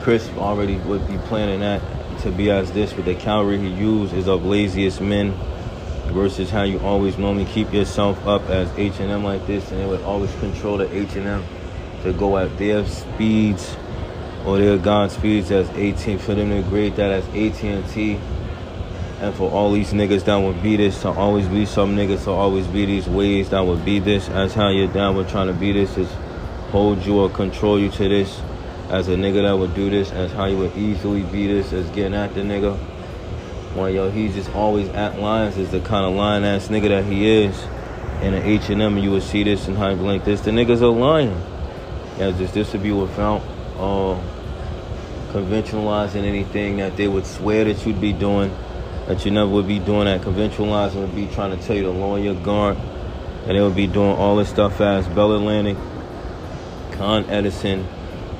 Chris 0.00 0.26
already 0.38 0.76
would 0.78 1.06
be 1.06 1.18
planning 1.18 1.60
that 1.60 1.82
to 2.20 2.30
be 2.30 2.50
as 2.50 2.72
this 2.72 2.94
with 2.94 3.06
the 3.06 3.14
calorie 3.14 3.58
he 3.58 3.68
used 3.68 4.12
is 4.14 4.28
of 4.28 4.44
laziest 4.44 5.00
men 5.00 5.32
versus 6.12 6.50
how 6.50 6.62
you 6.62 6.78
always 6.80 7.18
normally 7.18 7.44
keep 7.46 7.72
yourself 7.72 8.26
up 8.26 8.42
as 8.48 8.70
H&M 8.78 9.22
like 9.22 9.46
this 9.46 9.70
and 9.70 9.80
they 9.80 9.86
would 9.86 10.02
always 10.02 10.34
control 10.40 10.78
the 10.78 10.92
H&M 10.94 11.44
to 12.02 12.12
go 12.12 12.38
at 12.38 12.56
their 12.58 12.86
speeds 12.86 13.76
or 14.46 14.58
their 14.58 14.78
God 14.78 15.10
speeds 15.10 15.50
as 15.50 15.68
18 15.70 16.18
for 16.18 16.34
them 16.34 16.50
to 16.50 16.62
grade 16.68 16.96
that 16.96 17.10
as 17.10 17.24
AT&T 17.28 18.18
and 19.20 19.34
for 19.34 19.50
all 19.50 19.72
these 19.72 19.92
niggas 19.92 20.24
that 20.24 20.36
would 20.36 20.62
be 20.62 20.76
this 20.76 21.02
to 21.02 21.08
always 21.08 21.46
be 21.48 21.66
some 21.66 21.96
niggas 21.96 22.24
to 22.24 22.30
always 22.30 22.66
be 22.68 22.86
these 22.86 23.08
ways 23.08 23.50
that 23.50 23.60
would 23.60 23.84
be 23.84 23.98
this 23.98 24.28
as 24.28 24.54
how 24.54 24.68
you're 24.68 24.92
down 24.92 25.16
with 25.16 25.28
trying 25.28 25.48
to 25.48 25.52
be 25.52 25.72
this 25.72 25.96
is 25.98 26.08
hold 26.70 27.04
you 27.04 27.18
or 27.18 27.28
control 27.30 27.78
you 27.78 27.90
to 27.90 28.08
this 28.08 28.40
as 28.90 29.08
a 29.08 29.16
nigga 29.16 29.42
that 29.42 29.58
would 29.58 29.74
do 29.74 29.90
this, 29.90 30.10
as 30.12 30.32
how 30.32 30.46
he 30.46 30.54
would 30.54 30.74
easily 30.76 31.22
be 31.22 31.46
this, 31.46 31.72
as 31.72 31.88
getting 31.90 32.14
at 32.14 32.34
the 32.34 32.40
nigga. 32.40 32.76
Why 33.74 33.90
yo, 33.90 34.10
he's 34.10 34.34
just 34.34 34.50
always 34.54 34.88
at 34.88 35.20
lines 35.20 35.58
is 35.58 35.70
the 35.70 35.80
kind 35.80 36.06
of 36.06 36.14
line 36.14 36.42
ass 36.44 36.68
nigga 36.68 36.88
that 36.88 37.04
he 37.04 37.44
is. 37.44 37.62
In 38.22 38.34
an 38.34 38.42
H 38.42 38.70
and 38.70 38.80
M, 38.80 38.98
you 38.98 39.10
would 39.10 39.22
see 39.22 39.44
this 39.44 39.68
and 39.68 39.76
how 39.76 39.92
like 39.92 40.24
this. 40.24 40.40
The 40.40 40.50
niggas 40.50 40.80
are 40.80 40.86
lying. 40.86 41.40
Yeah, 42.18 42.32
just 42.32 42.54
this 42.54 42.72
would 42.72 42.82
be 42.82 42.90
without 42.90 43.42
uh, 43.76 44.20
conventionalizing 45.32 46.24
anything 46.24 46.78
that 46.78 46.96
they 46.96 47.06
would 47.06 47.26
swear 47.26 47.64
that 47.64 47.86
you'd 47.86 48.00
be 48.00 48.12
doing, 48.12 48.50
that 49.06 49.24
you 49.24 49.30
never 49.30 49.50
would 49.50 49.68
be 49.68 49.78
doing. 49.78 50.06
That 50.06 50.22
conventionalizing 50.22 50.96
would 50.96 51.14
be 51.14 51.26
trying 51.28 51.56
to 51.56 51.64
tell 51.64 51.76
you 51.76 51.82
to 51.82 51.90
lower 51.90 52.18
your 52.18 52.34
guard, 52.34 52.76
and 53.46 53.56
they 53.56 53.60
would 53.60 53.76
be 53.76 53.86
doing 53.86 54.16
all 54.16 54.34
this 54.34 54.48
stuff 54.48 54.80
as 54.80 55.06
Bell 55.08 55.34
Atlantic, 55.34 55.76
Con 56.92 57.28
Edison 57.30 57.86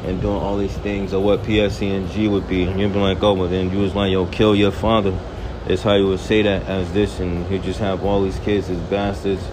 and 0.08 0.22
doing 0.22 0.36
all 0.36 0.56
these 0.56 0.76
things 0.78 1.12
or 1.12 1.22
what 1.22 1.42
PSE&G 1.42 2.28
would 2.28 2.48
be. 2.48 2.64
And 2.64 2.80
you'd 2.80 2.92
be 2.92 2.98
like, 2.98 3.22
oh, 3.22 3.36
but 3.36 3.48
then 3.48 3.70
you 3.70 3.78
was 3.78 3.94
like, 3.94 4.10
yo, 4.10 4.26
kill 4.26 4.56
your 4.56 4.72
father. 4.72 5.18
It's 5.66 5.82
how 5.82 5.94
you 5.94 6.06
would 6.06 6.20
say 6.20 6.42
that 6.42 6.62
as 6.66 6.92
this, 6.92 7.20
and 7.20 7.48
you 7.50 7.58
just 7.58 7.78
have 7.80 8.02
all 8.04 8.22
these 8.22 8.38
kids 8.38 8.70
as 8.70 8.78
bastards, 8.88 9.44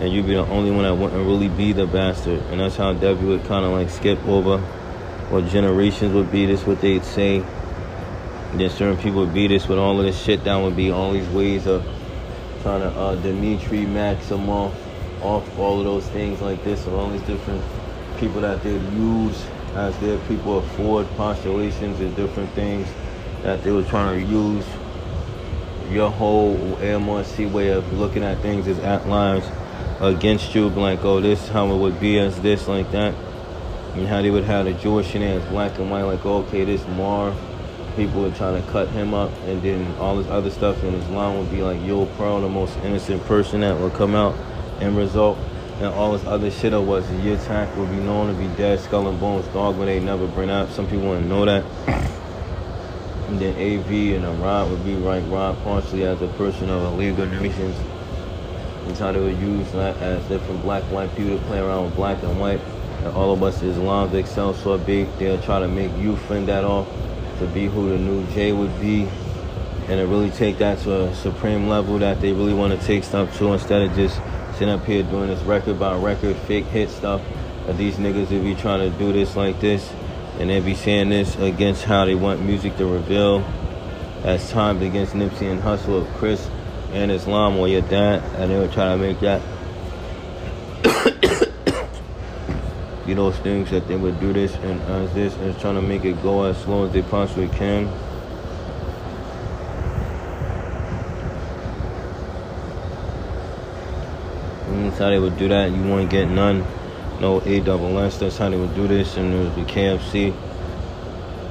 and 0.00 0.12
you'd 0.12 0.26
be 0.26 0.34
the 0.34 0.46
only 0.46 0.70
one 0.70 0.84
that 0.84 0.94
wouldn't 0.94 1.26
really 1.26 1.48
be 1.48 1.72
the 1.72 1.86
bastard. 1.86 2.40
And 2.50 2.60
that's 2.60 2.76
how 2.76 2.92
Debbie 2.92 3.26
would 3.26 3.44
kind 3.44 3.64
of 3.64 3.72
like 3.72 3.90
skip 3.90 4.24
over 4.26 4.58
what 5.28 5.48
generations 5.48 6.14
would 6.14 6.30
be. 6.30 6.46
This 6.46 6.64
what 6.64 6.80
they'd 6.80 7.04
say. 7.04 7.38
And 7.38 8.60
then 8.60 8.70
certain 8.70 8.96
people 8.96 9.20
would 9.20 9.34
be 9.34 9.48
this 9.48 9.66
with 9.66 9.78
all 9.78 9.98
of 9.98 10.06
this 10.06 10.22
shit. 10.22 10.44
That 10.44 10.56
would 10.56 10.76
be 10.76 10.92
all 10.92 11.12
these 11.12 11.28
ways 11.30 11.66
of 11.66 11.84
trying 12.62 12.82
to 12.82 12.90
uh, 12.96 13.16
Dimitri 13.16 13.86
Maximoff 13.86 14.72
off 15.20 15.58
all 15.58 15.80
of 15.80 15.84
those 15.84 16.06
things 16.08 16.40
like 16.40 16.62
this, 16.62 16.86
or 16.86 16.96
all 17.00 17.10
these 17.10 17.22
different 17.22 17.62
people 18.18 18.40
that 18.42 18.62
they'd 18.62 18.80
use 18.92 19.44
as 19.76 19.96
their 19.98 20.18
people 20.20 20.58
afford 20.58 21.06
postulations 21.16 22.00
and 22.00 22.16
different 22.16 22.50
things 22.52 22.88
that 23.42 23.62
they 23.62 23.70
were 23.70 23.84
trying 23.84 24.24
to 24.24 24.32
use 24.32 24.64
your 25.90 26.10
whole 26.10 26.56
M1C 26.76 27.50
way 27.52 27.68
of 27.68 27.92
looking 27.92 28.24
at 28.24 28.40
things 28.40 28.66
is 28.66 28.78
at 28.78 29.06
lines 29.06 29.44
against 30.00 30.54
you, 30.54 30.68
like, 30.70 31.04
oh, 31.04 31.20
this 31.20 31.42
is 31.42 31.48
how 31.48 31.70
it 31.70 31.76
would 31.76 32.00
be 32.00 32.18
as 32.18 32.40
this, 32.40 32.66
like 32.66 32.90
that. 32.90 33.14
And 33.94 34.06
how 34.06 34.20
they 34.22 34.30
would 34.30 34.44
have 34.44 34.64
the 34.64 34.72
Jewish 34.74 35.14
in 35.14 35.20
there 35.20 35.40
as 35.40 35.48
black 35.48 35.78
and 35.78 35.90
white, 35.90 36.02
like, 36.02 36.24
oh, 36.24 36.38
okay, 36.44 36.64
this 36.64 36.86
Mar, 36.88 37.34
people 37.96 38.22
were 38.22 38.30
trying 38.30 38.62
to 38.62 38.68
cut 38.70 38.88
him 38.88 39.14
up, 39.14 39.30
and 39.44 39.62
then 39.62 39.94
all 39.96 40.16
this 40.16 40.26
other 40.28 40.50
stuff 40.50 40.82
in 40.82 40.94
Islam 40.94 41.38
would 41.38 41.50
be 41.50 41.62
like, 41.62 41.80
Yo 41.86 42.06
Pearl, 42.16 42.40
the 42.40 42.48
most 42.48 42.76
innocent 42.78 43.24
person 43.24 43.60
that 43.60 43.78
would 43.78 43.92
come 43.94 44.14
out 44.14 44.34
and 44.80 44.96
result 44.96 45.38
and 45.78 45.86
all 45.86 46.12
this 46.12 46.24
other 46.24 46.50
shit 46.50 46.72
up 46.72 46.84
was 46.84 47.10
your 47.22 47.36
tank 47.36 47.76
would 47.76 47.90
be 47.90 47.96
known 47.96 48.32
to 48.32 48.40
be 48.40 48.48
dead, 48.56 48.80
skull 48.80 49.08
and 49.08 49.20
bones, 49.20 49.46
dog 49.48 49.76
when 49.76 49.86
they 49.86 50.00
never 50.00 50.26
bring 50.26 50.48
up. 50.48 50.70
Some 50.70 50.86
people 50.86 51.08
wouldn't 51.08 51.28
know 51.28 51.44
that. 51.44 51.64
And 53.26 53.40
then 53.40 53.54
AV 53.54 54.14
and 54.14 54.24
a 54.24 54.30
Rod 54.40 54.70
would 54.70 54.84
be 54.84 54.94
right 54.94 55.18
Rod 55.26 55.60
partially 55.64 56.04
as 56.04 56.22
a 56.22 56.28
person 56.28 56.70
of 56.70 56.80
a 56.80 56.90
League 56.90 57.18
of 57.18 57.28
Nations. 57.42 57.76
That's 58.84 59.00
how 59.00 59.10
they 59.10 59.18
would 59.18 59.40
use 59.40 59.72
that 59.72 59.96
as 59.96 60.24
different 60.28 60.62
black 60.62 60.84
white 60.84 61.10
people 61.16 61.36
to 61.36 61.44
play 61.46 61.58
around 61.58 61.86
with 61.86 61.96
black 61.96 62.22
and 62.22 62.38
white. 62.38 62.60
And 62.98 63.08
all 63.08 63.32
of 63.32 63.42
us 63.42 63.60
Islam 63.62 64.14
excel 64.14 64.54
so 64.54 64.78
big, 64.78 65.12
they'll 65.18 65.42
try 65.42 65.58
to 65.58 65.66
make 65.66 65.90
you 65.96 66.14
fend 66.28 66.46
that 66.46 66.62
off 66.62 66.86
to 67.40 67.48
be 67.48 67.66
who 67.66 67.88
the 67.88 67.98
new 67.98 68.24
J 68.28 68.52
would 68.52 68.80
be. 68.80 69.08
and 69.88 70.00
to 70.00 70.06
really 70.06 70.30
take 70.30 70.58
that 70.58 70.78
to 70.80 71.02
a 71.02 71.14
supreme 71.14 71.68
level 71.68 71.98
that 71.98 72.20
they 72.20 72.32
really 72.32 72.54
want 72.54 72.78
to 72.78 72.86
take 72.86 73.04
stuff 73.04 73.36
to 73.38 73.52
instead 73.52 73.82
of 73.82 73.94
just 73.94 74.20
sitting 74.56 74.70
up 74.70 74.84
here 74.86 75.02
doing 75.02 75.28
this 75.28 75.42
record 75.42 75.78
by 75.78 75.94
record 75.96 76.34
fake 76.36 76.64
hit 76.66 76.88
stuff. 76.88 77.20
That 77.66 77.76
these 77.76 77.96
niggas 77.96 78.30
would 78.30 78.42
be 78.42 78.54
trying 78.54 78.90
to 78.90 78.98
do 78.98 79.12
this 79.12 79.36
like 79.36 79.60
this, 79.60 79.92
and 80.38 80.48
they 80.48 80.60
be 80.60 80.74
saying 80.74 81.10
this 81.10 81.36
against 81.36 81.84
how 81.84 82.06
they 82.06 82.14
want 82.14 82.40
music 82.40 82.78
to 82.78 82.86
reveal, 82.86 83.44
as 84.24 84.50
timed 84.50 84.82
against 84.82 85.12
Nipsey 85.12 85.50
and 85.50 85.60
Hussle 85.60 86.00
of 86.00 86.08
Chris 86.16 86.48
and 86.92 87.10
Islam 87.10 87.58
or 87.58 87.68
your 87.68 87.82
dad, 87.82 88.22
and 88.36 88.50
they 88.50 88.58
were 88.58 88.68
trying 88.68 88.98
to 88.98 89.06
make 89.06 89.20
that. 89.20 89.42
you 93.06 93.14
know, 93.14 93.30
things 93.30 93.70
that 93.70 93.86
they 93.88 93.96
would 93.96 94.18
do 94.20 94.32
this 94.32 94.54
and 94.54 94.80
as 94.82 95.12
this 95.12 95.34
and 95.36 95.58
trying 95.60 95.74
to 95.74 95.82
make 95.82 96.04
it 96.04 96.22
go 96.22 96.44
as 96.44 96.56
slow 96.62 96.86
as 96.86 96.92
they 96.92 97.02
possibly 97.02 97.48
can. 97.48 97.88
And 104.76 104.85
that's 104.96 105.04
how 105.04 105.10
they 105.10 105.18
would 105.18 105.36
do 105.36 105.48
that. 105.48 105.70
You 105.70 105.82
won't 105.82 106.08
get 106.08 106.26
none. 106.26 106.64
No 107.20 107.42
A 107.42 107.60
double 107.60 107.98
S. 107.98 108.16
That's 108.16 108.38
how 108.38 108.48
they 108.48 108.56
would 108.56 108.74
do 108.74 108.88
this. 108.88 109.18
And 109.18 109.30
there's 109.30 109.54
the 109.54 109.60
KFC. 109.70 110.34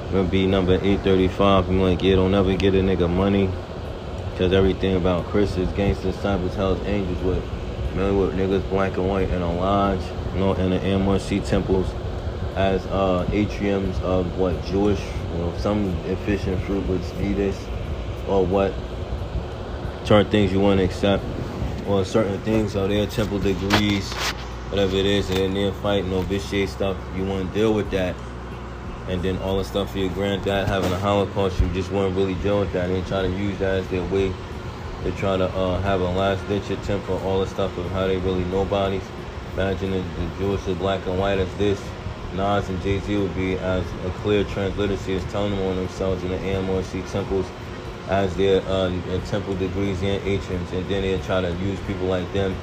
It'll 0.08 0.24
be 0.24 0.48
number 0.48 0.72
835. 0.72 1.68
I'm 1.68 1.80
like, 1.80 2.02
yeah, 2.02 2.16
don't 2.16 2.34
ever 2.34 2.56
get 2.56 2.74
a 2.74 2.78
nigga 2.78 3.08
money. 3.08 3.48
Cause 4.36 4.52
everything 4.52 4.96
about 4.96 5.26
Chris 5.26 5.56
is 5.56 5.68
gangsters, 5.72 6.16
cyber 6.16 6.52
tells 6.56 6.84
angels 6.86 7.22
with 7.22 7.44
million 7.94 8.18
with 8.18 8.34
niggas 8.34 8.68
black 8.68 8.96
and 8.96 9.08
white 9.08 9.30
in 9.30 9.40
a 9.40 9.56
lodge, 9.56 10.02
you 10.34 10.40
know, 10.40 10.52
in 10.54 10.70
the 10.70 10.78
M1C 10.78 11.46
temples 11.46 11.88
as 12.56 12.84
uh, 12.86 13.24
atriums 13.30 13.98
of 14.02 14.36
what 14.36 14.62
Jewish, 14.66 15.00
you 15.32 15.38
know, 15.38 15.54
some 15.56 15.88
efficient 16.06 16.60
fruit 16.64 16.86
would 16.88 17.00
be 17.16 17.32
this, 17.32 17.56
or 18.28 18.44
what 18.44 18.74
certain 20.04 20.30
things 20.30 20.52
you 20.52 20.60
want 20.60 20.80
to 20.80 20.84
accept, 20.84 21.24
or 21.88 22.04
certain 22.04 22.40
things 22.40 22.76
are 22.76 22.88
their 22.88 23.06
temple 23.06 23.38
degrees, 23.38 24.12
whatever 24.70 24.96
it 24.96 25.06
is, 25.06 25.28
and 25.30 25.38
they're 25.38 25.48
near 25.48 25.72
fighting 25.72 26.12
or 26.12 26.22
vitiate 26.24 26.68
stuff. 26.68 26.96
You 27.16 27.24
want 27.24 27.48
to 27.48 27.58
deal 27.58 27.72
with 27.72 27.90
that 27.90 28.14
and 29.08 29.22
then 29.22 29.38
all 29.38 29.58
the 29.58 29.64
stuff 29.64 29.92
for 29.92 29.98
your 29.98 30.10
granddad 30.10 30.66
having 30.66 30.92
a 30.92 30.98
Holocaust, 30.98 31.60
you 31.60 31.68
just 31.68 31.90
weren't 31.92 32.16
really 32.16 32.34
deal 32.36 32.60
with 32.60 32.72
that. 32.72 32.88
They 32.88 33.00
try 33.02 33.22
to 33.22 33.28
use 33.28 33.58
that 33.58 33.78
as 33.78 33.88
their 33.88 34.04
way 34.06 34.32
to 35.04 35.12
try 35.12 35.36
to 35.36 35.44
uh, 35.44 35.80
have 35.82 36.00
a 36.00 36.04
last 36.10 36.46
ditch 36.48 36.70
attempt 36.70 37.06
for 37.06 37.20
all 37.20 37.40
the 37.40 37.46
stuff 37.46 37.76
of 37.78 37.88
how 37.92 38.08
they 38.08 38.16
really 38.16 38.44
nobodies. 38.46 39.04
Imagine 39.52 39.92
the, 39.92 39.98
the 39.98 40.38
Jewish 40.38 40.64
the 40.64 40.74
black 40.74 41.06
and 41.06 41.18
white 41.18 41.38
as 41.38 41.54
this. 41.56 41.80
Nas 42.34 42.68
and 42.68 42.82
Jay 42.82 42.98
Z 42.98 43.16
would 43.16 43.34
be 43.36 43.56
as 43.58 43.84
a 44.04 44.10
clear 44.22 44.42
transliteracy 44.44 45.16
as 45.16 45.24
telling 45.30 45.54
them 45.54 45.64
on 45.66 45.76
themselves 45.76 46.24
in 46.24 46.30
the 46.30 46.38
AMORC 46.38 47.10
temples 47.10 47.46
as 48.08 48.34
their 48.36 48.62
uh, 48.62 48.90
temple 49.26 49.54
degrees 49.54 50.02
and 50.02 50.22
atriums, 50.22 50.72
and 50.72 50.88
then 50.88 51.02
they're 51.02 51.18
trying 51.20 51.42
to 51.42 51.64
use 51.64 51.78
people 51.80 52.06
like 52.06 52.30
them, 52.32 52.54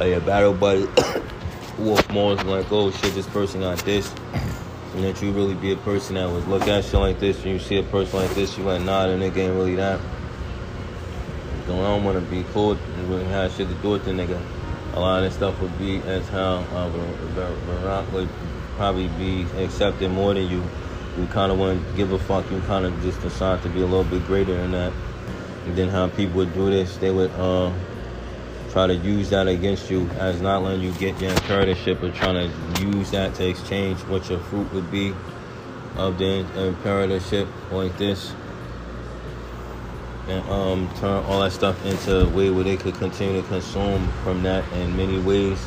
uh, 0.00 0.04
your 0.04 0.20
battle 0.20 0.52
buddy, 0.52 0.86
Wolf 1.78 2.08
Morris, 2.10 2.42
like, 2.44 2.70
oh 2.70 2.90
shit, 2.90 3.14
this 3.14 3.26
person 3.28 3.60
got 3.60 3.78
this 3.78 4.12
and 4.94 5.04
that 5.04 5.22
you 5.22 5.32
really 5.32 5.54
be 5.54 5.72
a 5.72 5.76
person 5.76 6.16
that 6.16 6.30
would 6.30 6.46
look 6.48 6.68
at 6.68 6.84
shit 6.84 6.94
like 6.94 7.18
this, 7.18 7.36
and 7.44 7.46
you 7.46 7.58
see 7.58 7.78
a 7.78 7.82
person 7.82 8.18
like 8.18 8.30
this, 8.34 8.58
you 8.58 8.64
like, 8.64 8.82
nah, 8.82 9.06
the 9.06 9.14
nigga 9.14 9.38
ain't 9.38 9.54
really 9.54 9.74
that. 9.76 9.98
I 11.62 11.66
don't 11.66 12.04
want 12.04 12.22
to 12.22 12.30
be 12.30 12.44
cool 12.52 12.72
and 12.72 13.08
really 13.08 13.24
have 13.24 13.52
shit 13.52 13.68
to 13.68 13.74
do 13.76 13.90
with 13.90 14.04
the 14.04 14.10
nigga. 14.10 14.40
A 14.94 15.00
lot 15.00 15.22
of 15.22 15.24
this 15.24 15.34
stuff 15.34 15.58
would 15.62 15.76
be 15.78 15.98
as 16.00 16.28
how 16.28 16.56
uh, 16.56 16.90
Barack 16.90 18.12
would 18.12 18.28
probably 18.76 19.08
be 19.08 19.46
accepted 19.56 20.10
more 20.10 20.34
than 20.34 20.50
you. 20.50 20.62
You 21.18 21.26
kind 21.26 21.52
of 21.52 21.58
to 21.58 21.96
give 21.96 22.12
a 22.12 22.18
fuck. 22.18 22.50
You 22.50 22.60
kind 22.62 22.86
of 22.86 23.02
just 23.02 23.20
decide 23.20 23.62
to 23.62 23.68
be 23.68 23.80
a 23.80 23.86
little 23.86 24.04
bit 24.04 24.26
greater 24.26 24.56
than 24.56 24.72
that. 24.72 24.92
And 25.66 25.76
then 25.76 25.88
how 25.88 26.08
people 26.08 26.36
would 26.36 26.54
do 26.54 26.70
this, 26.70 26.96
they 26.96 27.10
would 27.10 27.30
uh, 27.32 27.72
try 28.70 28.86
to 28.86 28.94
use 28.94 29.28
that 29.30 29.46
against 29.46 29.90
you 29.90 30.08
as 30.18 30.40
not 30.40 30.62
letting 30.62 30.80
you 30.80 30.92
get 30.92 31.20
your 31.20 31.30
imperatorship 31.32 32.02
or 32.02 32.10
trying 32.12 32.50
to 32.50 32.82
use 32.82 33.10
that 33.10 33.34
to 33.34 33.48
exchange 33.48 33.98
what 34.04 34.28
your 34.30 34.40
fruit 34.40 34.72
would 34.72 34.90
be 34.90 35.14
of 35.96 36.16
the 36.16 36.44
imperatorship 36.56 37.46
like 37.70 37.96
this 37.98 38.32
and 40.28 40.48
um, 40.48 40.90
turn 40.98 41.22
all 41.24 41.40
that 41.40 41.52
stuff 41.52 41.84
into 41.84 42.20
a 42.20 42.28
way 42.28 42.48
where 42.50 42.64
they 42.64 42.76
could 42.76 42.94
continue 42.94 43.42
to 43.42 43.48
consume 43.48 44.08
from 44.22 44.42
that 44.42 44.64
in 44.74 44.96
many 44.96 45.18
ways 45.18 45.58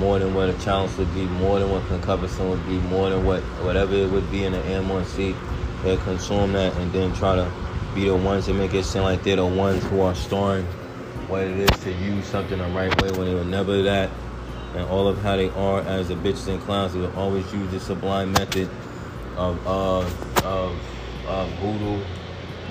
more 0.00 0.18
than 0.18 0.34
what 0.34 0.48
a 0.48 0.54
challenge 0.64 0.96
would 0.96 1.12
be 1.14 1.26
more 1.26 1.60
than 1.60 1.70
what 1.70 1.86
concupiscence 1.86 2.40
would 2.40 2.66
be 2.66 2.78
more 2.88 3.10
than 3.10 3.24
what 3.24 3.42
whatever 3.62 3.94
it 3.94 4.10
would 4.10 4.28
be 4.30 4.44
in 4.44 4.52
the 4.52 4.58
M1C 4.58 5.36
they 5.82 5.96
consume 5.98 6.52
that 6.54 6.74
and 6.76 6.90
then 6.92 7.14
try 7.14 7.36
to 7.36 7.52
be 7.94 8.06
the 8.06 8.16
ones 8.16 8.46
that 8.46 8.54
make 8.54 8.72
it 8.74 8.84
seem 8.84 9.02
like 9.02 9.22
they're 9.22 9.36
the 9.36 9.46
ones 9.46 9.84
who 9.84 10.00
are 10.00 10.14
storing 10.14 10.64
what 11.30 11.42
it 11.42 11.58
is 11.58 11.80
to 11.84 11.92
use 11.92 12.26
something 12.26 12.58
the 12.58 12.64
right 12.68 13.02
way 13.02 13.10
when 13.12 13.26
they 13.26 13.34
were 13.34 13.44
never 13.44 13.82
that. 13.82 14.10
And 14.74 14.84
all 14.88 15.08
of 15.08 15.18
how 15.18 15.36
they 15.36 15.48
are 15.50 15.80
as 15.82 16.08
the 16.08 16.14
bitches 16.14 16.48
and 16.48 16.60
clowns, 16.62 16.92
they 16.92 17.00
would 17.00 17.14
always 17.14 17.50
use 17.52 17.70
the 17.72 17.80
sublime 17.80 18.32
method 18.32 18.68
of 19.36 19.66
uh 19.66 20.00
of 20.44 20.78
uh, 21.26 21.46
voodoo, 21.60 22.02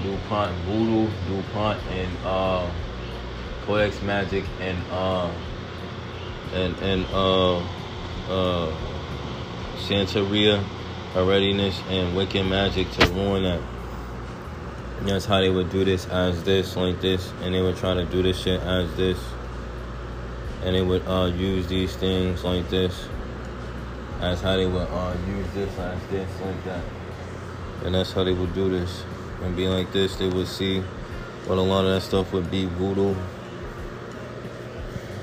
DuPont, 0.03 0.55
voodoo, 0.65 1.09
DuPont, 1.27 1.81
and 1.91 2.17
uh, 2.25 2.69
Codex 3.65 4.01
Magic, 4.01 4.43
and 4.59 4.77
uh, 4.91 5.31
and 6.53 6.75
and 6.79 7.05
uh, 7.11 7.57
uh, 8.29 8.75
Santeria, 9.87 10.63
Readiness, 11.15 11.81
and 11.89 12.15
Wicca 12.15 12.43
Magic 12.43 12.89
to 12.91 13.07
ruin 13.07 13.43
that. 13.43 13.61
That's 15.01 15.25
how 15.25 15.39
they 15.39 15.49
would 15.49 15.69
do 15.69 15.85
this 15.85 16.07
as 16.07 16.43
this, 16.43 16.75
like 16.75 16.99
this, 16.99 17.31
and 17.41 17.55
they 17.55 17.61
would 17.61 17.77
try 17.77 17.93
to 17.93 18.05
do 18.05 18.21
this 18.21 18.41
shit 18.41 18.59
as 18.61 18.93
this. 18.97 19.17
And 20.63 20.75
they 20.75 20.81
would 20.81 21.07
uh, 21.07 21.31
use 21.33 21.67
these 21.67 21.95
things 21.95 22.43
like 22.43 22.69
this. 22.69 23.07
That's 24.19 24.41
how 24.41 24.57
they 24.57 24.65
would 24.65 24.87
uh, 24.89 25.15
use 25.25 25.47
this 25.53 25.79
as 25.79 26.07
this, 26.09 26.29
like 26.41 26.63
that. 26.65 26.83
And 27.85 27.95
that's 27.95 28.11
how 28.11 28.25
they 28.25 28.33
would 28.33 28.53
do 28.53 28.69
this. 28.69 29.03
And 29.41 29.55
be 29.55 29.69
like 29.69 29.93
this, 29.93 30.17
they 30.17 30.27
would 30.27 30.47
see 30.47 30.81
what 31.45 31.57
a 31.57 31.61
lot 31.61 31.85
of 31.85 31.91
that 31.91 32.01
stuff 32.01 32.33
would 32.33 32.51
be 32.51 32.65
voodoo. 32.65 33.15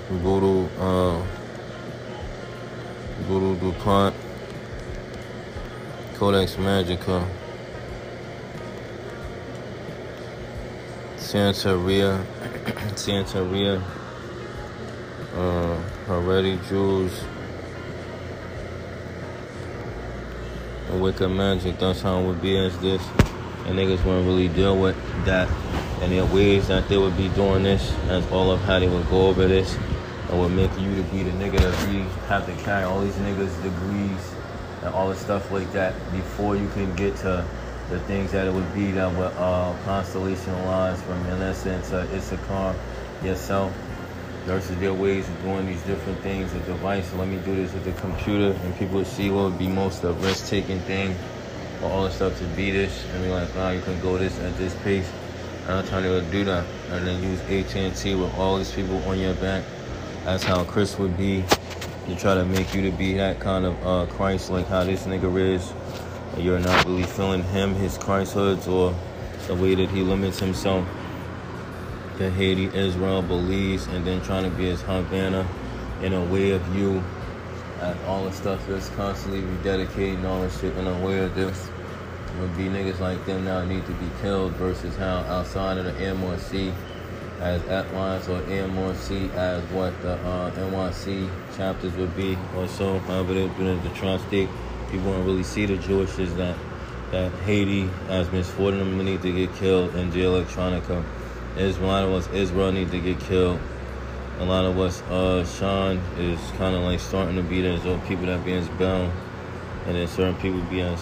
Voodoo, 0.08 0.68
uh, 0.78 1.20
voodoo 3.22 3.56
DuPont, 3.58 4.14
Codex 6.14 6.54
Magica. 6.54 7.26
Santeria, 11.16 12.24
Santeria, 12.94 13.82
uh, 15.34 15.82
Haredi 16.06 16.56
Jews, 16.68 17.24
and 20.88 21.36
Magic. 21.36 21.80
That's 21.80 22.00
how 22.00 22.20
it 22.20 22.26
would 22.26 22.40
be 22.40 22.56
as 22.56 22.78
this. 22.78 23.02
And 23.66 23.76
niggas 23.76 24.04
wouldn't 24.04 24.26
really 24.26 24.46
deal 24.46 24.80
with 24.80 24.96
that 25.24 25.48
and 26.00 26.12
their 26.12 26.26
ways 26.26 26.68
that 26.68 26.88
they 26.88 26.96
would 26.96 27.16
be 27.16 27.28
doing 27.30 27.62
this, 27.62 27.92
as 28.08 28.24
all 28.30 28.52
of 28.52 28.60
how 28.60 28.78
they 28.78 28.88
would 28.88 29.08
go 29.08 29.26
over 29.26 29.48
this, 29.48 29.76
and 30.28 30.40
would 30.40 30.52
make 30.52 30.70
you 30.78 30.94
to 30.96 31.02
be 31.10 31.22
the 31.22 31.30
nigga 31.32 31.58
that 31.58 31.90
be 31.90 32.00
have 32.28 32.46
to 32.46 32.64
carry 32.64 32.84
all 32.84 33.00
these 33.00 33.14
niggas' 33.14 33.62
degrees 33.62 34.34
and 34.82 34.94
all 34.94 35.08
the 35.08 35.16
stuff 35.16 35.50
like 35.50 35.70
that 35.72 35.94
before 36.12 36.56
you 36.56 36.68
can 36.70 36.94
get 36.96 37.16
to 37.16 37.44
the 37.90 38.00
things 38.00 38.32
that 38.32 38.46
it 38.46 38.52
would 38.52 38.74
be 38.74 38.90
that 38.92 39.12
were 39.14 39.32
uh, 39.36 39.76
constellation 39.84 40.52
lines 40.66 41.00
from 41.02 41.22
Melissa 41.24 41.80
to 41.90 42.16
Issachar 42.16 42.74
yourself 43.22 43.72
versus 44.44 44.76
their 44.78 44.94
ways 44.94 45.28
of 45.28 45.42
doing 45.42 45.66
these 45.66 45.82
different 45.82 46.18
things, 46.20 46.52
a 46.54 46.58
device. 46.60 47.12
Let 47.14 47.28
me 47.28 47.36
do 47.38 47.54
this 47.54 47.72
with 47.72 47.84
the 47.84 47.92
computer, 48.00 48.56
and 48.62 48.76
people 48.76 48.98
would 48.98 49.06
see 49.06 49.30
what 49.30 49.44
would 49.50 49.58
be 49.58 49.68
most 49.68 50.02
of 50.04 50.20
the 50.20 50.26
risk-taking 50.26 50.80
thing 50.80 51.14
for 51.80 51.86
all 51.86 52.04
the 52.04 52.10
stuff 52.10 52.36
to 52.38 52.44
be 52.56 52.70
this, 52.70 53.04
and 53.12 53.24
be 53.24 53.30
like, 53.30 53.48
oh, 53.56 53.70
you 53.70 53.80
can 53.82 54.00
go 54.00 54.18
this 54.18 54.38
at 54.40 54.56
this 54.56 54.74
pace. 54.82 55.10
And 55.62 55.78
I'm 55.78 55.86
trying 55.86 56.04
to 56.04 56.22
do 56.30 56.44
that, 56.44 56.64
and 56.90 57.06
then 57.06 57.22
use 57.22 57.40
AT&T 57.74 58.14
with 58.14 58.32
all 58.36 58.58
these 58.58 58.72
people 58.72 58.96
on 59.08 59.18
your 59.18 59.34
back. 59.34 59.64
That's 60.26 60.42
how 60.42 60.64
Chris 60.64 60.98
would 60.98 61.16
be 61.16 61.44
to 62.08 62.16
try 62.16 62.34
to 62.34 62.44
make 62.44 62.74
you 62.74 62.82
to 62.82 62.90
be 62.90 63.14
that 63.14 63.38
kind 63.38 63.64
of 63.64 63.86
uh, 63.86 64.12
Christ, 64.12 64.50
like 64.50 64.66
how 64.66 64.82
this 64.82 65.04
nigga 65.06 65.32
is. 65.40 65.72
You're 66.36 66.58
not 66.58 66.84
really 66.84 67.04
feeling 67.04 67.44
him, 67.44 67.74
his 67.74 67.96
Christhoods, 67.96 68.66
or 68.66 68.92
the 69.46 69.54
way 69.54 69.76
that 69.76 69.88
he 69.88 70.00
limits 70.00 70.40
himself 70.40 70.84
to 72.18 72.28
Haiti, 72.28 72.64
Israel, 72.76 73.22
Belize, 73.22 73.86
and 73.86 74.04
then 74.04 74.20
trying 74.20 74.42
to 74.42 74.50
be 74.50 74.64
his 74.64 74.82
Havana 74.82 75.46
in 76.02 76.12
a 76.12 76.24
way 76.24 76.50
of 76.50 76.76
you. 76.76 77.04
And 77.80 77.96
all 78.06 78.24
the 78.24 78.32
stuff 78.32 78.66
that's 78.66 78.88
constantly 78.90 79.42
rededicating 79.42 80.24
all 80.24 80.40
this 80.40 80.60
shit 80.60 80.76
in 80.76 80.88
a 80.88 81.06
way 81.06 81.20
of 81.20 81.36
this. 81.36 81.70
Would 82.40 82.56
be 82.56 82.64
niggas 82.64 82.98
like 82.98 83.24
them 83.26 83.44
now 83.44 83.64
need 83.64 83.86
to 83.86 83.92
be 83.92 84.10
killed 84.22 84.54
versus 84.54 84.96
how 84.96 85.18
outside 85.18 85.78
of 85.78 85.84
the 85.84 85.92
NYC 85.92 86.74
as 87.40 87.62
lines 87.92 88.28
or 88.28 88.40
NYC 88.42 89.32
as 89.34 89.62
what 89.72 90.00
the 90.02 90.12
uh, 90.12 90.50
NYC 90.52 91.28
chapters 91.56 91.94
would 91.94 92.16
be 92.16 92.36
or 92.56 92.66
so, 92.68 92.98
however 93.00 93.34
they're 93.34 93.48
doing 93.48 93.82
the 93.82 93.90
tri-state 93.90 94.48
people 94.90 95.12
don't 95.12 95.24
really 95.24 95.42
see 95.42 95.66
the 95.66 95.76
Jewishes 95.76 96.34
that 96.36 96.56
that 97.12 97.32
Haiti 97.44 97.88
as 98.08 98.30
Miss 98.32 98.50
Fordham 98.50 98.98
need 99.04 99.22
to 99.22 99.32
get 99.32 99.54
killed 99.56 99.94
and 99.94 100.12
the 100.12 100.20
Electronica. 100.20 101.04
Is 101.56 101.78
a 101.78 101.84
lot 101.84 102.04
of 102.04 102.12
us 102.12 102.28
Israel 102.34 102.72
need 102.72 102.90
to 102.90 103.00
get 103.00 103.18
killed. 103.20 103.60
A 104.40 104.44
lot 104.44 104.64
of 104.64 104.78
us 104.78 105.00
uh 105.02 105.44
Sean 105.44 105.98
is 106.18 106.38
kinda 106.52 106.78
like 106.80 107.00
starting 107.00 107.36
to 107.36 107.42
be 107.42 107.62
there 107.62 107.78
so 107.78 107.98
people 108.00 108.26
that 108.26 108.44
be 108.44 108.52
as 108.52 108.68
bound 108.70 109.12
and 109.86 109.96
then 109.96 110.06
certain 110.08 110.34
people 110.36 110.60
be 110.62 110.80
as 110.80 111.00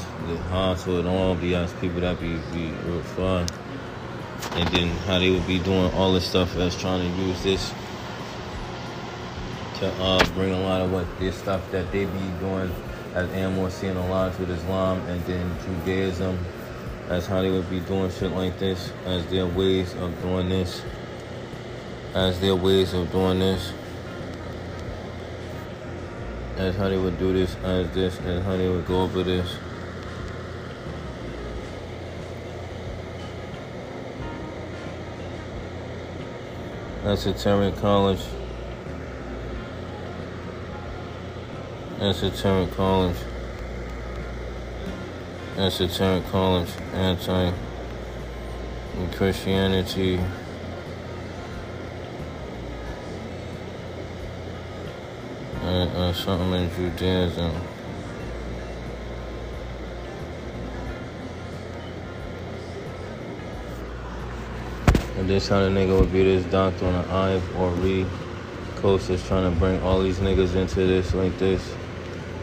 to 0.85 0.99
it 0.99 1.07
all 1.07 1.35
be 1.35 1.55
as 1.55 1.73
people 1.75 2.01
that 2.01 2.21
be 2.21 2.37
be 2.53 2.71
real 2.87 3.03
fun. 3.03 3.47
And 4.53 4.69
then 4.69 4.89
how 5.07 5.19
they 5.19 5.31
would 5.31 5.47
be 5.47 5.59
doing 5.59 5.93
all 5.95 6.13
this 6.13 6.27
stuff 6.27 6.57
as 6.57 6.79
trying 6.81 7.01
to 7.01 7.23
use 7.23 7.43
this 7.43 7.73
to 9.81 9.93
uh, 10.01 10.25
bring 10.35 10.53
a 10.53 10.61
lot 10.61 10.81
of 10.81 10.93
what 10.93 11.07
this 11.19 11.37
stuff 11.37 11.69
that 11.73 11.91
they 11.91 12.05
be 12.05 12.31
doing 12.39 12.73
as 13.15 13.31
animals 13.31 13.75
seeing 13.75 13.97
a 13.97 14.33
with 14.39 14.51
Islam 14.51 15.01
and 15.09 15.21
then 15.25 15.57
Judaism 15.65 16.39
as 17.09 17.27
how 17.27 17.43
they 17.43 17.51
would 17.51 17.69
be 17.69 17.81
doing 17.81 18.11
shit 18.11 18.31
like 18.33 18.59
this 18.59 18.93
as 19.05 19.27
their 19.27 19.47
ways 19.47 19.95
of 19.95 20.21
doing 20.23 20.49
this 20.49 20.83
as 22.15 22.41
their 22.41 22.55
ways 22.55 22.95
of 22.95 23.11
doing 23.11 23.41
this. 23.41 23.73
As 26.57 26.77
how 26.77 26.89
they 26.89 26.97
would 26.97 27.19
do 27.19 27.33
this 27.33 27.57
as 27.65 27.91
this 27.91 28.19
as 28.21 28.45
how 28.45 28.57
they 28.57 28.69
would 28.69 28.87
go 28.87 29.03
over 29.03 29.25
this 29.25 29.57
That's 37.05 37.27
Esoteric 37.27 37.77
College. 37.77 38.21
Esoteric 42.01 42.71
College. 42.71 43.17
Esoteric 45.59 46.27
College. 46.31 46.71
Anti 46.95 47.53
Christianity. 49.13 50.19
And 55.61 55.91
uh, 55.91 56.15
something 56.15 56.55
in 56.55 56.71
Judaism. 56.71 57.74
And 65.25 65.31
this 65.31 65.49
how 65.49 65.61
the 65.61 65.71
nigga 65.71 65.99
would 65.99 66.13
be 66.13 66.23
this 66.23 66.45
doctor 66.53 66.85
on 66.85 66.95
an 66.97 67.11
Ivory 67.11 68.05
Coast 68.77 69.09
is 69.09 69.27
trying 69.27 69.51
to 69.51 69.59
bring 69.59 69.81
all 69.81 70.03
these 70.03 70.19
niggas 70.19 70.55
into 70.55 70.87
this 70.87 71.15
like 71.15 71.39
this. 71.39 71.75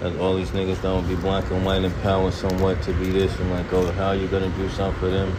As 0.02 0.18
all 0.18 0.36
these 0.36 0.50
niggas 0.50 0.82
would 0.82 1.08
be 1.08 1.14
black 1.14 1.52
and 1.52 1.64
white 1.64 1.84
in 1.84 1.92
power 2.02 2.32
somewhat 2.32 2.82
to 2.82 2.94
be 2.94 3.12
this 3.12 3.40
and 3.40 3.52
like, 3.52 3.72
oh, 3.72 3.92
how 3.92 4.14
you 4.14 4.28
gonna 4.30 4.50
do 4.58 4.68
something 4.70 5.00
for 5.00 5.10
them? 5.10 5.32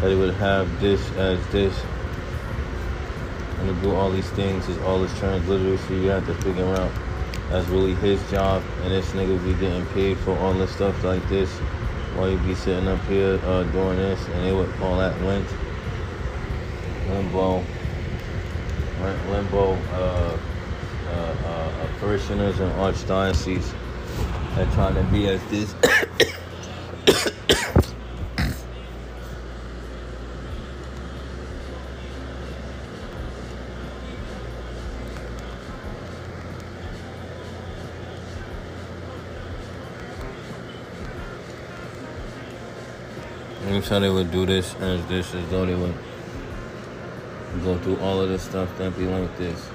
That 0.00 0.08
he 0.08 0.16
would 0.16 0.32
have 0.36 0.80
this 0.80 1.06
as 1.16 1.46
this. 1.48 1.78
And 3.58 3.68
to 3.68 3.82
do 3.82 3.94
all 3.94 4.10
these 4.10 4.30
things 4.30 4.66
is 4.70 4.78
all 4.78 4.98
this 4.98 5.12
transliteration 5.18 6.02
you 6.02 6.08
have 6.08 6.24
to 6.24 6.34
figure 6.36 6.74
out. 6.74 6.90
That's 7.50 7.68
really 7.68 7.96
his 7.96 8.18
job. 8.30 8.62
And 8.84 8.92
this 8.92 9.10
nigga 9.10 9.44
be 9.44 9.52
getting 9.60 9.84
paid 9.88 10.16
for 10.20 10.34
all 10.38 10.54
this 10.54 10.74
stuff 10.74 11.04
like 11.04 11.28
this. 11.28 11.50
While 12.16 12.30
you 12.30 12.38
be 12.38 12.54
sitting 12.54 12.88
up 12.88 13.04
here 13.04 13.38
uh, 13.44 13.64
doing 13.64 13.98
this 13.98 14.26
and 14.28 14.46
they 14.46 14.54
would 14.54 14.72
call 14.76 14.96
that 14.96 15.20
length 15.20 15.54
limbo, 17.08 17.64
limbo 19.30 19.72
uh, 19.92 20.38
uh, 21.08 21.12
uh, 21.12 21.86
parishioners 22.00 22.60
and 22.60 22.70
archdiocese 22.72 23.72
that 24.54 24.72
trying 24.74 24.94
to 24.94 25.02
be 25.04 25.28
as 25.28 25.42
this. 25.50 25.74
Anytime 43.66 44.02
they 44.02 44.10
would 44.10 44.30
do 44.32 44.44
this 44.44 44.74
as 44.76 45.06
this 45.06 45.34
as 45.34 45.48
though 45.50 45.64
they 45.64 45.74
would 45.74 45.94
go 47.58 47.78
through 47.78 47.98
all 48.00 48.20
of 48.20 48.28
this 48.28 48.42
stuff 48.42 48.68
that 48.78 48.96
be 48.96 49.06
like 49.06 49.36
this. 49.38 49.68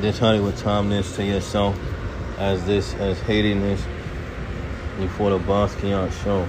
This 0.00 0.18
honey 0.18 0.40
with 0.40 0.58
time 0.58 0.88
this 0.88 1.14
to 1.16 1.24
yourself 1.24 1.78
as 2.40 2.64
this 2.64 2.94
as 2.94 3.20
hating 3.20 3.60
this 3.60 3.84
before 4.98 5.28
the 5.30 5.38
Basquiat 5.40 6.10
show. 6.24 6.48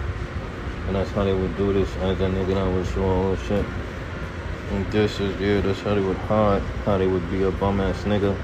And 0.87 0.95
that's 0.95 1.11
how 1.11 1.25
they 1.25 1.33
would 1.33 1.55
do 1.57 1.73
this 1.73 1.93
as 1.97 2.17
that 2.17 2.31
nigga 2.31 2.55
that 2.55 2.73
would 2.73 2.87
show 2.87 3.03
all 3.03 3.31
this 3.31 3.45
shit. 3.45 3.65
And 4.71 4.89
this 4.89 5.19
is 5.19 5.37
yeah, 5.39 5.59
that's 5.59 5.81
how 5.81 5.93
they 5.93 6.01
would 6.01 6.17
hide, 6.17 6.61
how 6.85 6.97
they 6.97 7.07
would 7.07 7.29
be 7.29 7.43
a 7.43 7.51
bum 7.51 7.81
ass 7.81 8.03
nigga. 8.03 8.39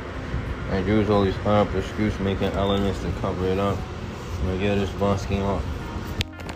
And 0.72 0.86
use 0.86 1.10
all 1.10 1.24
these 1.24 1.36
hard 1.38 1.74
excuse 1.74 2.20
making 2.20 2.52
elements 2.52 3.02
to 3.04 3.12
cover 3.22 3.48
it 3.48 3.58
up. 3.58 3.78
Like 4.46 4.60
yeah, 4.60 4.76
this 4.76 4.90
Basquiat. 4.92 5.62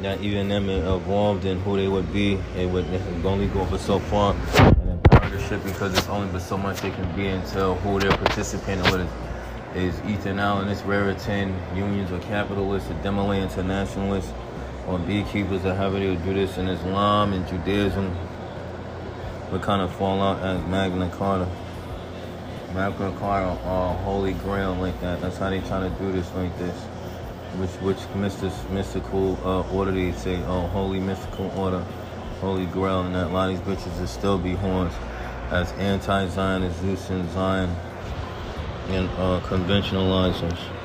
Not 0.02 0.20
even 0.20 0.50
them 0.50 0.70
involved 0.70 1.46
in 1.46 1.62
who 1.62 1.78
they 1.78 1.88
would 1.88 2.12
be. 2.12 2.34
It 2.58 2.70
would 2.70 2.86
only 3.24 3.48
go 3.48 3.66
for 3.66 3.78
so 3.78 4.00
far. 4.00 4.36
And 4.56 5.00
then 5.00 5.40
shit 5.48 5.64
because 5.64 5.98
it's 5.98 6.10
only 6.10 6.28
but 6.34 6.42
so 6.42 6.58
much 6.58 6.82
they 6.82 6.92
can 6.92 7.16
be 7.16 7.28
until 7.28 7.76
who 7.76 8.00
they're 8.00 8.18
participating 8.18 8.84
with 8.92 9.10
is 9.76 10.00
Ethan 10.02 10.40
Allen, 10.40 10.68
it's 10.68 10.82
Raritan, 10.82 11.56
unions 11.76 12.12
or 12.12 12.20
capitalists, 12.20 12.90
or 12.90 12.94
Demolay 12.96 13.42
internationalists, 13.42 14.32
or 14.88 15.00
beekeepers, 15.00 15.64
or 15.66 15.74
however 15.76 16.00
they 16.00 16.16
do 16.16 16.34
this 16.34 16.58
in 16.58 16.68
Islam 16.68 17.34
and 17.34 17.48
Judaism, 17.48 18.16
would 19.52 19.62
kind 19.62 19.82
of 19.82 19.94
fall 19.96 20.22
out 20.22 20.42
as 20.42 20.62
Magna 20.68 21.10
Carta. 21.10 21.48
Magna 22.74 23.14
Carta, 23.20 23.52
uh, 23.68 23.94
Holy 24.04 24.34
Grail, 24.34 24.74
like 24.76 25.00
that. 25.02 25.22
That's 25.22 25.38
how 25.38 25.50
they 25.50 25.60
trying 25.62 25.92
to 25.92 26.00
do 26.00 26.12
this 26.12 26.34
like 26.36 26.58
this. 26.58 26.76
Which, 27.58 27.72
which 27.82 28.16
mystical, 28.16 28.72
mystical 28.72 29.38
uh, 29.46 29.74
order 29.74 29.92
they 29.92 30.14
say, 30.14 30.42
oh, 30.48 30.68
Holy 30.68 31.02
Mystical 31.02 31.52
Order, 31.58 31.86
Holy 32.40 32.66
Grail, 32.68 33.02
and 33.02 33.14
that 33.14 33.28
a 33.28 33.30
lot 33.30 33.50
of 33.52 33.66
these 33.66 33.78
bitches 33.78 34.00
will 34.00 34.08
still 34.08 34.38
be 34.38 34.54
horns 34.54 34.94
as 35.50 35.72
anti-Zionists, 35.74 36.82
Zeus 36.82 37.10
and 37.10 37.30
Zion, 37.32 37.76
and 38.94 39.10
uh, 39.18 39.40
conventional 39.48 40.06
license. 40.06 40.81